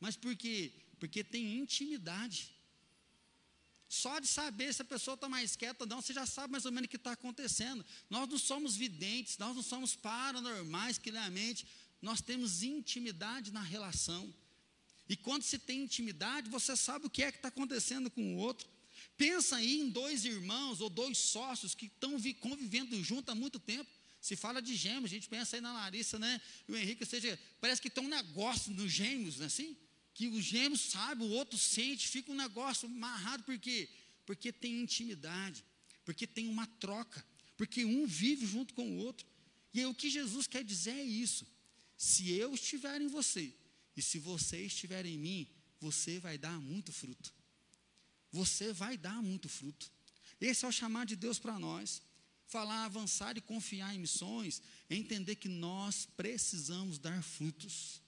Mas 0.00 0.16
por 0.16 0.34
quê? 0.34 0.72
Porque 1.00 1.24
tem 1.24 1.58
intimidade. 1.58 2.54
Só 3.88 4.20
de 4.20 4.28
saber 4.28 4.72
se 4.72 4.82
a 4.82 4.84
pessoa 4.84 5.16
está 5.16 5.28
mais 5.28 5.56
quieta 5.56 5.82
ou 5.82 5.88
não, 5.88 6.00
você 6.00 6.12
já 6.12 6.24
sabe 6.24 6.52
mais 6.52 6.64
ou 6.64 6.70
menos 6.70 6.86
o 6.86 6.90
que 6.90 6.96
está 6.96 7.10
acontecendo. 7.10 7.84
Nós 8.08 8.28
não 8.28 8.38
somos 8.38 8.76
videntes, 8.76 9.36
nós 9.38 9.56
não 9.56 9.64
somos 9.64 9.96
paranormais, 9.96 10.96
que 10.96 11.10
realmente 11.10 11.66
nós 12.00 12.20
temos 12.20 12.62
intimidade 12.62 13.50
na 13.50 13.62
relação. 13.62 14.32
E 15.08 15.16
quando 15.16 15.42
se 15.42 15.58
tem 15.58 15.82
intimidade, 15.82 16.48
você 16.48 16.76
sabe 16.76 17.06
o 17.06 17.10
que 17.10 17.24
é 17.24 17.32
que 17.32 17.38
está 17.38 17.48
acontecendo 17.48 18.08
com 18.08 18.36
o 18.36 18.36
outro. 18.36 18.68
Pensa 19.16 19.56
aí 19.56 19.80
em 19.80 19.90
dois 19.90 20.24
irmãos 20.24 20.80
ou 20.80 20.88
dois 20.88 21.18
sócios 21.18 21.74
que 21.74 21.86
estão 21.86 22.16
convivendo 22.38 23.02
junto 23.02 23.28
há 23.30 23.34
muito 23.34 23.58
tempo. 23.58 23.90
Se 24.20 24.36
fala 24.36 24.62
de 24.62 24.76
gêmeos, 24.76 25.06
a 25.06 25.14
gente 25.14 25.28
pensa 25.28 25.56
aí 25.56 25.60
na 25.60 25.72
Larissa, 25.72 26.16
né? 26.16 26.40
E 26.68 26.72
o 26.72 26.76
Henrique, 26.76 27.02
ou 27.02 27.08
seja, 27.08 27.36
parece 27.60 27.82
que 27.82 27.90
tem 27.90 28.04
um 28.04 28.08
negócio 28.08 28.72
nos 28.72 28.92
gêmeos, 28.92 29.38
não 29.38 29.44
é 29.44 29.46
assim? 29.46 29.76
Que 30.20 30.28
o 30.28 30.38
gêmeo 30.38 30.76
sabe, 30.76 31.22
o 31.22 31.30
outro 31.30 31.56
sente, 31.56 32.06
fica 32.06 32.30
um 32.30 32.34
negócio 32.34 32.86
amarrado, 32.86 33.42
por 33.42 33.58
quê? 33.58 33.88
Porque 34.26 34.52
tem 34.52 34.82
intimidade, 34.82 35.64
porque 36.04 36.26
tem 36.26 36.46
uma 36.46 36.66
troca, 36.66 37.24
porque 37.56 37.86
um 37.86 38.06
vive 38.06 38.44
junto 38.44 38.74
com 38.74 38.86
o 38.86 38.96
outro. 38.98 39.26
E 39.72 39.80
aí, 39.80 39.86
o 39.86 39.94
que 39.94 40.10
Jesus 40.10 40.46
quer 40.46 40.62
dizer 40.62 40.90
é 40.90 41.02
isso: 41.02 41.46
se 41.96 42.30
eu 42.32 42.52
estiver 42.52 43.00
em 43.00 43.06
você, 43.06 43.50
e 43.96 44.02
se 44.02 44.18
você 44.18 44.66
estiver 44.66 45.06
em 45.06 45.16
mim, 45.16 45.48
você 45.80 46.20
vai 46.20 46.36
dar 46.36 46.60
muito 46.60 46.92
fruto. 46.92 47.32
Você 48.30 48.74
vai 48.74 48.98
dar 48.98 49.22
muito 49.22 49.48
fruto. 49.48 49.90
Esse 50.38 50.66
é 50.66 50.68
o 50.68 50.72
chamado 50.72 51.08
de 51.08 51.16
Deus 51.16 51.38
para 51.38 51.58
nós. 51.58 52.02
Falar, 52.46 52.84
avançar 52.84 53.38
e 53.38 53.40
confiar 53.40 53.94
em 53.94 54.00
missões, 54.00 54.60
é 54.90 54.96
entender 54.96 55.36
que 55.36 55.48
nós 55.48 56.06
precisamos 56.14 56.98
dar 56.98 57.22
frutos. 57.22 58.02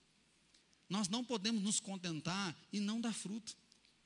Nós 0.93 1.09
não 1.09 1.25
podemos 1.25 1.63
nos 1.63 1.81
contentar 1.81 2.55
e 2.71 2.79
não 2.79 3.01
dar 3.01 3.15
fruto. 3.15 3.57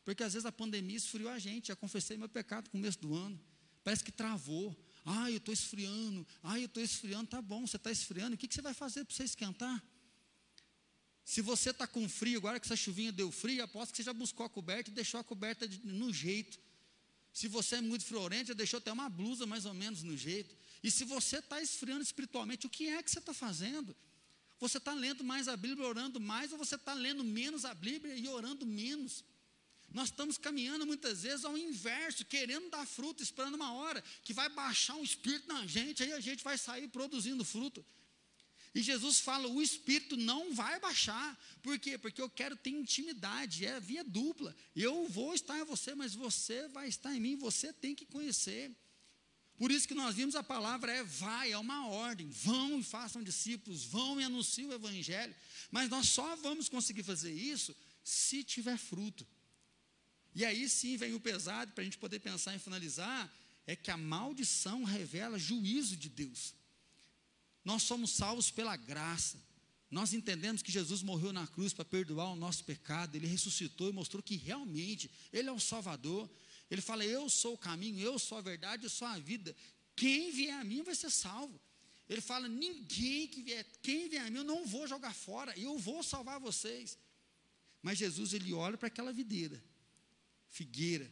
Porque 0.04 0.22
às 0.22 0.34
vezes 0.34 0.46
a 0.46 0.52
pandemia 0.52 0.96
esfriou 0.96 1.28
a 1.28 1.36
gente. 1.36 1.66
Já 1.66 1.74
confessei 1.74 2.16
meu 2.16 2.28
pecado 2.28 2.66
no 2.66 2.70
começo 2.70 3.00
do 3.00 3.12
ano. 3.12 3.40
Parece 3.82 4.04
que 4.04 4.12
travou. 4.12 4.72
Ah, 5.04 5.28
eu 5.28 5.38
estou 5.38 5.52
esfriando. 5.52 6.24
Ah, 6.44 6.60
eu 6.60 6.66
estou 6.66 6.80
esfriando. 6.80 7.26
Tá 7.26 7.42
bom, 7.42 7.66
você 7.66 7.76
está 7.76 7.90
esfriando. 7.90 8.36
O 8.36 8.38
que, 8.38 8.46
que 8.46 8.54
você 8.54 8.62
vai 8.62 8.72
fazer 8.72 9.04
para 9.04 9.12
você 9.16 9.24
esquentar? 9.24 9.82
Se 11.24 11.42
você 11.42 11.70
está 11.70 11.88
com 11.88 12.08
frio, 12.08 12.38
agora 12.38 12.60
que 12.60 12.66
essa 12.68 12.76
chuvinha 12.76 13.10
deu 13.10 13.32
frio, 13.32 13.64
aposto 13.64 13.90
que 13.90 13.96
você 13.96 14.04
já 14.04 14.12
buscou 14.12 14.46
a 14.46 14.48
coberta 14.48 14.88
e 14.88 14.94
deixou 14.94 15.18
a 15.18 15.24
coberta 15.24 15.66
de, 15.66 15.84
no 15.84 16.12
jeito. 16.12 16.56
Se 17.32 17.48
você 17.48 17.76
é 17.76 17.80
muito 17.80 18.04
friorento, 18.04 18.48
já 18.48 18.54
deixou 18.54 18.78
até 18.78 18.92
uma 18.92 19.08
blusa 19.08 19.44
mais 19.44 19.64
ou 19.64 19.74
menos 19.74 20.04
no 20.04 20.16
jeito. 20.16 20.54
E 20.84 20.90
se 20.92 21.02
você 21.02 21.38
está 21.38 21.60
esfriando 21.60 22.02
espiritualmente, 22.02 22.64
o 22.64 22.70
que 22.70 22.86
é 22.90 23.02
que 23.02 23.10
você 23.10 23.18
está 23.18 23.34
fazendo? 23.34 23.96
Você 24.58 24.78
está 24.78 24.94
lendo 24.94 25.22
mais 25.22 25.48
a 25.48 25.56
Bíblia, 25.56 25.86
orando 25.86 26.18
mais, 26.20 26.52
ou 26.52 26.58
você 26.58 26.76
está 26.76 26.94
lendo 26.94 27.22
menos 27.22 27.64
a 27.64 27.74
Bíblia 27.74 28.16
e 28.16 28.26
orando 28.28 28.64
menos? 28.64 29.24
Nós 29.92 30.08
estamos 30.08 30.36
caminhando 30.36 30.86
muitas 30.86 31.22
vezes 31.22 31.44
ao 31.44 31.56
inverso, 31.56 32.24
querendo 32.24 32.68
dar 32.70 32.86
fruto, 32.86 33.22
esperando 33.22 33.54
uma 33.54 33.72
hora 33.72 34.02
que 34.24 34.32
vai 34.32 34.48
baixar 34.48 34.94
um 34.94 35.04
espírito 35.04 35.48
na 35.48 35.66
gente, 35.66 36.02
aí 36.02 36.12
a 36.12 36.20
gente 36.20 36.42
vai 36.42 36.58
sair 36.58 36.88
produzindo 36.88 37.44
fruto. 37.44 37.84
E 38.74 38.82
Jesus 38.82 39.20
fala: 39.20 39.48
o 39.48 39.62
espírito 39.62 40.16
não 40.18 40.52
vai 40.52 40.78
baixar. 40.78 41.38
Por 41.62 41.78
quê? 41.78 41.96
Porque 41.96 42.20
eu 42.20 42.28
quero 42.28 42.54
ter 42.56 42.70
intimidade, 42.70 43.64
é 43.64 43.80
via 43.80 44.04
dupla. 44.04 44.54
Eu 44.74 45.08
vou 45.08 45.34
estar 45.34 45.58
em 45.58 45.64
você, 45.64 45.94
mas 45.94 46.14
você 46.14 46.68
vai 46.68 46.86
estar 46.86 47.14
em 47.14 47.20
mim, 47.20 47.36
você 47.36 47.72
tem 47.72 47.94
que 47.94 48.04
conhecer. 48.04 48.70
Por 49.58 49.70
isso 49.70 49.88
que 49.88 49.94
nós 49.94 50.14
vimos 50.14 50.34
a 50.34 50.42
palavra 50.42 50.92
é 50.92 51.02
vai, 51.02 51.52
é 51.52 51.58
uma 51.58 51.88
ordem. 51.88 52.28
Vão 52.30 52.78
e 52.78 52.82
façam 52.82 53.22
discípulos, 53.22 53.84
vão 53.84 54.20
e 54.20 54.24
anunciem 54.24 54.66
o 54.66 54.72
evangelho. 54.72 55.34
Mas 55.70 55.88
nós 55.88 56.08
só 56.08 56.36
vamos 56.36 56.68
conseguir 56.68 57.02
fazer 57.02 57.32
isso 57.32 57.74
se 58.04 58.44
tiver 58.44 58.76
fruto. 58.76 59.26
E 60.34 60.44
aí 60.44 60.68
sim 60.68 60.96
vem 60.96 61.14
o 61.14 61.20
pesado, 61.20 61.72
para 61.72 61.80
a 61.80 61.84
gente 61.84 61.96
poder 61.96 62.20
pensar 62.20 62.54
em 62.54 62.58
finalizar, 62.58 63.32
é 63.66 63.74
que 63.74 63.90
a 63.90 63.96
maldição 63.96 64.84
revela 64.84 65.38
juízo 65.38 65.96
de 65.96 66.08
Deus. 66.08 66.54
Nós 67.64 67.82
somos 67.82 68.10
salvos 68.10 68.50
pela 68.50 68.76
graça. 68.76 69.42
Nós 69.90 70.12
entendemos 70.12 70.62
que 70.62 70.70
Jesus 70.70 71.02
morreu 71.02 71.32
na 71.32 71.46
cruz 71.46 71.72
para 71.72 71.84
perdoar 71.84 72.32
o 72.32 72.36
nosso 72.36 72.64
pecado, 72.64 73.16
ele 73.16 73.26
ressuscitou 73.26 73.88
e 73.88 73.92
mostrou 73.92 74.22
que 74.22 74.36
realmente 74.36 75.10
ele 75.32 75.48
é 75.48 75.52
o 75.52 75.58
Salvador. 75.58 76.28
Ele 76.70 76.80
fala: 76.80 77.04
Eu 77.04 77.28
sou 77.28 77.54
o 77.54 77.58
caminho, 77.58 77.98
eu 78.00 78.18
sou 78.18 78.38
a 78.38 78.40
verdade, 78.40 78.84
eu 78.84 78.90
sou 78.90 79.06
a 79.06 79.18
vida. 79.18 79.54
Quem 79.94 80.30
vier 80.30 80.54
a 80.54 80.64
mim 80.64 80.82
vai 80.82 80.94
ser 80.94 81.10
salvo. 81.10 81.60
Ele 82.08 82.20
fala: 82.20 82.48
Ninguém 82.48 83.28
que 83.28 83.42
vier, 83.42 83.64
quem 83.82 84.08
vier 84.08 84.26
a 84.26 84.30
mim, 84.30 84.38
eu 84.38 84.44
não 84.44 84.66
vou 84.66 84.86
jogar 84.86 85.14
fora, 85.14 85.56
eu 85.58 85.78
vou 85.78 86.02
salvar 86.02 86.40
vocês. 86.40 86.98
Mas 87.82 87.98
Jesus, 87.98 88.32
ele 88.32 88.52
olha 88.52 88.76
para 88.76 88.88
aquela 88.88 89.12
videira, 89.12 89.62
figueira, 90.48 91.10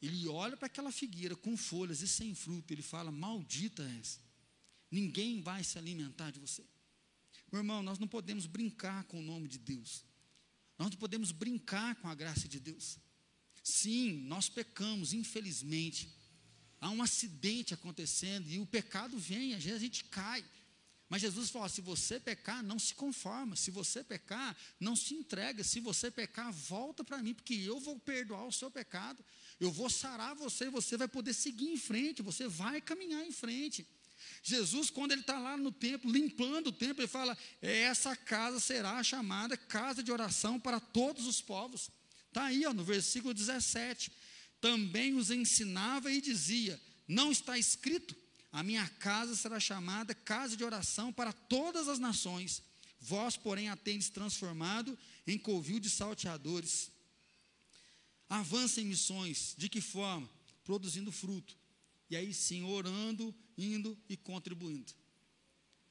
ele 0.00 0.28
olha 0.28 0.56
para 0.56 0.66
aquela 0.66 0.92
figueira 0.92 1.34
com 1.34 1.56
folhas 1.56 2.00
e 2.00 2.08
sem 2.08 2.34
fruto, 2.34 2.72
ele 2.72 2.82
fala: 2.82 3.10
Maldita 3.10 3.82
essa, 4.00 4.20
ninguém 4.90 5.40
vai 5.40 5.64
se 5.64 5.78
alimentar 5.78 6.30
de 6.30 6.38
você. 6.38 6.64
Meu 7.50 7.60
irmão, 7.60 7.82
nós 7.82 7.98
não 7.98 8.08
podemos 8.08 8.46
brincar 8.46 9.04
com 9.04 9.18
o 9.18 9.22
nome 9.22 9.48
de 9.48 9.58
Deus, 9.58 10.04
nós 10.78 10.90
não 10.90 10.96
podemos 10.96 11.32
brincar 11.32 11.96
com 11.96 12.08
a 12.08 12.14
graça 12.14 12.48
de 12.48 12.60
Deus. 12.60 12.98
Sim, 13.66 14.22
nós 14.28 14.48
pecamos, 14.48 15.12
infelizmente. 15.12 16.08
Há 16.80 16.88
um 16.88 17.02
acidente 17.02 17.74
acontecendo 17.74 18.48
e 18.48 18.60
o 18.60 18.64
pecado 18.64 19.18
vem, 19.18 19.54
às 19.54 19.64
vezes 19.64 19.80
a 19.80 19.84
gente 19.84 20.04
cai. 20.04 20.44
Mas 21.08 21.22
Jesus 21.22 21.50
falou: 21.50 21.68
se 21.68 21.80
você 21.80 22.20
pecar, 22.20 22.62
não 22.62 22.78
se 22.78 22.94
conforma. 22.94 23.56
Se 23.56 23.72
você 23.72 24.04
pecar, 24.04 24.56
não 24.78 24.94
se 24.94 25.14
entrega. 25.14 25.64
Se 25.64 25.80
você 25.80 26.12
pecar, 26.12 26.52
volta 26.52 27.02
para 27.02 27.20
mim, 27.20 27.34
porque 27.34 27.54
eu 27.54 27.80
vou 27.80 27.98
perdoar 27.98 28.46
o 28.46 28.52
seu 28.52 28.70
pecado. 28.70 29.24
Eu 29.58 29.72
vou 29.72 29.90
sarar 29.90 30.36
você 30.36 30.66
e 30.66 30.70
você 30.70 30.96
vai 30.96 31.08
poder 31.08 31.34
seguir 31.34 31.68
em 31.68 31.76
frente. 31.76 32.22
Você 32.22 32.46
vai 32.46 32.80
caminhar 32.80 33.26
em 33.26 33.32
frente. 33.32 33.84
Jesus, 34.44 34.90
quando 34.90 35.10
ele 35.10 35.22
está 35.22 35.40
lá 35.40 35.56
no 35.56 35.72
templo, 35.72 36.08
limpando 36.08 36.68
o 36.68 36.72
templo, 36.72 37.02
ele 37.02 37.08
fala: 37.08 37.36
essa 37.60 38.14
casa 38.14 38.60
será 38.60 39.02
chamada 39.02 39.56
casa 39.56 40.04
de 40.04 40.12
oração 40.12 40.60
para 40.60 40.78
todos 40.78 41.26
os 41.26 41.40
povos. 41.40 41.90
Está 42.36 42.48
aí 42.48 42.66
ó, 42.66 42.74
no 42.74 42.84
versículo 42.84 43.32
17. 43.32 44.12
Também 44.60 45.14
os 45.14 45.30
ensinava 45.30 46.12
e 46.12 46.20
dizia: 46.20 46.78
Não 47.08 47.32
está 47.32 47.58
escrito, 47.58 48.14
a 48.52 48.62
minha 48.62 48.86
casa 48.86 49.34
será 49.34 49.58
chamada 49.58 50.14
casa 50.14 50.54
de 50.54 50.62
oração 50.62 51.10
para 51.10 51.32
todas 51.32 51.88
as 51.88 51.98
nações. 51.98 52.62
Vós, 53.00 53.38
porém, 53.38 53.70
a 53.70 53.76
tendes 53.76 54.10
transformado 54.10 54.98
em 55.26 55.38
covil 55.38 55.80
de 55.80 55.88
salteadores. 55.88 56.90
Avança 58.28 58.82
em 58.82 58.84
missões, 58.84 59.54
de 59.56 59.70
que 59.70 59.80
forma? 59.80 60.28
Produzindo 60.62 61.10
fruto. 61.10 61.56
E 62.10 62.16
aí 62.18 62.34
sim, 62.34 62.64
orando, 62.64 63.34
indo 63.56 63.96
e 64.10 64.14
contribuindo. 64.14 64.92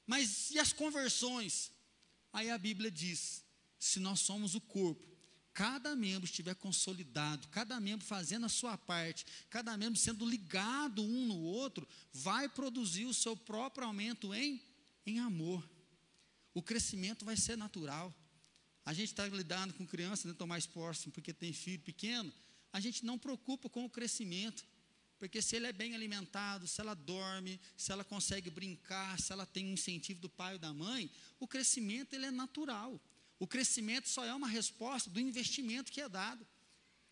Mas 0.05 0.51
e 0.51 0.59
as 0.59 0.71
conversões? 0.71 1.71
Aí 2.31 2.51
a 2.51 2.57
Bíblia 2.59 2.91
diz: 2.91 3.43
se 3.79 3.99
nós 3.99 4.19
somos 4.19 4.53
o 4.53 4.61
corpo, 4.61 5.14
cada 5.55 5.95
membro 5.95 6.25
estiver 6.25 6.53
consolidado, 6.53 7.47
cada 7.47 7.79
membro 7.79 8.05
fazendo 8.05 8.45
a 8.45 8.49
sua 8.49 8.77
parte, 8.77 9.25
cada 9.49 9.77
membro 9.77 9.97
sendo 9.97 10.27
ligado 10.29 11.01
um 11.01 11.25
no 11.25 11.39
outro, 11.39 11.87
vai 12.11 12.49
produzir 12.49 13.05
o 13.05 13.13
seu 13.13 13.37
próprio 13.37 13.87
aumento 13.87 14.33
em, 14.33 14.61
em 15.05 15.17
amor. 15.19 15.67
O 16.53 16.61
crescimento 16.61 17.23
vai 17.23 17.37
ser 17.37 17.55
natural. 17.55 18.13
A 18.85 18.93
gente 18.93 19.11
está 19.11 19.25
lidando 19.29 19.73
com 19.75 19.87
crianças, 19.87 20.25
né, 20.25 20.33
estou 20.33 20.45
mais 20.45 20.67
próximo 20.67 21.13
porque 21.13 21.33
tem 21.33 21.53
filho 21.53 21.81
pequeno, 21.81 22.31
a 22.73 22.81
gente 22.81 23.05
não 23.05 23.17
preocupa 23.17 23.69
com 23.69 23.85
o 23.85 23.89
crescimento. 23.89 24.65
Porque 25.17 25.41
se 25.41 25.55
ele 25.55 25.67
é 25.67 25.71
bem 25.71 25.95
alimentado, 25.95 26.67
se 26.67 26.81
ela 26.81 26.93
dorme, 26.93 27.57
se 27.77 27.93
ela 27.93 28.03
consegue 28.03 28.49
brincar, 28.49 29.17
se 29.21 29.31
ela 29.31 29.45
tem 29.45 29.65
um 29.65 29.71
incentivo 29.71 30.19
do 30.19 30.29
pai 30.29 30.55
ou 30.55 30.59
da 30.59 30.73
mãe, 30.73 31.09
o 31.39 31.47
crescimento 31.47 32.13
ele 32.13 32.25
é 32.25 32.31
natural. 32.31 33.01
O 33.39 33.47
crescimento 33.47 34.07
só 34.07 34.23
é 34.23 34.33
uma 34.33 34.47
resposta 34.47 35.09
do 35.09 35.19
investimento 35.19 35.91
que 35.91 36.01
é 36.01 36.07
dado. 36.07 36.45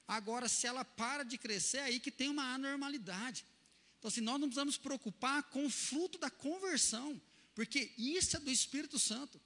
Agora, 0.07 0.47
se 0.47 0.67
ela 0.67 0.83
para 0.83 1.23
de 1.23 1.37
crescer, 1.37 1.77
é 1.77 1.83
aí 1.83 1.99
que 1.99 2.11
tem 2.11 2.29
uma 2.29 2.53
anormalidade. 2.53 3.45
Então, 3.99 4.09
assim, 4.09 4.21
nós 4.21 4.39
não 4.39 4.47
precisamos 4.47 4.77
preocupar 4.77 5.43
com 5.43 5.65
o 5.65 5.69
fruto 5.69 6.17
da 6.17 6.29
conversão, 6.29 7.21
porque 7.55 7.93
isso 7.97 8.35
é 8.35 8.39
do 8.39 8.51
Espírito 8.51 8.99
Santo. 8.99 9.39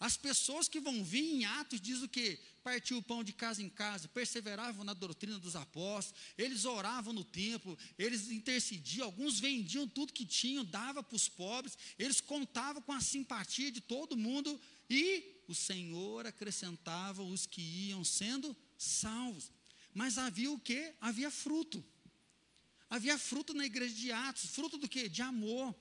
As 0.00 0.16
pessoas 0.16 0.68
que 0.68 0.78
vão 0.78 1.02
vir 1.02 1.24
em 1.24 1.44
Atos 1.44 1.80
diz 1.80 2.02
o 2.02 2.08
que? 2.08 2.38
Partiu 2.62 2.98
o 2.98 3.02
pão 3.02 3.24
de 3.24 3.32
casa 3.32 3.60
em 3.60 3.68
casa, 3.68 4.06
perseveravam 4.06 4.84
na 4.84 4.94
doutrina 4.94 5.38
dos 5.40 5.56
apóstolos, 5.56 6.20
eles 6.36 6.64
oravam 6.64 7.12
no 7.12 7.24
templo, 7.24 7.76
eles 7.98 8.30
intercediam, 8.30 9.06
alguns 9.06 9.40
vendiam 9.40 9.88
tudo 9.88 10.12
que 10.12 10.24
tinham, 10.24 10.64
dava 10.64 11.02
para 11.02 11.16
os 11.16 11.28
pobres, 11.28 11.76
eles 11.98 12.20
contavam 12.20 12.80
com 12.80 12.92
a 12.92 13.00
simpatia 13.00 13.72
de 13.72 13.80
todo 13.80 14.16
mundo 14.16 14.60
e 14.88 15.37
o 15.48 15.54
Senhor 15.54 16.26
acrescentava 16.26 17.22
os 17.22 17.46
que 17.46 17.62
iam 17.62 18.04
sendo 18.04 18.54
salvos. 18.76 19.50
Mas 19.94 20.18
havia 20.18 20.52
o 20.52 20.60
que? 20.60 20.94
Havia 21.00 21.30
fruto. 21.30 21.82
Havia 22.90 23.18
fruto 23.18 23.54
na 23.54 23.64
igreja 23.64 23.94
de 23.94 24.12
Atos, 24.12 24.50
fruto 24.50 24.76
do 24.76 24.86
que? 24.86 25.08
De 25.08 25.22
amor. 25.22 25.74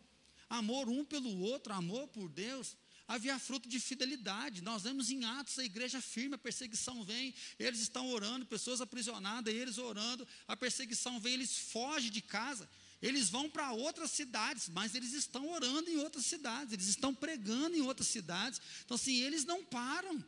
Amor 0.49 0.87
um 0.87 1.03
pelo 1.03 1.37
outro, 1.41 1.73
amor 1.73 2.07
por 2.07 2.29
Deus. 2.29 2.77
Havia 3.05 3.37
fruto 3.37 3.67
de 3.67 3.79
fidelidade. 3.79 4.61
Nós 4.61 4.83
vemos 4.83 5.09
em 5.09 5.25
Atos 5.25 5.59
a 5.59 5.65
igreja 5.65 6.01
firme, 6.01 6.35
a 6.35 6.37
perseguição 6.37 7.03
vem, 7.03 7.33
eles 7.59 7.81
estão 7.81 8.09
orando, 8.09 8.45
pessoas 8.45 8.79
aprisionadas, 8.79 9.53
eles 9.53 9.77
orando, 9.77 10.25
a 10.47 10.55
perseguição 10.55 11.19
vem, 11.19 11.33
eles 11.33 11.57
fogem 11.57 12.09
de 12.09 12.21
casa. 12.21 12.69
Eles 13.01 13.29
vão 13.29 13.49
para 13.49 13.71
outras 13.71 14.11
cidades, 14.11 14.69
mas 14.69 14.95
eles 14.95 15.13
estão 15.13 15.49
orando 15.49 15.89
em 15.89 15.97
outras 15.97 16.25
cidades, 16.25 16.73
eles 16.73 16.87
estão 16.87 17.13
pregando 17.13 17.75
em 17.75 17.81
outras 17.81 18.07
cidades. 18.07 18.59
Então, 18.83 18.95
assim, 18.95 19.21
eles 19.21 19.45
não 19.45 19.63
param. 19.63 20.23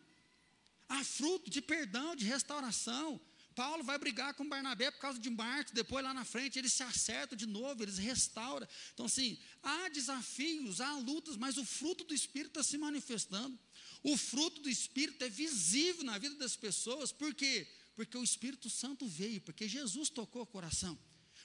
Há 0.88 1.04
fruto 1.04 1.50
de 1.50 1.62
perdão, 1.62 2.16
de 2.16 2.26
restauração. 2.26 3.20
Paulo 3.56 3.84
vai 3.84 3.98
brigar 3.98 4.34
com 4.36 4.48
Barnabé 4.48 4.90
por 4.90 5.02
causa 5.02 5.20
de 5.20 5.30
Marcos, 5.30 5.74
depois 5.74 6.04
lá 6.04 6.14
na 6.14 6.24
frente 6.24 6.58
eles 6.58 6.72
se 6.72 6.84
acertam 6.84 7.38
de 7.38 7.46
novo, 7.46 7.84
eles 7.84 7.98
restauram. 7.98 8.68
Então, 8.94 9.06
assim, 9.06 9.38
há 9.62 9.90
desafios, 9.90 10.80
há 10.80 10.96
lutas, 10.98 11.36
mas 11.36 11.58
o 11.58 11.66
fruto 11.66 12.04
do 12.04 12.14
Espírito 12.14 12.60
está 12.60 12.64
se 12.64 12.78
manifestando. 12.78 13.60
O 14.02 14.16
fruto 14.16 14.62
do 14.62 14.70
Espírito 14.70 15.24
é 15.26 15.30
visível 15.30 16.04
na 16.04 16.18
vida 16.18 16.36
das 16.36 16.56
pessoas, 16.56 17.12
por 17.12 17.34
quê? 17.34 17.68
Porque 17.96 18.18
o 18.18 18.24
Espírito 18.24 18.70
Santo 18.70 19.06
veio, 19.08 19.42
porque 19.42 19.68
Jesus 19.68 20.10
tocou 20.10 20.44
o 20.44 20.48
coração. 20.48 20.98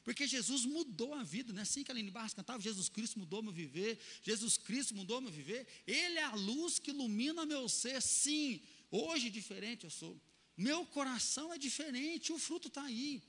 Porque 0.05 0.27
Jesus 0.27 0.67
mudou 0.67 1.15
a 1.15 1.23
vida, 1.23 1.51
não 1.53 1.61
é 1.61 1.63
assim 1.63 1.83
que 1.83 1.91
a 1.91 1.95
Aline 1.95 2.11
Barros 2.11 2.35
cantava? 2.35 2.61
Jesus 2.61 2.91
Cristo 2.91 3.19
mudou 3.19 3.43
meu 3.43 3.53
viver, 3.53 3.99
Jesus 4.23 4.59
Cristo 4.59 4.95
mudou 4.95 5.19
meu 5.21 5.33
viver. 5.33 5.67
Ele 5.87 6.19
é 6.19 6.25
a 6.25 6.35
luz 6.35 6.79
que 6.79 6.91
ilumina 6.91 7.47
meu 7.47 7.69
ser, 7.71 8.01
sim. 8.03 8.61
Hoje 8.91 9.31
diferente 9.31 9.85
eu 9.85 9.91
sou. 9.91 10.21
Meu 10.57 10.85
coração 10.85 11.53
é 11.55 11.59
diferente, 11.59 12.33
o 12.33 12.39
fruto 12.39 12.69
está 12.69 12.83
aí. 12.83 13.23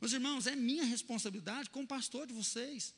Meus 0.00 0.14
irmãos, 0.14 0.46
é 0.46 0.56
minha 0.56 0.84
responsabilidade 0.84 1.68
como 1.68 1.86
pastor 1.86 2.26
de 2.26 2.32
vocês. 2.32 2.94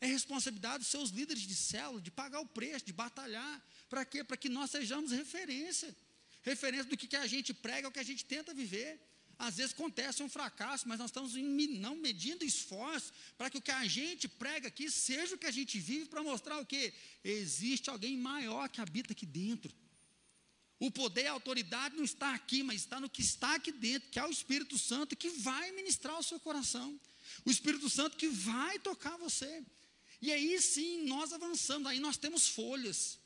É 0.00 0.06
responsabilidade 0.06 0.78
dos 0.78 0.86
seus 0.86 1.10
líderes 1.10 1.42
de 1.42 1.56
célula 1.56 2.00
de 2.00 2.12
pagar 2.12 2.40
o 2.40 2.46
preço, 2.46 2.86
de 2.86 2.92
batalhar. 2.92 3.68
Para 3.88 4.04
quê? 4.04 4.22
Para 4.22 4.36
que 4.36 4.48
nós 4.48 4.70
sejamos 4.70 5.10
referência. 5.10 5.94
Referência 6.42 6.86
do 6.86 6.96
que, 6.96 7.08
que 7.08 7.16
a 7.16 7.26
gente 7.26 7.52
prega, 7.52 7.88
o 7.88 7.92
que 7.92 7.98
a 7.98 8.04
gente 8.04 8.24
tenta 8.24 8.54
viver. 8.54 8.98
Às 9.40 9.56
vezes 9.56 9.72
acontece 9.72 10.22
um 10.22 10.28
fracasso, 10.28 10.86
mas 10.86 10.98
nós 10.98 11.08
estamos 11.08 11.32
não 11.34 11.96
medindo 11.96 12.44
esforço 12.44 13.10
para 13.38 13.48
que 13.48 13.56
o 13.56 13.62
que 13.62 13.70
a 13.70 13.86
gente 13.86 14.28
prega 14.28 14.68
aqui 14.68 14.90
seja 14.90 15.34
o 15.34 15.38
que 15.38 15.46
a 15.46 15.50
gente 15.50 15.78
vive 15.80 16.04
para 16.10 16.22
mostrar 16.22 16.58
o 16.58 16.66
que? 16.66 16.92
Existe 17.24 17.88
alguém 17.88 18.18
maior 18.18 18.68
que 18.68 18.82
habita 18.82 19.14
aqui 19.14 19.24
dentro. 19.24 19.74
O 20.78 20.90
poder 20.90 21.24
e 21.24 21.26
a 21.28 21.32
autoridade 21.32 21.96
não 21.96 22.04
está 22.04 22.34
aqui, 22.34 22.62
mas 22.62 22.82
está 22.82 23.00
no 23.00 23.08
que 23.08 23.22
está 23.22 23.54
aqui 23.54 23.72
dentro, 23.72 24.10
que 24.10 24.18
é 24.18 24.26
o 24.26 24.30
Espírito 24.30 24.76
Santo 24.76 25.16
que 25.16 25.30
vai 25.30 25.72
ministrar 25.72 26.18
o 26.18 26.22
seu 26.22 26.38
coração. 26.38 27.00
O 27.42 27.50
Espírito 27.50 27.88
Santo 27.88 28.18
que 28.18 28.28
vai 28.28 28.78
tocar 28.78 29.16
você. 29.16 29.64
E 30.20 30.30
aí 30.30 30.60
sim, 30.60 31.06
nós 31.06 31.32
avançamos, 31.32 31.86
aí 31.86 31.98
nós 31.98 32.18
temos 32.18 32.46
folhas. 32.46 33.18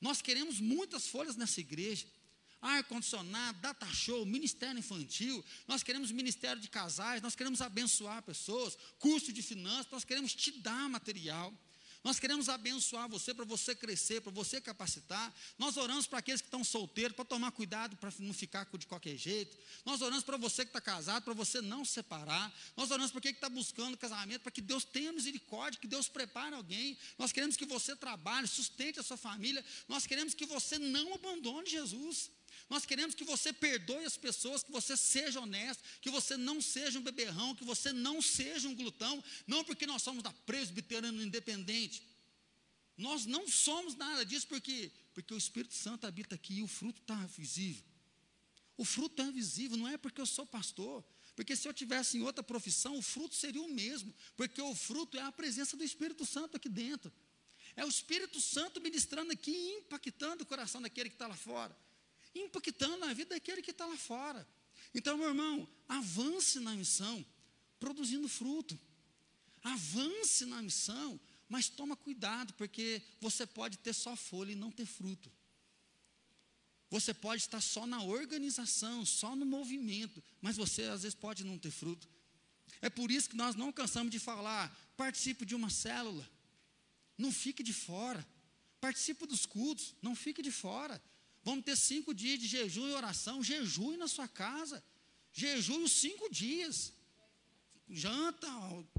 Nós 0.00 0.22
queremos 0.22 0.60
muitas 0.60 1.08
folhas 1.08 1.34
nessa 1.34 1.58
igreja 1.58 2.06
ar-condicionado, 2.60 3.60
data 3.60 3.86
show, 3.86 4.24
ministério 4.26 4.78
infantil, 4.78 5.44
nós 5.66 5.82
queremos 5.82 6.10
ministério 6.10 6.60
de 6.60 6.68
casais, 6.68 7.22
nós 7.22 7.34
queremos 7.34 7.60
abençoar 7.60 8.22
pessoas, 8.22 8.76
curso 8.98 9.32
de 9.32 9.42
finanças, 9.42 9.90
nós 9.90 10.04
queremos 10.04 10.34
te 10.34 10.50
dar 10.52 10.88
material. 10.88 11.52
Nós 12.02 12.18
queremos 12.18 12.48
abençoar 12.48 13.08
você 13.08 13.34
para 13.34 13.44
você 13.44 13.74
crescer, 13.74 14.22
para 14.22 14.32
você 14.32 14.58
capacitar. 14.58 15.34
Nós 15.58 15.76
oramos 15.76 16.06
para 16.06 16.18
aqueles 16.18 16.40
que 16.40 16.46
estão 16.46 16.64
solteiros, 16.64 17.14
para 17.14 17.26
tomar 17.26 17.50
cuidado, 17.52 17.94
para 17.96 18.10
não 18.20 18.32
ficar 18.32 18.66
de 18.78 18.86
qualquer 18.86 19.18
jeito. 19.18 19.54
Nós 19.84 20.00
oramos 20.00 20.24
para 20.24 20.38
você 20.38 20.64
que 20.64 20.70
está 20.70 20.80
casado, 20.80 21.24
para 21.24 21.34
você 21.34 21.60
não 21.60 21.84
separar. 21.84 22.50
Nós 22.74 22.90
oramos 22.90 23.10
para 23.10 23.18
aquele 23.18 23.34
que 23.34 23.38
está 23.38 23.50
buscando 23.50 23.98
casamento, 23.98 24.40
para 24.40 24.50
que 24.50 24.62
Deus 24.62 24.82
tenha 24.82 25.12
misericórdia, 25.12 25.78
que 25.78 25.86
Deus 25.86 26.08
prepare 26.08 26.54
alguém. 26.54 26.96
Nós 27.18 27.32
queremos 27.32 27.54
que 27.54 27.66
você 27.66 27.94
trabalhe, 27.94 28.46
sustente 28.46 28.98
a 28.98 29.02
sua 29.02 29.18
família. 29.18 29.62
Nós 29.86 30.06
queremos 30.06 30.32
que 30.32 30.46
você 30.46 30.78
não 30.78 31.12
abandone 31.12 31.68
Jesus. 31.68 32.30
Nós 32.70 32.86
queremos 32.86 33.16
que 33.16 33.24
você 33.24 33.52
perdoe 33.52 34.04
as 34.04 34.16
pessoas, 34.16 34.62
que 34.62 34.70
você 34.70 34.96
seja 34.96 35.40
honesto, 35.40 35.82
que 36.00 36.08
você 36.08 36.36
não 36.36 36.62
seja 36.62 37.00
um 37.00 37.02
beberrão, 37.02 37.52
que 37.52 37.64
você 37.64 37.92
não 37.92 38.22
seja 38.22 38.68
um 38.68 38.76
glutão, 38.76 39.22
não 39.44 39.64
porque 39.64 39.88
nós 39.88 40.02
somos 40.02 40.22
da 40.22 40.32
presbiteriana 40.46 41.20
independente. 41.20 42.00
Nós 42.96 43.26
não 43.26 43.48
somos 43.48 43.96
nada 43.96 44.24
disso 44.24 44.46
porque, 44.46 44.92
porque 45.12 45.34
o 45.34 45.36
Espírito 45.36 45.74
Santo 45.74 46.06
habita 46.06 46.36
aqui 46.36 46.58
e 46.58 46.62
o 46.62 46.68
fruto 46.68 47.00
está 47.00 47.16
visível. 47.36 47.82
O 48.76 48.84
fruto 48.84 49.20
é 49.20 49.32
visível, 49.32 49.76
não 49.76 49.88
é 49.88 49.98
porque 49.98 50.20
eu 50.20 50.26
sou 50.26 50.46
pastor, 50.46 51.04
porque 51.34 51.56
se 51.56 51.66
eu 51.66 51.74
tivesse 51.74 52.18
em 52.18 52.22
outra 52.22 52.42
profissão, 52.42 52.96
o 52.96 53.02
fruto 53.02 53.34
seria 53.34 53.62
o 53.62 53.68
mesmo, 53.68 54.14
porque 54.36 54.62
o 54.62 54.76
fruto 54.76 55.18
é 55.18 55.22
a 55.22 55.32
presença 55.32 55.76
do 55.76 55.82
Espírito 55.82 56.24
Santo 56.24 56.56
aqui 56.56 56.68
dentro. 56.68 57.12
É 57.74 57.84
o 57.84 57.88
Espírito 57.88 58.40
Santo 58.40 58.80
ministrando 58.80 59.32
aqui, 59.32 59.72
impactando 59.80 60.44
o 60.44 60.46
coração 60.46 60.80
daquele 60.80 61.08
que 61.08 61.16
está 61.16 61.26
lá 61.26 61.36
fora 61.36 61.76
impactando 62.34 63.04
a 63.04 63.12
vida 63.12 63.34
daquele 63.34 63.62
que 63.62 63.70
está 63.70 63.86
lá 63.86 63.96
fora. 63.96 64.46
Então, 64.94 65.16
meu 65.16 65.28
irmão, 65.28 65.68
avance 65.88 66.58
na 66.60 66.74
missão, 66.74 67.24
produzindo 67.78 68.28
fruto. 68.28 68.78
Avance 69.62 70.46
na 70.46 70.62
missão, 70.62 71.20
mas 71.48 71.68
toma 71.68 71.96
cuidado, 71.96 72.54
porque 72.54 73.02
você 73.20 73.46
pode 73.46 73.78
ter 73.78 73.92
só 73.92 74.16
folha 74.16 74.52
e 74.52 74.56
não 74.56 74.70
ter 74.70 74.86
fruto. 74.86 75.30
Você 76.90 77.14
pode 77.14 77.42
estar 77.42 77.60
só 77.60 77.86
na 77.86 78.02
organização, 78.02 79.04
só 79.04 79.36
no 79.36 79.46
movimento, 79.46 80.22
mas 80.40 80.56
você 80.56 80.84
às 80.84 81.02
vezes 81.02 81.14
pode 81.14 81.44
não 81.44 81.58
ter 81.58 81.70
fruto. 81.70 82.08
É 82.80 82.90
por 82.90 83.10
isso 83.10 83.30
que 83.30 83.36
nós 83.36 83.54
não 83.54 83.70
cansamos 83.70 84.10
de 84.10 84.18
falar: 84.18 84.74
participe 84.96 85.44
de 85.44 85.54
uma 85.54 85.70
célula, 85.70 86.28
não 87.16 87.30
fique 87.30 87.62
de 87.62 87.72
fora. 87.72 88.26
Participe 88.80 89.26
dos 89.26 89.44
cultos, 89.44 89.94
não 90.00 90.16
fique 90.16 90.40
de 90.40 90.50
fora. 90.50 91.00
Vamos 91.42 91.64
ter 91.64 91.76
cinco 91.76 92.12
dias 92.12 92.38
de 92.38 92.46
jejum 92.46 92.88
e 92.88 92.92
oração. 92.92 93.42
Jejum 93.42 93.96
na 93.96 94.08
sua 94.08 94.28
casa. 94.28 94.82
Jejum 95.32 95.84
os 95.84 95.92
cinco 95.92 96.28
dias. 96.30 96.92
Janta, 97.92 98.46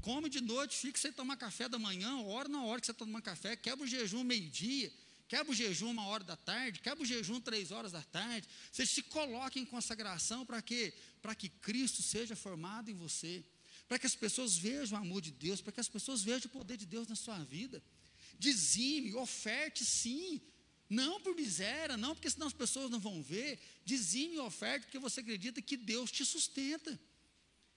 come 0.02 0.28
de 0.28 0.42
noite, 0.42 0.76
fica 0.76 0.98
sem 0.98 1.10
tomar 1.10 1.36
café 1.36 1.66
da 1.66 1.78
manhã, 1.78 2.18
ora 2.24 2.46
na 2.46 2.62
hora 2.62 2.78
que 2.78 2.86
você 2.86 2.92
toma 2.92 3.22
café, 3.22 3.56
quebra 3.56 3.86
o 3.86 3.88
jejum 3.88 4.22
meio-dia, 4.22 4.92
quebra 5.26 5.50
o 5.50 5.54
jejum 5.54 5.90
uma 5.90 6.04
hora 6.08 6.22
da 6.22 6.36
tarde, 6.36 6.78
quebra 6.78 7.02
o 7.02 7.06
jejum 7.06 7.40
três 7.40 7.70
horas 7.70 7.90
da 7.90 8.02
tarde. 8.02 8.46
Você 8.70 8.84
se 8.84 9.02
coloca 9.04 9.58
em 9.58 9.64
consagração 9.64 10.44
para 10.44 10.60
quê? 10.60 10.92
Para 11.22 11.34
que 11.34 11.48
Cristo 11.48 12.02
seja 12.02 12.36
formado 12.36 12.90
em 12.90 12.94
você, 12.94 13.42
para 13.88 13.98
que 13.98 14.06
as 14.06 14.14
pessoas 14.14 14.58
vejam 14.58 14.98
o 14.98 15.00
amor 15.00 15.22
de 15.22 15.30
Deus, 15.30 15.62
para 15.62 15.72
que 15.72 15.80
as 15.80 15.88
pessoas 15.88 16.22
vejam 16.22 16.48
o 16.48 16.50
poder 16.50 16.76
de 16.76 16.84
Deus 16.84 17.08
na 17.08 17.16
sua 17.16 17.38
vida. 17.44 17.82
Dizime, 18.38 19.14
oferte 19.14 19.86
sim, 19.86 20.38
não 20.92 21.18
por 21.20 21.34
miséria, 21.34 21.96
não 21.96 22.14
porque 22.14 22.28
senão 22.28 22.46
as 22.46 22.52
pessoas 22.52 22.90
não 22.90 23.00
vão 23.00 23.22
ver. 23.22 23.58
Dizime 23.82 24.34
e 24.36 24.38
oferta 24.38 24.86
porque 24.86 24.98
você 24.98 25.20
acredita 25.20 25.62
que 25.62 25.76
Deus 25.76 26.12
te 26.12 26.24
sustenta, 26.24 27.00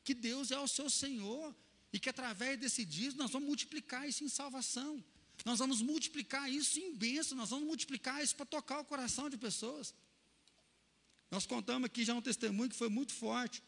que 0.03 0.13
Deus 0.13 0.51
é 0.51 0.59
o 0.59 0.67
seu 0.67 0.89
Senhor 0.89 1.55
e 1.93 1.99
que 1.99 2.09
através 2.09 2.59
desse 2.59 2.83
dízimo 2.83 3.21
nós 3.23 3.31
vamos 3.31 3.47
multiplicar 3.47 4.07
isso 4.07 4.23
em 4.23 4.27
salvação. 4.27 5.01
Nós 5.45 5.59
vamos 5.59 5.81
multiplicar 5.81 6.51
isso 6.51 6.77
em 6.79 6.93
bênção, 6.93 7.37
nós 7.37 7.49
vamos 7.49 7.65
multiplicar 7.65 8.21
isso 8.21 8.35
para 8.35 8.45
tocar 8.45 8.79
o 8.79 8.85
coração 8.85 9.29
de 9.29 9.37
pessoas. 9.37 9.93
Nós 11.31 11.45
contamos 11.45 11.85
aqui 11.85 12.03
já 12.03 12.13
um 12.13 12.21
testemunho 12.21 12.69
que 12.69 12.75
foi 12.75 12.89
muito 12.89 13.13
forte. 13.13 13.63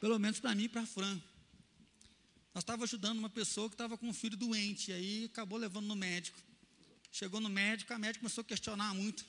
Pelo 0.00 0.18
menos 0.18 0.40
para 0.40 0.54
mim 0.54 0.64
e 0.64 0.68
para 0.70 0.86
Fran. 0.86 1.20
Nós 2.54 2.62
estávamos 2.62 2.90
ajudando 2.90 3.18
uma 3.18 3.30
pessoa 3.30 3.68
que 3.68 3.74
estava 3.74 3.98
com 3.98 4.08
um 4.08 4.14
filho 4.14 4.36
doente, 4.36 4.90
e 4.90 4.94
aí 4.94 5.24
acabou 5.24 5.58
levando 5.58 5.86
no 5.86 5.96
médico. 5.96 6.38
Chegou 7.12 7.42
no 7.42 7.50
médico, 7.50 7.92
a 7.92 7.98
médica 7.98 8.20
começou 8.20 8.40
a 8.40 8.44
questionar 8.44 8.94
muito 8.94 9.22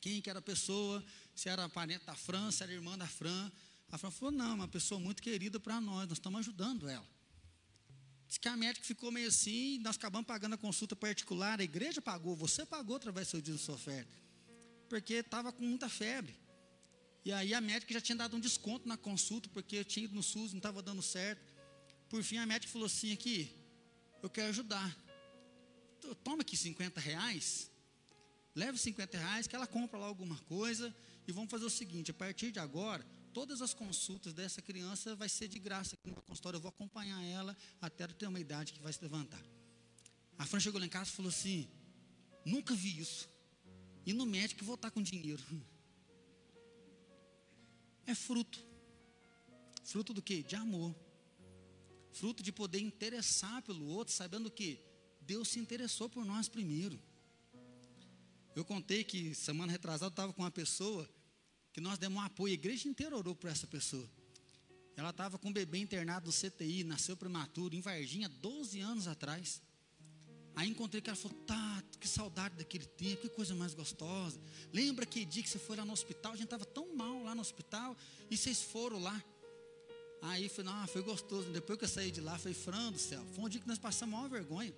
quem 0.00 0.22
que 0.22 0.30
era 0.30 0.38
a 0.38 0.42
pessoa, 0.42 1.04
se 1.34 1.48
era 1.48 1.68
parente 1.68 2.06
da 2.06 2.14
Fran, 2.14 2.52
se 2.52 2.62
era 2.62 2.72
irmã 2.72 2.96
da 2.96 3.06
Fran. 3.06 3.50
A 3.90 3.98
Fran 3.98 4.12
falou, 4.12 4.30
não, 4.30 4.54
uma 4.54 4.68
pessoa 4.68 5.00
muito 5.00 5.20
querida 5.20 5.58
para 5.58 5.80
nós, 5.80 6.08
nós 6.08 6.18
estamos 6.18 6.38
ajudando 6.38 6.88
ela. 6.88 7.06
Diz 8.28 8.38
que 8.38 8.46
a 8.46 8.56
médica 8.56 8.86
ficou 8.86 9.10
meio 9.10 9.26
assim, 9.26 9.78
nós 9.80 9.96
acabamos 9.96 10.24
pagando 10.24 10.54
a 10.54 10.56
consulta 10.56 10.94
particular, 10.94 11.58
a 11.58 11.64
igreja 11.64 12.00
pagou, 12.00 12.36
você 12.36 12.64
pagou 12.64 12.94
através 12.94 13.26
do 13.26 13.30
seu 13.32 13.40
dízimo 13.40 13.58
sua 13.58 13.74
oferta, 13.74 14.16
porque 14.88 15.14
estava 15.14 15.50
com 15.52 15.64
muita 15.64 15.88
febre. 15.88 16.32
E 17.24 17.32
aí 17.32 17.54
a 17.54 17.60
médica 17.60 17.92
já 17.92 18.00
tinha 18.00 18.16
dado 18.16 18.36
um 18.36 18.40
desconto 18.40 18.86
na 18.86 18.96
consulta, 18.96 19.48
porque 19.48 19.76
eu 19.76 19.84
tinha 19.84 20.04
ido 20.04 20.14
no 20.14 20.22
SUS, 20.22 20.52
não 20.52 20.58
estava 20.58 20.80
dando 20.80 21.02
certo. 21.02 21.52
Por 22.08 22.22
fim, 22.22 22.36
a 22.36 22.46
médica 22.46 22.72
falou 22.72 22.86
assim 22.86 23.12
aqui, 23.12 23.50
eu 24.22 24.30
quero 24.30 24.50
ajudar 24.50 25.03
toma 26.12 26.42
aqui 26.42 26.56
50 26.56 27.00
reais, 27.00 27.70
leve 28.54 28.78
50 28.78 29.16
reais, 29.16 29.46
que 29.46 29.54
ela 29.54 29.66
compra 29.66 29.98
lá 29.98 30.06
alguma 30.06 30.36
coisa, 30.40 30.94
e 31.26 31.32
vamos 31.32 31.50
fazer 31.50 31.64
o 31.64 31.70
seguinte: 31.70 32.10
a 32.10 32.14
partir 32.14 32.50
de 32.50 32.58
agora, 32.58 33.04
todas 33.32 33.62
as 33.62 33.72
consultas 33.72 34.32
dessa 34.32 34.60
criança 34.60 35.14
vai 35.16 35.28
ser 35.28 35.48
de 35.48 35.58
graça 35.58 35.94
aqui 35.94 36.10
no 36.10 36.22
consultório, 36.22 36.56
eu 36.56 36.60
vou 36.60 36.68
acompanhar 36.68 37.22
ela 37.24 37.56
até 37.80 38.04
ela 38.04 38.12
ter 38.12 38.26
uma 38.26 38.40
idade 38.40 38.72
que 38.72 38.80
vai 38.80 38.92
se 38.92 39.02
levantar. 39.02 39.42
A 40.38 40.44
Fran 40.46 40.60
chegou 40.60 40.80
lá 40.80 40.86
em 40.86 40.90
casa 40.90 41.10
e 41.10 41.12
falou 41.12 41.28
assim: 41.30 41.68
nunca 42.44 42.74
vi 42.74 42.98
isso. 42.98 43.28
E 44.06 44.12
no 44.12 44.26
médico 44.26 44.64
voltar 44.64 44.90
com 44.90 45.02
dinheiro. 45.02 45.42
É 48.06 48.14
fruto. 48.14 48.62
Fruto 49.82 50.12
do 50.12 50.20
que? 50.20 50.42
De 50.42 50.54
amor. 50.56 50.94
Fruto 52.12 52.42
de 52.42 52.52
poder 52.52 52.78
interessar 52.78 53.62
pelo 53.62 53.86
outro, 53.86 54.12
sabendo 54.12 54.50
que 54.50 54.78
Deus 55.26 55.48
se 55.48 55.58
interessou 55.58 56.08
por 56.08 56.24
nós 56.24 56.48
primeiro. 56.48 56.98
Eu 58.54 58.64
contei 58.64 59.02
que 59.02 59.34
semana 59.34 59.72
retrasada 59.72 60.06
eu 60.06 60.10
estava 60.10 60.32
com 60.32 60.42
uma 60.42 60.50
pessoa 60.50 61.08
que 61.72 61.80
nós 61.80 61.98
demos 61.98 62.18
um 62.18 62.24
apoio, 62.24 62.52
a 62.52 62.54
igreja 62.54 62.88
inteira 62.88 63.16
orou 63.16 63.34
por 63.34 63.50
essa 63.50 63.66
pessoa. 63.66 64.08
Ela 64.96 65.10
estava 65.10 65.38
com 65.38 65.48
um 65.48 65.52
bebê 65.52 65.78
internado 65.78 66.26
no 66.26 66.32
CTI, 66.32 66.84
nasceu 66.84 67.16
prematuro, 67.16 67.74
em 67.74 67.80
Varginha, 67.80 68.28
12 68.28 68.78
anos 68.80 69.08
atrás. 69.08 69.60
Aí 70.54 70.68
encontrei 70.68 71.02
que 71.02 71.10
ela 71.10 71.16
falou, 71.16 71.36
Tato, 71.44 71.98
que 71.98 72.06
saudade 72.06 72.54
daquele 72.54 72.86
tempo, 72.86 73.22
que 73.22 73.28
coisa 73.28 73.56
mais 73.56 73.74
gostosa. 73.74 74.38
Lembra 74.72 75.04
que 75.04 75.24
dia 75.24 75.42
que 75.42 75.48
você 75.48 75.58
foi 75.58 75.76
lá 75.76 75.84
no 75.84 75.92
hospital? 75.92 76.32
A 76.32 76.36
gente 76.36 76.44
estava 76.44 76.64
tão 76.64 76.94
mal 76.94 77.24
lá 77.24 77.34
no 77.34 77.40
hospital 77.40 77.96
e 78.30 78.36
vocês 78.36 78.62
foram 78.62 79.00
lá. 79.00 79.20
Aí 80.22 80.48
foi, 80.48 80.62
não, 80.62 80.86
foi 80.86 81.02
gostoso. 81.02 81.50
Depois 81.50 81.76
que 81.76 81.84
eu 81.84 81.88
saí 81.88 82.12
de 82.12 82.20
lá, 82.20 82.38
foi 82.38 82.54
frango 82.54 82.92
do 82.92 82.98
céu. 82.98 83.22
Foi 83.34 83.44
um 83.44 83.48
dia 83.48 83.60
que 83.60 83.66
nós 83.66 83.78
passamos 83.78 84.14
a 84.14 84.16
maior 84.18 84.30
vergonha. 84.30 84.72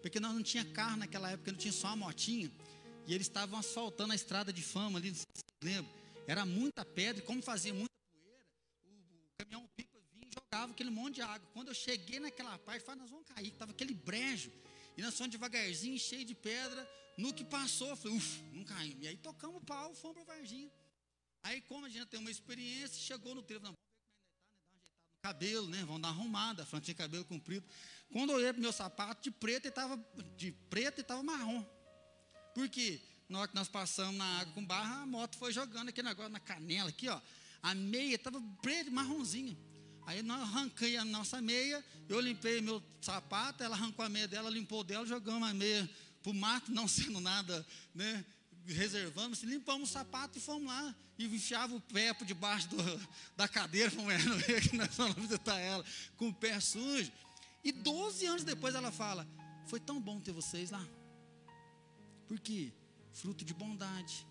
Porque 0.00 0.20
nós 0.20 0.34
não 0.34 0.42
tinha 0.42 0.64
carro 0.64 0.96
naquela 0.96 1.30
época, 1.30 1.52
não 1.52 1.58
tinha 1.58 1.72
só 1.72 1.88
uma 1.88 2.06
motinha. 2.06 2.50
E 3.06 3.14
eles 3.14 3.26
estavam 3.26 3.58
asfaltando 3.58 4.12
a 4.12 4.16
estrada 4.16 4.52
de 4.52 4.62
fama 4.62 4.98
ali, 4.98 5.08
não 5.08 5.16
sei 5.16 5.26
se 5.34 5.42
você 5.42 5.74
lembra. 5.74 5.90
Era 6.26 6.44
muita 6.46 6.84
pedra, 6.84 7.22
e 7.22 7.26
como 7.26 7.42
fazia 7.42 7.74
muita 7.74 7.90
poeira, 8.12 8.44
o, 8.84 9.42
caminhão 9.42 9.68
pipa 9.76 9.98
vinha 10.12 10.28
e 10.28 10.32
jogava 10.32 10.72
aquele 10.72 10.90
monte 10.90 11.16
de 11.16 11.22
água. 11.22 11.48
Quando 11.52 11.68
eu 11.68 11.74
cheguei 11.74 12.20
naquela 12.20 12.58
parte, 12.58 12.84
falei, 12.84 13.00
nós 13.00 13.10
vamos 13.10 13.26
cair, 13.26 13.48
estava 13.48 13.72
aquele 13.72 13.94
brejo. 13.94 14.52
E 14.96 15.02
nós 15.02 15.16
fomos 15.16 15.32
devagarzinho, 15.32 15.98
cheio 15.98 16.24
de 16.24 16.34
pedra. 16.34 16.88
No 17.16 17.34
que 17.34 17.44
passou, 17.44 17.94
falei, 17.96 18.16
uff, 18.16 18.42
não 18.52 18.64
caímos. 18.64 19.04
E 19.04 19.08
aí 19.08 19.16
tocamos 19.16 19.56
o 19.56 19.64
pau, 19.64 19.94
fomos 19.94 20.16
para 20.16 20.36
Varginha. 20.36 20.70
Aí, 21.42 21.60
como 21.62 21.86
a 21.86 21.88
gente 21.88 22.06
tem 22.06 22.20
uma 22.20 22.30
experiência, 22.30 22.98
chegou 22.98 23.34
no 23.34 23.42
trevo, 23.42 23.62
vamos 23.62 23.78
ver 23.78 23.86
como 23.88 24.04
ainda 24.04 24.12
está, 24.12 24.38
né? 24.38 24.70
Dar 24.70 24.76
uma 24.76 24.84
ajeitada 24.84 25.10
no 25.14 25.20
cabelo, 25.22 25.68
né? 25.68 25.84
Vamos 25.84 26.02
dar 26.02 26.08
arrumada. 26.08 26.62
A 26.62 26.66
Fran 26.66 26.80
tinha 26.80 26.94
cabelo 26.94 27.24
comprido. 27.24 27.66
Quando 28.12 28.30
eu 28.30 28.36
olhei 28.36 28.52
para 28.52 28.60
meu 28.60 28.72
sapato, 28.72 29.22
de 29.22 29.30
preto 29.30 29.68
estava 29.68 29.98
de 30.36 30.52
preto 30.68 30.98
e 30.98 31.00
estava 31.02 31.22
marrom. 31.22 31.64
Por 32.54 32.68
quê? 32.68 33.00
Na 33.28 33.40
hora 33.40 33.48
que 33.48 33.54
nós 33.54 33.68
passamos 33.68 34.16
na 34.16 34.40
água 34.40 34.52
com 34.52 34.64
barra, 34.64 35.02
a 35.02 35.06
moto 35.06 35.36
foi 35.36 35.52
jogando 35.52 35.90
aquele 35.90 36.08
negócio 36.08 36.32
na 36.32 36.40
canela 36.40 36.88
aqui, 36.88 37.08
ó. 37.08 37.20
A 37.62 37.74
meia 37.74 38.16
estava 38.16 38.42
preta 38.60 38.90
marronzinha. 38.90 39.56
Aí 40.06 40.22
nós 40.22 40.42
arranquei 40.42 40.96
a 40.96 41.04
nossa 41.04 41.40
meia, 41.40 41.84
eu 42.08 42.18
limpei 42.18 42.60
meu 42.60 42.82
sapato, 43.00 43.62
ela 43.62 43.76
arrancou 43.76 44.04
a 44.04 44.08
meia 44.08 44.26
dela, 44.26 44.50
limpou 44.50 44.82
dela, 44.82 45.06
jogamos 45.06 45.48
a 45.48 45.54
meia 45.54 45.88
para 46.20 46.30
o 46.30 46.34
mato, 46.34 46.72
não 46.72 46.86
sendo 46.88 47.20
nada, 47.20 47.64
né? 47.94 48.24
Reservamos, 48.66 49.42
limpamos 49.42 49.90
o 49.90 49.92
sapato 49.92 50.36
e 50.36 50.40
fomos 50.40 50.66
lá. 50.66 50.94
E 51.16 51.26
enfiava 51.26 51.74
o 51.74 51.80
pé 51.80 52.12
por 52.12 52.26
debaixo 52.26 52.68
do, 52.68 52.76
da 53.36 53.46
cadeira, 53.46 53.90
fomos 53.90 54.12
ver 54.46 54.68
que 54.68 54.74
nós 54.76 54.96
vamos 54.96 55.14
visitar 55.16 55.58
ela, 55.58 55.84
com 56.16 56.28
o 56.28 56.34
pé 56.34 56.58
sujo. 56.58 57.12
E 57.62 57.72
12 57.72 58.26
anos 58.26 58.44
depois 58.44 58.74
ela 58.74 58.90
fala: 58.90 59.28
Foi 59.66 59.78
tão 59.78 60.00
bom 60.00 60.20
ter 60.20 60.32
vocês 60.32 60.70
lá. 60.70 60.86
Por 62.26 62.38
quê? 62.38 62.72
Fruto 63.12 63.44
de 63.44 63.52
bondade, 63.52 64.26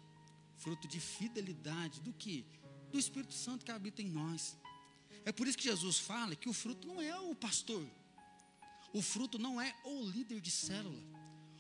fruto 0.58 0.88
de 0.88 1.00
fidelidade, 1.00 2.02
do 2.02 2.14
que? 2.14 2.46
Do 2.92 2.98
Espírito 2.98 3.34
Santo 3.34 3.66
que 3.66 3.72
habita 3.72 4.02
em 4.02 4.10
nós. 4.10 4.58
É 5.26 5.32
por 5.32 5.48
isso 5.48 5.58
que 5.58 5.66
Jesus 5.66 6.00
fala 6.00 6.36
que 6.36 6.50
o 6.50 6.54
fruto 6.54 6.88
não 6.88 7.02
é 7.02 7.20
o 7.20 7.36
pastor. 7.36 7.86
O 8.94 9.02
fruto 9.02 9.38
não 9.38 9.62
é 9.62 9.76
o 9.84 10.04
líder 10.06 10.42
de 10.42 10.50
célula. 10.50 11.04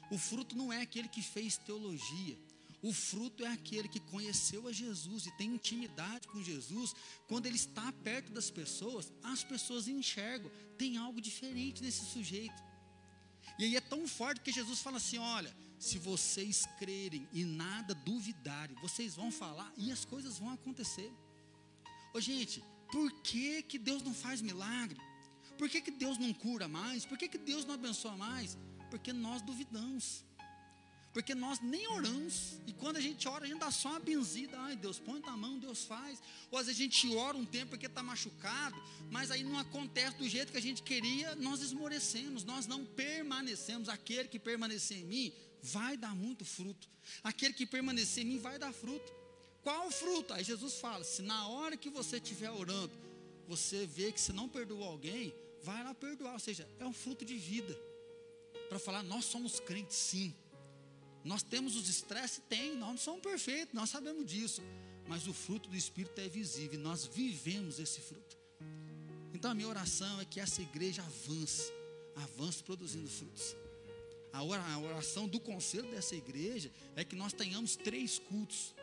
O 0.09 0.17
fruto 0.17 0.55
não 0.55 0.73
é 0.73 0.81
aquele 0.81 1.07
que 1.07 1.21
fez 1.21 1.57
teologia. 1.57 2.37
O 2.81 2.93
fruto 2.93 3.43
é 3.43 3.47
aquele 3.51 3.89
que 3.89 3.99
conheceu 3.99 4.67
a 4.67 4.71
Jesus 4.71 5.25
e 5.25 5.31
tem 5.31 5.53
intimidade 5.53 6.27
com 6.27 6.41
Jesus. 6.41 6.95
Quando 7.27 7.45
ele 7.45 7.57
está 7.57 7.91
perto 7.91 8.31
das 8.31 8.49
pessoas, 8.49 9.11
as 9.21 9.43
pessoas 9.43 9.87
enxergam, 9.87 10.49
tem 10.77 10.97
algo 10.97 11.19
diferente 11.19 11.83
nesse 11.83 12.05
sujeito. 12.05 12.63
E 13.57 13.65
aí 13.65 13.75
é 13.75 13.81
tão 13.81 14.07
forte 14.07 14.39
que 14.39 14.51
Jesus 14.51 14.79
fala 14.79 14.97
assim: 14.97 15.17
olha, 15.17 15.53
se 15.77 15.97
vocês 15.97 16.65
crerem 16.77 17.27
e 17.33 17.43
nada 17.43 17.93
duvidarem, 17.93 18.75
vocês 18.77 19.15
vão 19.15 19.31
falar 19.31 19.71
e 19.77 19.91
as 19.91 20.05
coisas 20.05 20.37
vão 20.39 20.49
acontecer. 20.51 21.11
Ô 22.13 22.21
gente, 22.21 22.63
por 22.91 23.11
que, 23.21 23.61
que 23.63 23.77
Deus 23.77 24.01
não 24.01 24.13
faz 24.13 24.41
milagre? 24.41 24.99
Por 25.57 25.69
que, 25.69 25.81
que 25.81 25.91
Deus 25.91 26.17
não 26.17 26.33
cura 26.33 26.69
mais? 26.69 27.05
Por 27.05 27.17
que, 27.17 27.27
que 27.27 27.37
Deus 27.37 27.65
não 27.65 27.73
abençoa 27.73 28.15
mais? 28.15 28.57
Porque 28.89 29.11
nós 29.11 29.41
duvidamos. 29.41 30.23
Porque 31.13 31.33
nós 31.33 31.59
nem 31.59 31.87
oramos. 31.87 32.59
E 32.67 32.73
quando 32.73 32.97
a 32.97 33.01
gente 33.01 33.27
ora, 33.27 33.45
a 33.45 33.47
gente 33.47 33.59
dá 33.59 33.71
só 33.71 33.89
uma 33.89 33.99
benzida. 33.99 34.57
Ai, 34.59 34.75
Deus, 34.75 34.99
põe 34.99 35.21
a 35.25 35.37
mão, 35.37 35.57
Deus 35.57 35.83
faz. 35.83 36.21
Ou 36.51 36.59
às 36.59 36.67
vezes 36.67 36.79
a 36.79 36.83
gente 36.83 37.15
ora 37.15 37.35
um 37.35 37.45
tempo 37.45 37.71
porque 37.71 37.87
está 37.87 38.03
machucado, 38.03 38.81
mas 39.09 39.31
aí 39.31 39.43
não 39.43 39.57
acontece 39.57 40.17
do 40.17 40.27
jeito 40.27 40.51
que 40.51 40.57
a 40.57 40.61
gente 40.61 40.83
queria, 40.83 41.35
nós 41.35 41.61
esmorecemos, 41.61 42.43
nós 42.43 42.67
não 42.67 42.85
permanecemos. 42.85 43.89
Aquele 43.89 44.27
que 44.27 44.39
permanecer 44.39 44.99
em 44.99 45.05
mim 45.05 45.33
vai 45.61 45.97
dar 45.97 46.15
muito 46.15 46.45
fruto. 46.45 46.87
Aquele 47.23 47.53
que 47.53 47.65
permanecer 47.65 48.23
em 48.23 48.27
mim 48.27 48.39
vai 48.39 48.59
dar 48.59 48.71
fruto. 48.71 49.11
Qual 49.61 49.89
fruto? 49.91 50.33
Aí 50.33 50.43
Jesus 50.43 50.75
fala: 50.75 51.03
se 51.03 51.21
na 51.21 51.47
hora 51.47 51.75
que 51.75 51.89
você 51.89 52.17
estiver 52.17 52.51
orando, 52.51 52.93
você 53.47 53.85
vê 53.85 54.11
que 54.11 54.21
se 54.21 54.31
não 54.31 54.47
perdoou 54.47 54.83
alguém, 54.83 55.33
vai 55.63 55.83
lá 55.83 55.93
perdoar. 55.93 56.33
Ou 56.33 56.39
seja, 56.39 56.69
é 56.79 56.85
um 56.85 56.93
fruto 56.93 57.25
de 57.25 57.35
vida. 57.35 57.77
Para 58.69 58.77
falar, 58.77 59.01
nós 59.03 59.25
somos 59.25 59.59
crentes, 59.59 59.97
sim. 59.97 60.33
Nós 61.29 61.43
temos 61.43 61.75
os 61.75 61.87
estresses? 61.87 62.41
Tem, 62.49 62.75
nós 62.75 62.89
não 62.89 62.97
somos 62.97 63.21
perfeitos, 63.21 63.75
nós 63.75 63.91
sabemos 63.91 64.25
disso. 64.25 64.63
Mas 65.07 65.27
o 65.27 65.33
fruto 65.33 65.69
do 65.69 65.75
Espírito 65.75 66.19
é 66.19 66.27
visível, 66.27 66.79
nós 66.79 67.05
vivemos 67.05 67.77
esse 67.77 68.01
fruto. 68.01 68.35
Então 69.31 69.51
a 69.51 69.53
minha 69.53 69.67
oração 69.67 70.19
é 70.19 70.25
que 70.25 70.39
essa 70.39 70.59
igreja 70.59 71.03
avance, 71.03 71.71
avance 72.15 72.63
produzindo 72.63 73.07
frutos. 73.07 73.55
A 74.33 74.43
oração 74.79 75.27
do 75.27 75.39
conselho 75.39 75.91
dessa 75.91 76.15
igreja 76.15 76.71
é 76.95 77.03
que 77.03 77.15
nós 77.15 77.31
tenhamos 77.31 77.75
três 77.75 78.17
cultos, 78.17 78.73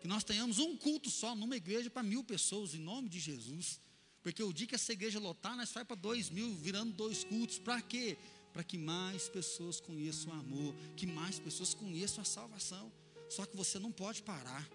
que 0.00 0.06
nós 0.06 0.22
tenhamos 0.22 0.60
um 0.60 0.76
culto 0.76 1.10
só 1.10 1.34
numa 1.34 1.56
igreja 1.56 1.90
para 1.90 2.04
mil 2.04 2.22
pessoas, 2.22 2.72
em 2.72 2.78
nome 2.78 3.08
de 3.08 3.18
Jesus. 3.18 3.80
Porque 4.22 4.44
o 4.44 4.52
dia 4.52 4.68
que 4.68 4.76
essa 4.76 4.92
igreja 4.92 5.18
lotar, 5.18 5.56
nós 5.56 5.72
vai 5.72 5.84
para 5.84 5.96
dois 5.96 6.30
mil, 6.30 6.54
virando 6.54 6.92
dois 6.92 7.24
cultos. 7.24 7.58
Para 7.58 7.80
quê? 7.80 8.16
Para 8.56 8.64
que 8.64 8.78
mais 8.78 9.28
pessoas 9.28 9.80
conheçam 9.80 10.32
o 10.32 10.34
amor, 10.34 10.74
que 10.96 11.06
mais 11.06 11.38
pessoas 11.38 11.74
conheçam 11.74 12.22
a 12.22 12.24
salvação. 12.24 12.90
Só 13.28 13.44
que 13.44 13.54
você 13.54 13.78
não 13.78 13.92
pode 13.92 14.22
parar, 14.22 14.66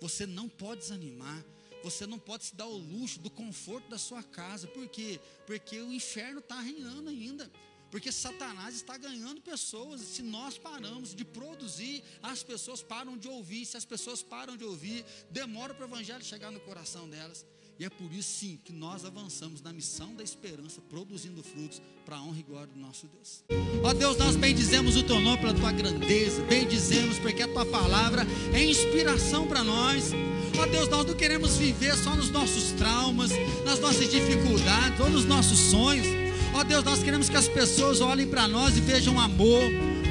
você 0.00 0.24
não 0.24 0.48
pode 0.48 0.82
desanimar, 0.82 1.44
você 1.82 2.06
não 2.06 2.20
pode 2.20 2.44
se 2.44 2.54
dar 2.54 2.68
o 2.68 2.76
luxo 2.76 3.18
do 3.18 3.28
conforto 3.28 3.90
da 3.90 3.98
sua 3.98 4.22
casa, 4.22 4.68
por 4.68 4.86
quê? 4.86 5.18
Porque 5.44 5.80
o 5.80 5.92
inferno 5.92 6.38
está 6.38 6.60
reinando 6.60 7.10
ainda. 7.10 7.50
Porque 7.90 8.12
Satanás 8.12 8.76
está 8.76 8.96
ganhando 8.96 9.40
pessoas. 9.40 10.02
Se 10.02 10.22
nós 10.22 10.56
paramos 10.56 11.12
de 11.12 11.24
produzir, 11.24 12.04
as 12.22 12.44
pessoas 12.44 12.80
param 12.80 13.18
de 13.18 13.26
ouvir. 13.26 13.66
Se 13.66 13.76
as 13.76 13.84
pessoas 13.84 14.22
param 14.22 14.56
de 14.56 14.62
ouvir, 14.62 15.04
demora 15.28 15.74
para 15.74 15.84
o 15.84 15.88
evangelho 15.88 16.22
chegar 16.22 16.52
no 16.52 16.60
coração 16.60 17.10
delas. 17.10 17.44
E 17.80 17.84
é 17.86 17.88
por 17.88 18.12
isso 18.12 18.28
sim 18.40 18.58
que 18.62 18.74
nós 18.74 19.06
avançamos 19.06 19.62
na 19.62 19.72
missão 19.72 20.14
da 20.14 20.22
esperança, 20.22 20.82
produzindo 20.90 21.42
frutos 21.42 21.80
para 22.04 22.16
a 22.16 22.22
honra 22.22 22.38
e 22.38 22.42
glória 22.42 22.66
do 22.66 22.78
nosso 22.78 23.08
Deus. 23.08 23.42
Ó 23.82 23.94
Deus, 23.94 24.18
nós 24.18 24.36
bendizemos 24.36 24.96
o 24.96 25.02
teu 25.02 25.18
nome 25.18 25.38
pela 25.38 25.54
tua 25.54 25.72
grandeza, 25.72 26.42
bendizemos 26.42 27.18
porque 27.20 27.42
a 27.42 27.48
tua 27.48 27.64
palavra 27.64 28.26
é 28.52 28.62
inspiração 28.62 29.46
para 29.46 29.64
nós. 29.64 30.12
Ó 30.58 30.66
Deus, 30.66 30.90
nós 30.90 31.06
não 31.06 31.14
queremos 31.14 31.56
viver 31.56 31.96
só 31.96 32.14
nos 32.14 32.28
nossos 32.28 32.72
traumas, 32.72 33.30
nas 33.64 33.80
nossas 33.80 34.10
dificuldades 34.10 35.00
ou 35.00 35.08
nos 35.08 35.24
nossos 35.24 35.58
sonhos. 35.58 36.06
Ó 36.52 36.62
Deus, 36.62 36.84
nós 36.84 37.02
queremos 37.02 37.30
que 37.30 37.36
as 37.38 37.48
pessoas 37.48 38.02
olhem 38.02 38.28
para 38.28 38.46
nós 38.46 38.76
e 38.76 38.80
vejam 38.82 39.18
amor, 39.18 39.62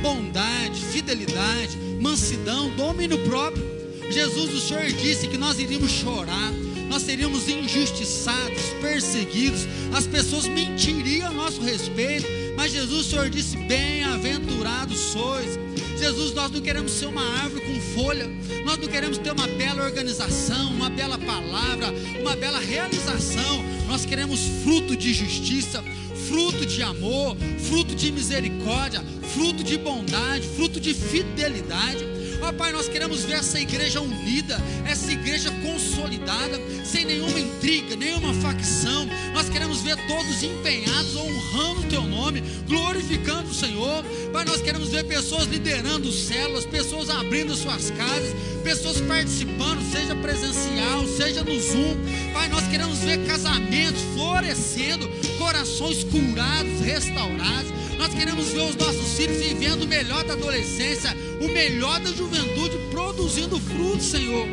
bondade, 0.01 0.81
fidelidade, 0.85 1.77
mansidão, 2.01 2.75
domínio 2.75 3.23
próprio. 3.25 3.63
Jesus, 4.09 4.55
o 4.55 4.59
Senhor 4.59 4.91
disse 4.91 5.27
que 5.27 5.37
nós 5.37 5.59
iríamos 5.59 5.91
chorar 5.91 6.51
nós 6.89 7.03
seríamos 7.03 7.47
injustiçados, 7.47 8.61
perseguidos, 8.81 9.67
as 9.93 10.07
pessoas 10.07 10.47
mentiriam 10.47 11.29
a 11.29 11.33
nosso 11.33 11.61
respeito, 11.61 12.25
mas 12.57 12.71
Jesus, 12.71 13.05
o 13.05 13.09
Senhor 13.09 13.29
disse: 13.29 13.55
Bem-aventurados 13.55 14.97
sois. 14.97 15.57
Jesus, 15.97 16.33
nós 16.33 16.49
não 16.49 16.61
queremos 16.61 16.93
ser 16.93 17.07
uma 17.07 17.21
árvore 17.41 17.61
com 17.65 17.81
folha, 17.93 18.25
nós 18.63 18.77
não 18.77 18.87
queremos 18.87 19.17
ter 19.17 19.31
uma 19.31 19.47
bela 19.47 19.83
organização, 19.83 20.71
uma 20.71 20.89
bela 20.89 21.17
palavra, 21.17 21.93
uma 22.21 22.37
bela 22.37 22.59
realização, 22.59 23.63
nós 23.85 24.05
queremos 24.05 24.39
fruto 24.63 24.95
de 24.95 25.13
justiça, 25.13 25.83
fruto 26.29 26.65
de 26.65 26.81
amor, 26.81 27.35
fruto 27.67 27.93
de 27.95 28.11
misericórdia, 28.11 29.03
fruto 29.33 29.61
de 29.63 29.77
bondade, 29.77 30.47
fruto 30.55 30.79
de 30.79 30.93
fidelidade. 30.93 32.08
Ó 32.41 32.49
oh, 32.49 32.53
Pai, 32.53 32.71
nós 32.71 32.87
queremos 32.87 33.23
ver 33.23 33.33
essa 33.33 33.59
igreja 33.59 33.99
unida, 33.99 34.57
essa 34.85 35.11
igreja 35.11 35.51
consolidada, 35.61 36.59
sem 36.85 37.03
nenhuma 37.03 37.39
intriga, 37.39 37.95
nenhuma 37.97 38.33
facção. 38.35 39.07
Nós 39.33 39.49
queremos 39.49 39.81
ver 39.81 39.97
todos 40.07 40.41
empenhados, 40.41 41.15
honrando 41.15 41.81
o 41.81 41.89
Teu 41.89 42.03
nome, 42.03 42.41
glorificando 42.65 43.49
o 43.49 43.53
Senhor. 43.53 44.05
Pai, 44.31 44.45
nós 44.45 44.61
queremos 44.61 44.89
ver 44.89 45.03
pessoas 45.03 45.47
liderando 45.47 46.11
células, 46.11 46.65
pessoas 46.65 47.09
abrindo 47.09 47.55
suas 47.55 47.91
casas, 47.91 48.33
pessoas 48.63 49.01
participando, 49.01 49.81
seja 49.91 50.15
presencial, 50.15 51.05
seja 51.07 51.43
no 51.43 51.59
Zoom. 51.59 51.97
Pai, 52.31 52.47
nós 52.47 52.65
queremos 52.67 52.99
ver 52.99 53.25
casamentos 53.25 54.01
florescendo, 54.15 55.09
corações 55.37 56.05
curados, 56.05 56.79
restaurados. 56.79 57.79
Nós 57.99 58.13
queremos 58.13 58.47
ver 58.47 58.61
os 58.61 58.77
nossos 58.77 59.17
filhos 59.17 59.37
vivendo 59.39 59.83
o 59.83 59.87
melhor 59.87 60.23
da 60.23 60.31
adolescência, 60.31 61.13
o 61.41 61.49
melhor 61.49 61.99
da 61.99 62.09
juventude, 62.13 62.77
produzindo 62.89 63.59
frutos, 63.59 64.05
Senhor. 64.05 64.47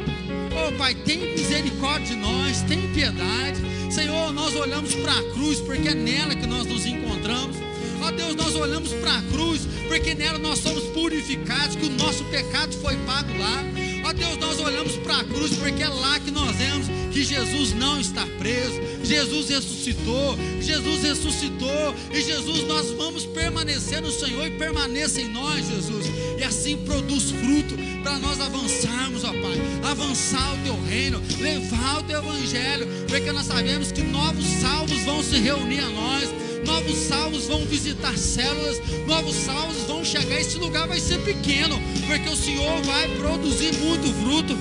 Oh 0.50 0.76
Pai, 0.76 0.96
tem 0.96 1.36
misericórdia 1.36 2.08
de 2.08 2.16
nós, 2.16 2.62
tem 2.62 2.92
piedade. 2.92 3.60
Senhor, 3.88 4.32
nós 4.32 4.52
olhamos 4.56 4.96
para 4.96 5.12
a 5.12 5.22
cruz, 5.32 5.60
porque 5.60 5.86
é 5.86 5.94
nela 5.94 6.34
que 6.34 6.44
nós 6.44 6.66
nos 6.66 6.84
encontramos. 6.86 7.56
Ó 8.02 8.08
oh, 8.08 8.10
Deus, 8.10 8.34
nós 8.34 8.56
olhamos 8.56 8.92
para 8.94 9.18
a 9.18 9.22
cruz, 9.22 9.60
porque 9.86 10.12
nela 10.12 10.40
nós 10.40 10.58
somos 10.58 10.82
purificados, 10.86 11.76
que 11.76 11.86
o 11.86 11.90
nosso 11.90 12.24
pecado 12.24 12.74
foi 12.82 12.96
pago 13.06 13.30
lá. 13.38 13.62
Ó 14.08 14.12
Deus, 14.12 14.38
nós 14.38 14.58
olhamos 14.58 14.96
para 14.96 15.18
a 15.18 15.24
cruz 15.24 15.56
porque 15.56 15.84
é 15.84 15.88
lá 15.88 16.18
que 16.18 16.32
nós 16.32 16.54
vemos 16.56 16.88
que 17.12 17.24
Jesus 17.24 17.72
não 17.72 18.00
está 18.00 18.26
preso, 18.38 18.80
Jesus 19.06 19.48
ressuscitou, 19.48 20.36
Jesus 20.60 21.02
ressuscitou, 21.02 21.94
e 22.12 22.20
Jesus, 22.20 22.66
nós 22.66 22.90
vamos 22.90 23.24
permanecer 23.26 24.02
no 24.02 24.10
Senhor 24.10 24.46
e 24.46 24.50
permaneça 24.50 25.20
em 25.20 25.28
nós, 25.28 25.66
Jesus, 25.66 26.06
e 26.38 26.42
assim 26.42 26.76
produz 26.78 27.30
fruto 27.30 27.76
para 28.02 28.18
nós 28.18 28.40
avançarmos, 28.40 29.24
ó 29.24 29.32
Pai, 29.32 29.60
avançar 29.90 30.54
o 30.54 30.58
teu 30.64 30.82
reino, 30.84 31.22
levar 31.38 32.00
o 32.00 32.02
teu 32.02 32.18
evangelho, 32.18 32.86
porque 33.08 33.32
nós 33.32 33.46
sabemos 33.46 33.92
que 33.92 34.02
novos 34.02 34.44
salvos 34.60 35.00
vão 35.02 35.22
se 35.22 35.36
reunir 35.38 35.80
a 35.80 35.88
nós 35.88 36.46
novos 36.66 36.96
salvos 36.96 37.46
vão 37.46 37.64
visitar 37.64 38.16
células, 38.18 38.80
novos 39.06 39.36
salvos 39.36 39.84
vão 39.84 40.04
chegar. 40.04 40.40
Esse 40.40 40.58
lugar 40.58 40.88
vai 40.88 40.98
ser 40.98 41.18
pequeno, 41.20 41.80
porque 42.06 42.28
o 42.28 42.36
Senhor 42.36 42.82
vai 42.82 43.08
produzir 43.16 43.72
muito 43.78 44.12
fruto. 44.20 44.56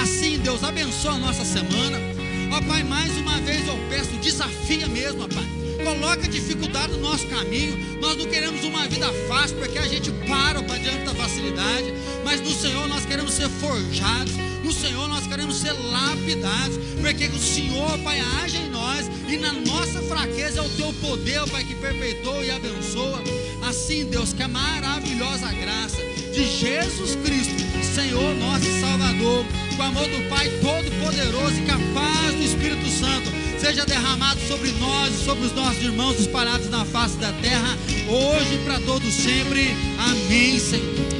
Assim, 0.00 0.38
Deus 0.38 0.62
abençoa 0.62 1.12
a 1.12 1.18
nossa 1.18 1.44
semana. 1.44 2.07
Ó 2.50 2.62
Pai, 2.62 2.82
mais 2.82 3.16
uma 3.18 3.38
vez 3.40 3.66
eu 3.66 3.78
peço, 3.88 4.10
desafia 4.22 4.86
mesmo, 4.88 5.24
ó 5.24 5.28
Pai. 5.28 5.58
Coloca 5.84 6.28
dificuldade 6.28 6.92
no 6.92 7.00
nosso 7.00 7.26
caminho. 7.28 7.78
Nós 8.00 8.16
não 8.16 8.26
queremos 8.26 8.64
uma 8.64 8.86
vida 8.88 9.06
fácil, 9.28 9.56
porque 9.56 9.78
a 9.78 9.86
gente 9.86 10.10
para 10.26 10.62
para 10.62 10.78
diante 10.78 11.04
da 11.04 11.14
facilidade. 11.14 11.92
Mas 12.24 12.40
no 12.40 12.50
Senhor 12.50 12.88
nós 12.88 13.06
queremos 13.06 13.32
ser 13.32 13.48
forjados. 13.48 14.32
No 14.64 14.72
Senhor 14.72 15.08
nós 15.08 15.26
queremos 15.26 15.56
ser 15.56 15.72
lapidados, 15.72 16.78
porque 17.00 17.26
o 17.26 17.38
Senhor, 17.38 17.98
Pai, 18.00 18.20
age 18.42 18.56
em 18.56 18.68
nós 18.68 19.08
e 19.28 19.36
na 19.36 19.52
nossa 19.52 20.02
fraqueza 20.02 20.58
é 20.58 20.62
o 20.62 20.68
teu 20.70 20.92
poder, 20.94 21.48
Pai, 21.48 21.64
que 21.64 21.74
perpetua 21.74 22.44
e 22.44 22.50
abençoa. 22.50 23.22
Assim, 23.66 24.04
Deus, 24.06 24.32
que 24.32 24.42
a 24.42 24.48
maravilhosa 24.48 25.52
graça 25.52 25.96
de 26.32 26.44
Jesus 26.44 27.16
Cristo, 27.16 27.67
Senhor 27.98 28.32
nosso 28.36 28.80
Salvador, 28.80 29.44
com 29.76 29.82
o 29.82 29.84
amor 29.84 30.08
do 30.08 30.28
Pai 30.28 30.48
Todo-Poderoso 30.60 31.58
e 31.58 31.66
capaz 31.66 32.32
do 32.32 32.42
Espírito 32.44 32.88
Santo, 32.88 33.28
seja 33.58 33.84
derramado 33.84 34.38
sobre 34.46 34.70
nós 34.78 35.14
e 35.14 35.24
sobre 35.24 35.46
os 35.46 35.52
nossos 35.52 35.82
irmãos 35.82 36.20
espalhados 36.20 36.70
na 36.70 36.84
face 36.84 37.16
da 37.16 37.32
terra, 37.32 37.76
hoje 38.06 38.54
e 38.54 38.58
para 38.58 38.78
todos 38.82 39.12
sempre. 39.12 39.74
Amém, 39.98 40.60
Senhor. 40.60 41.17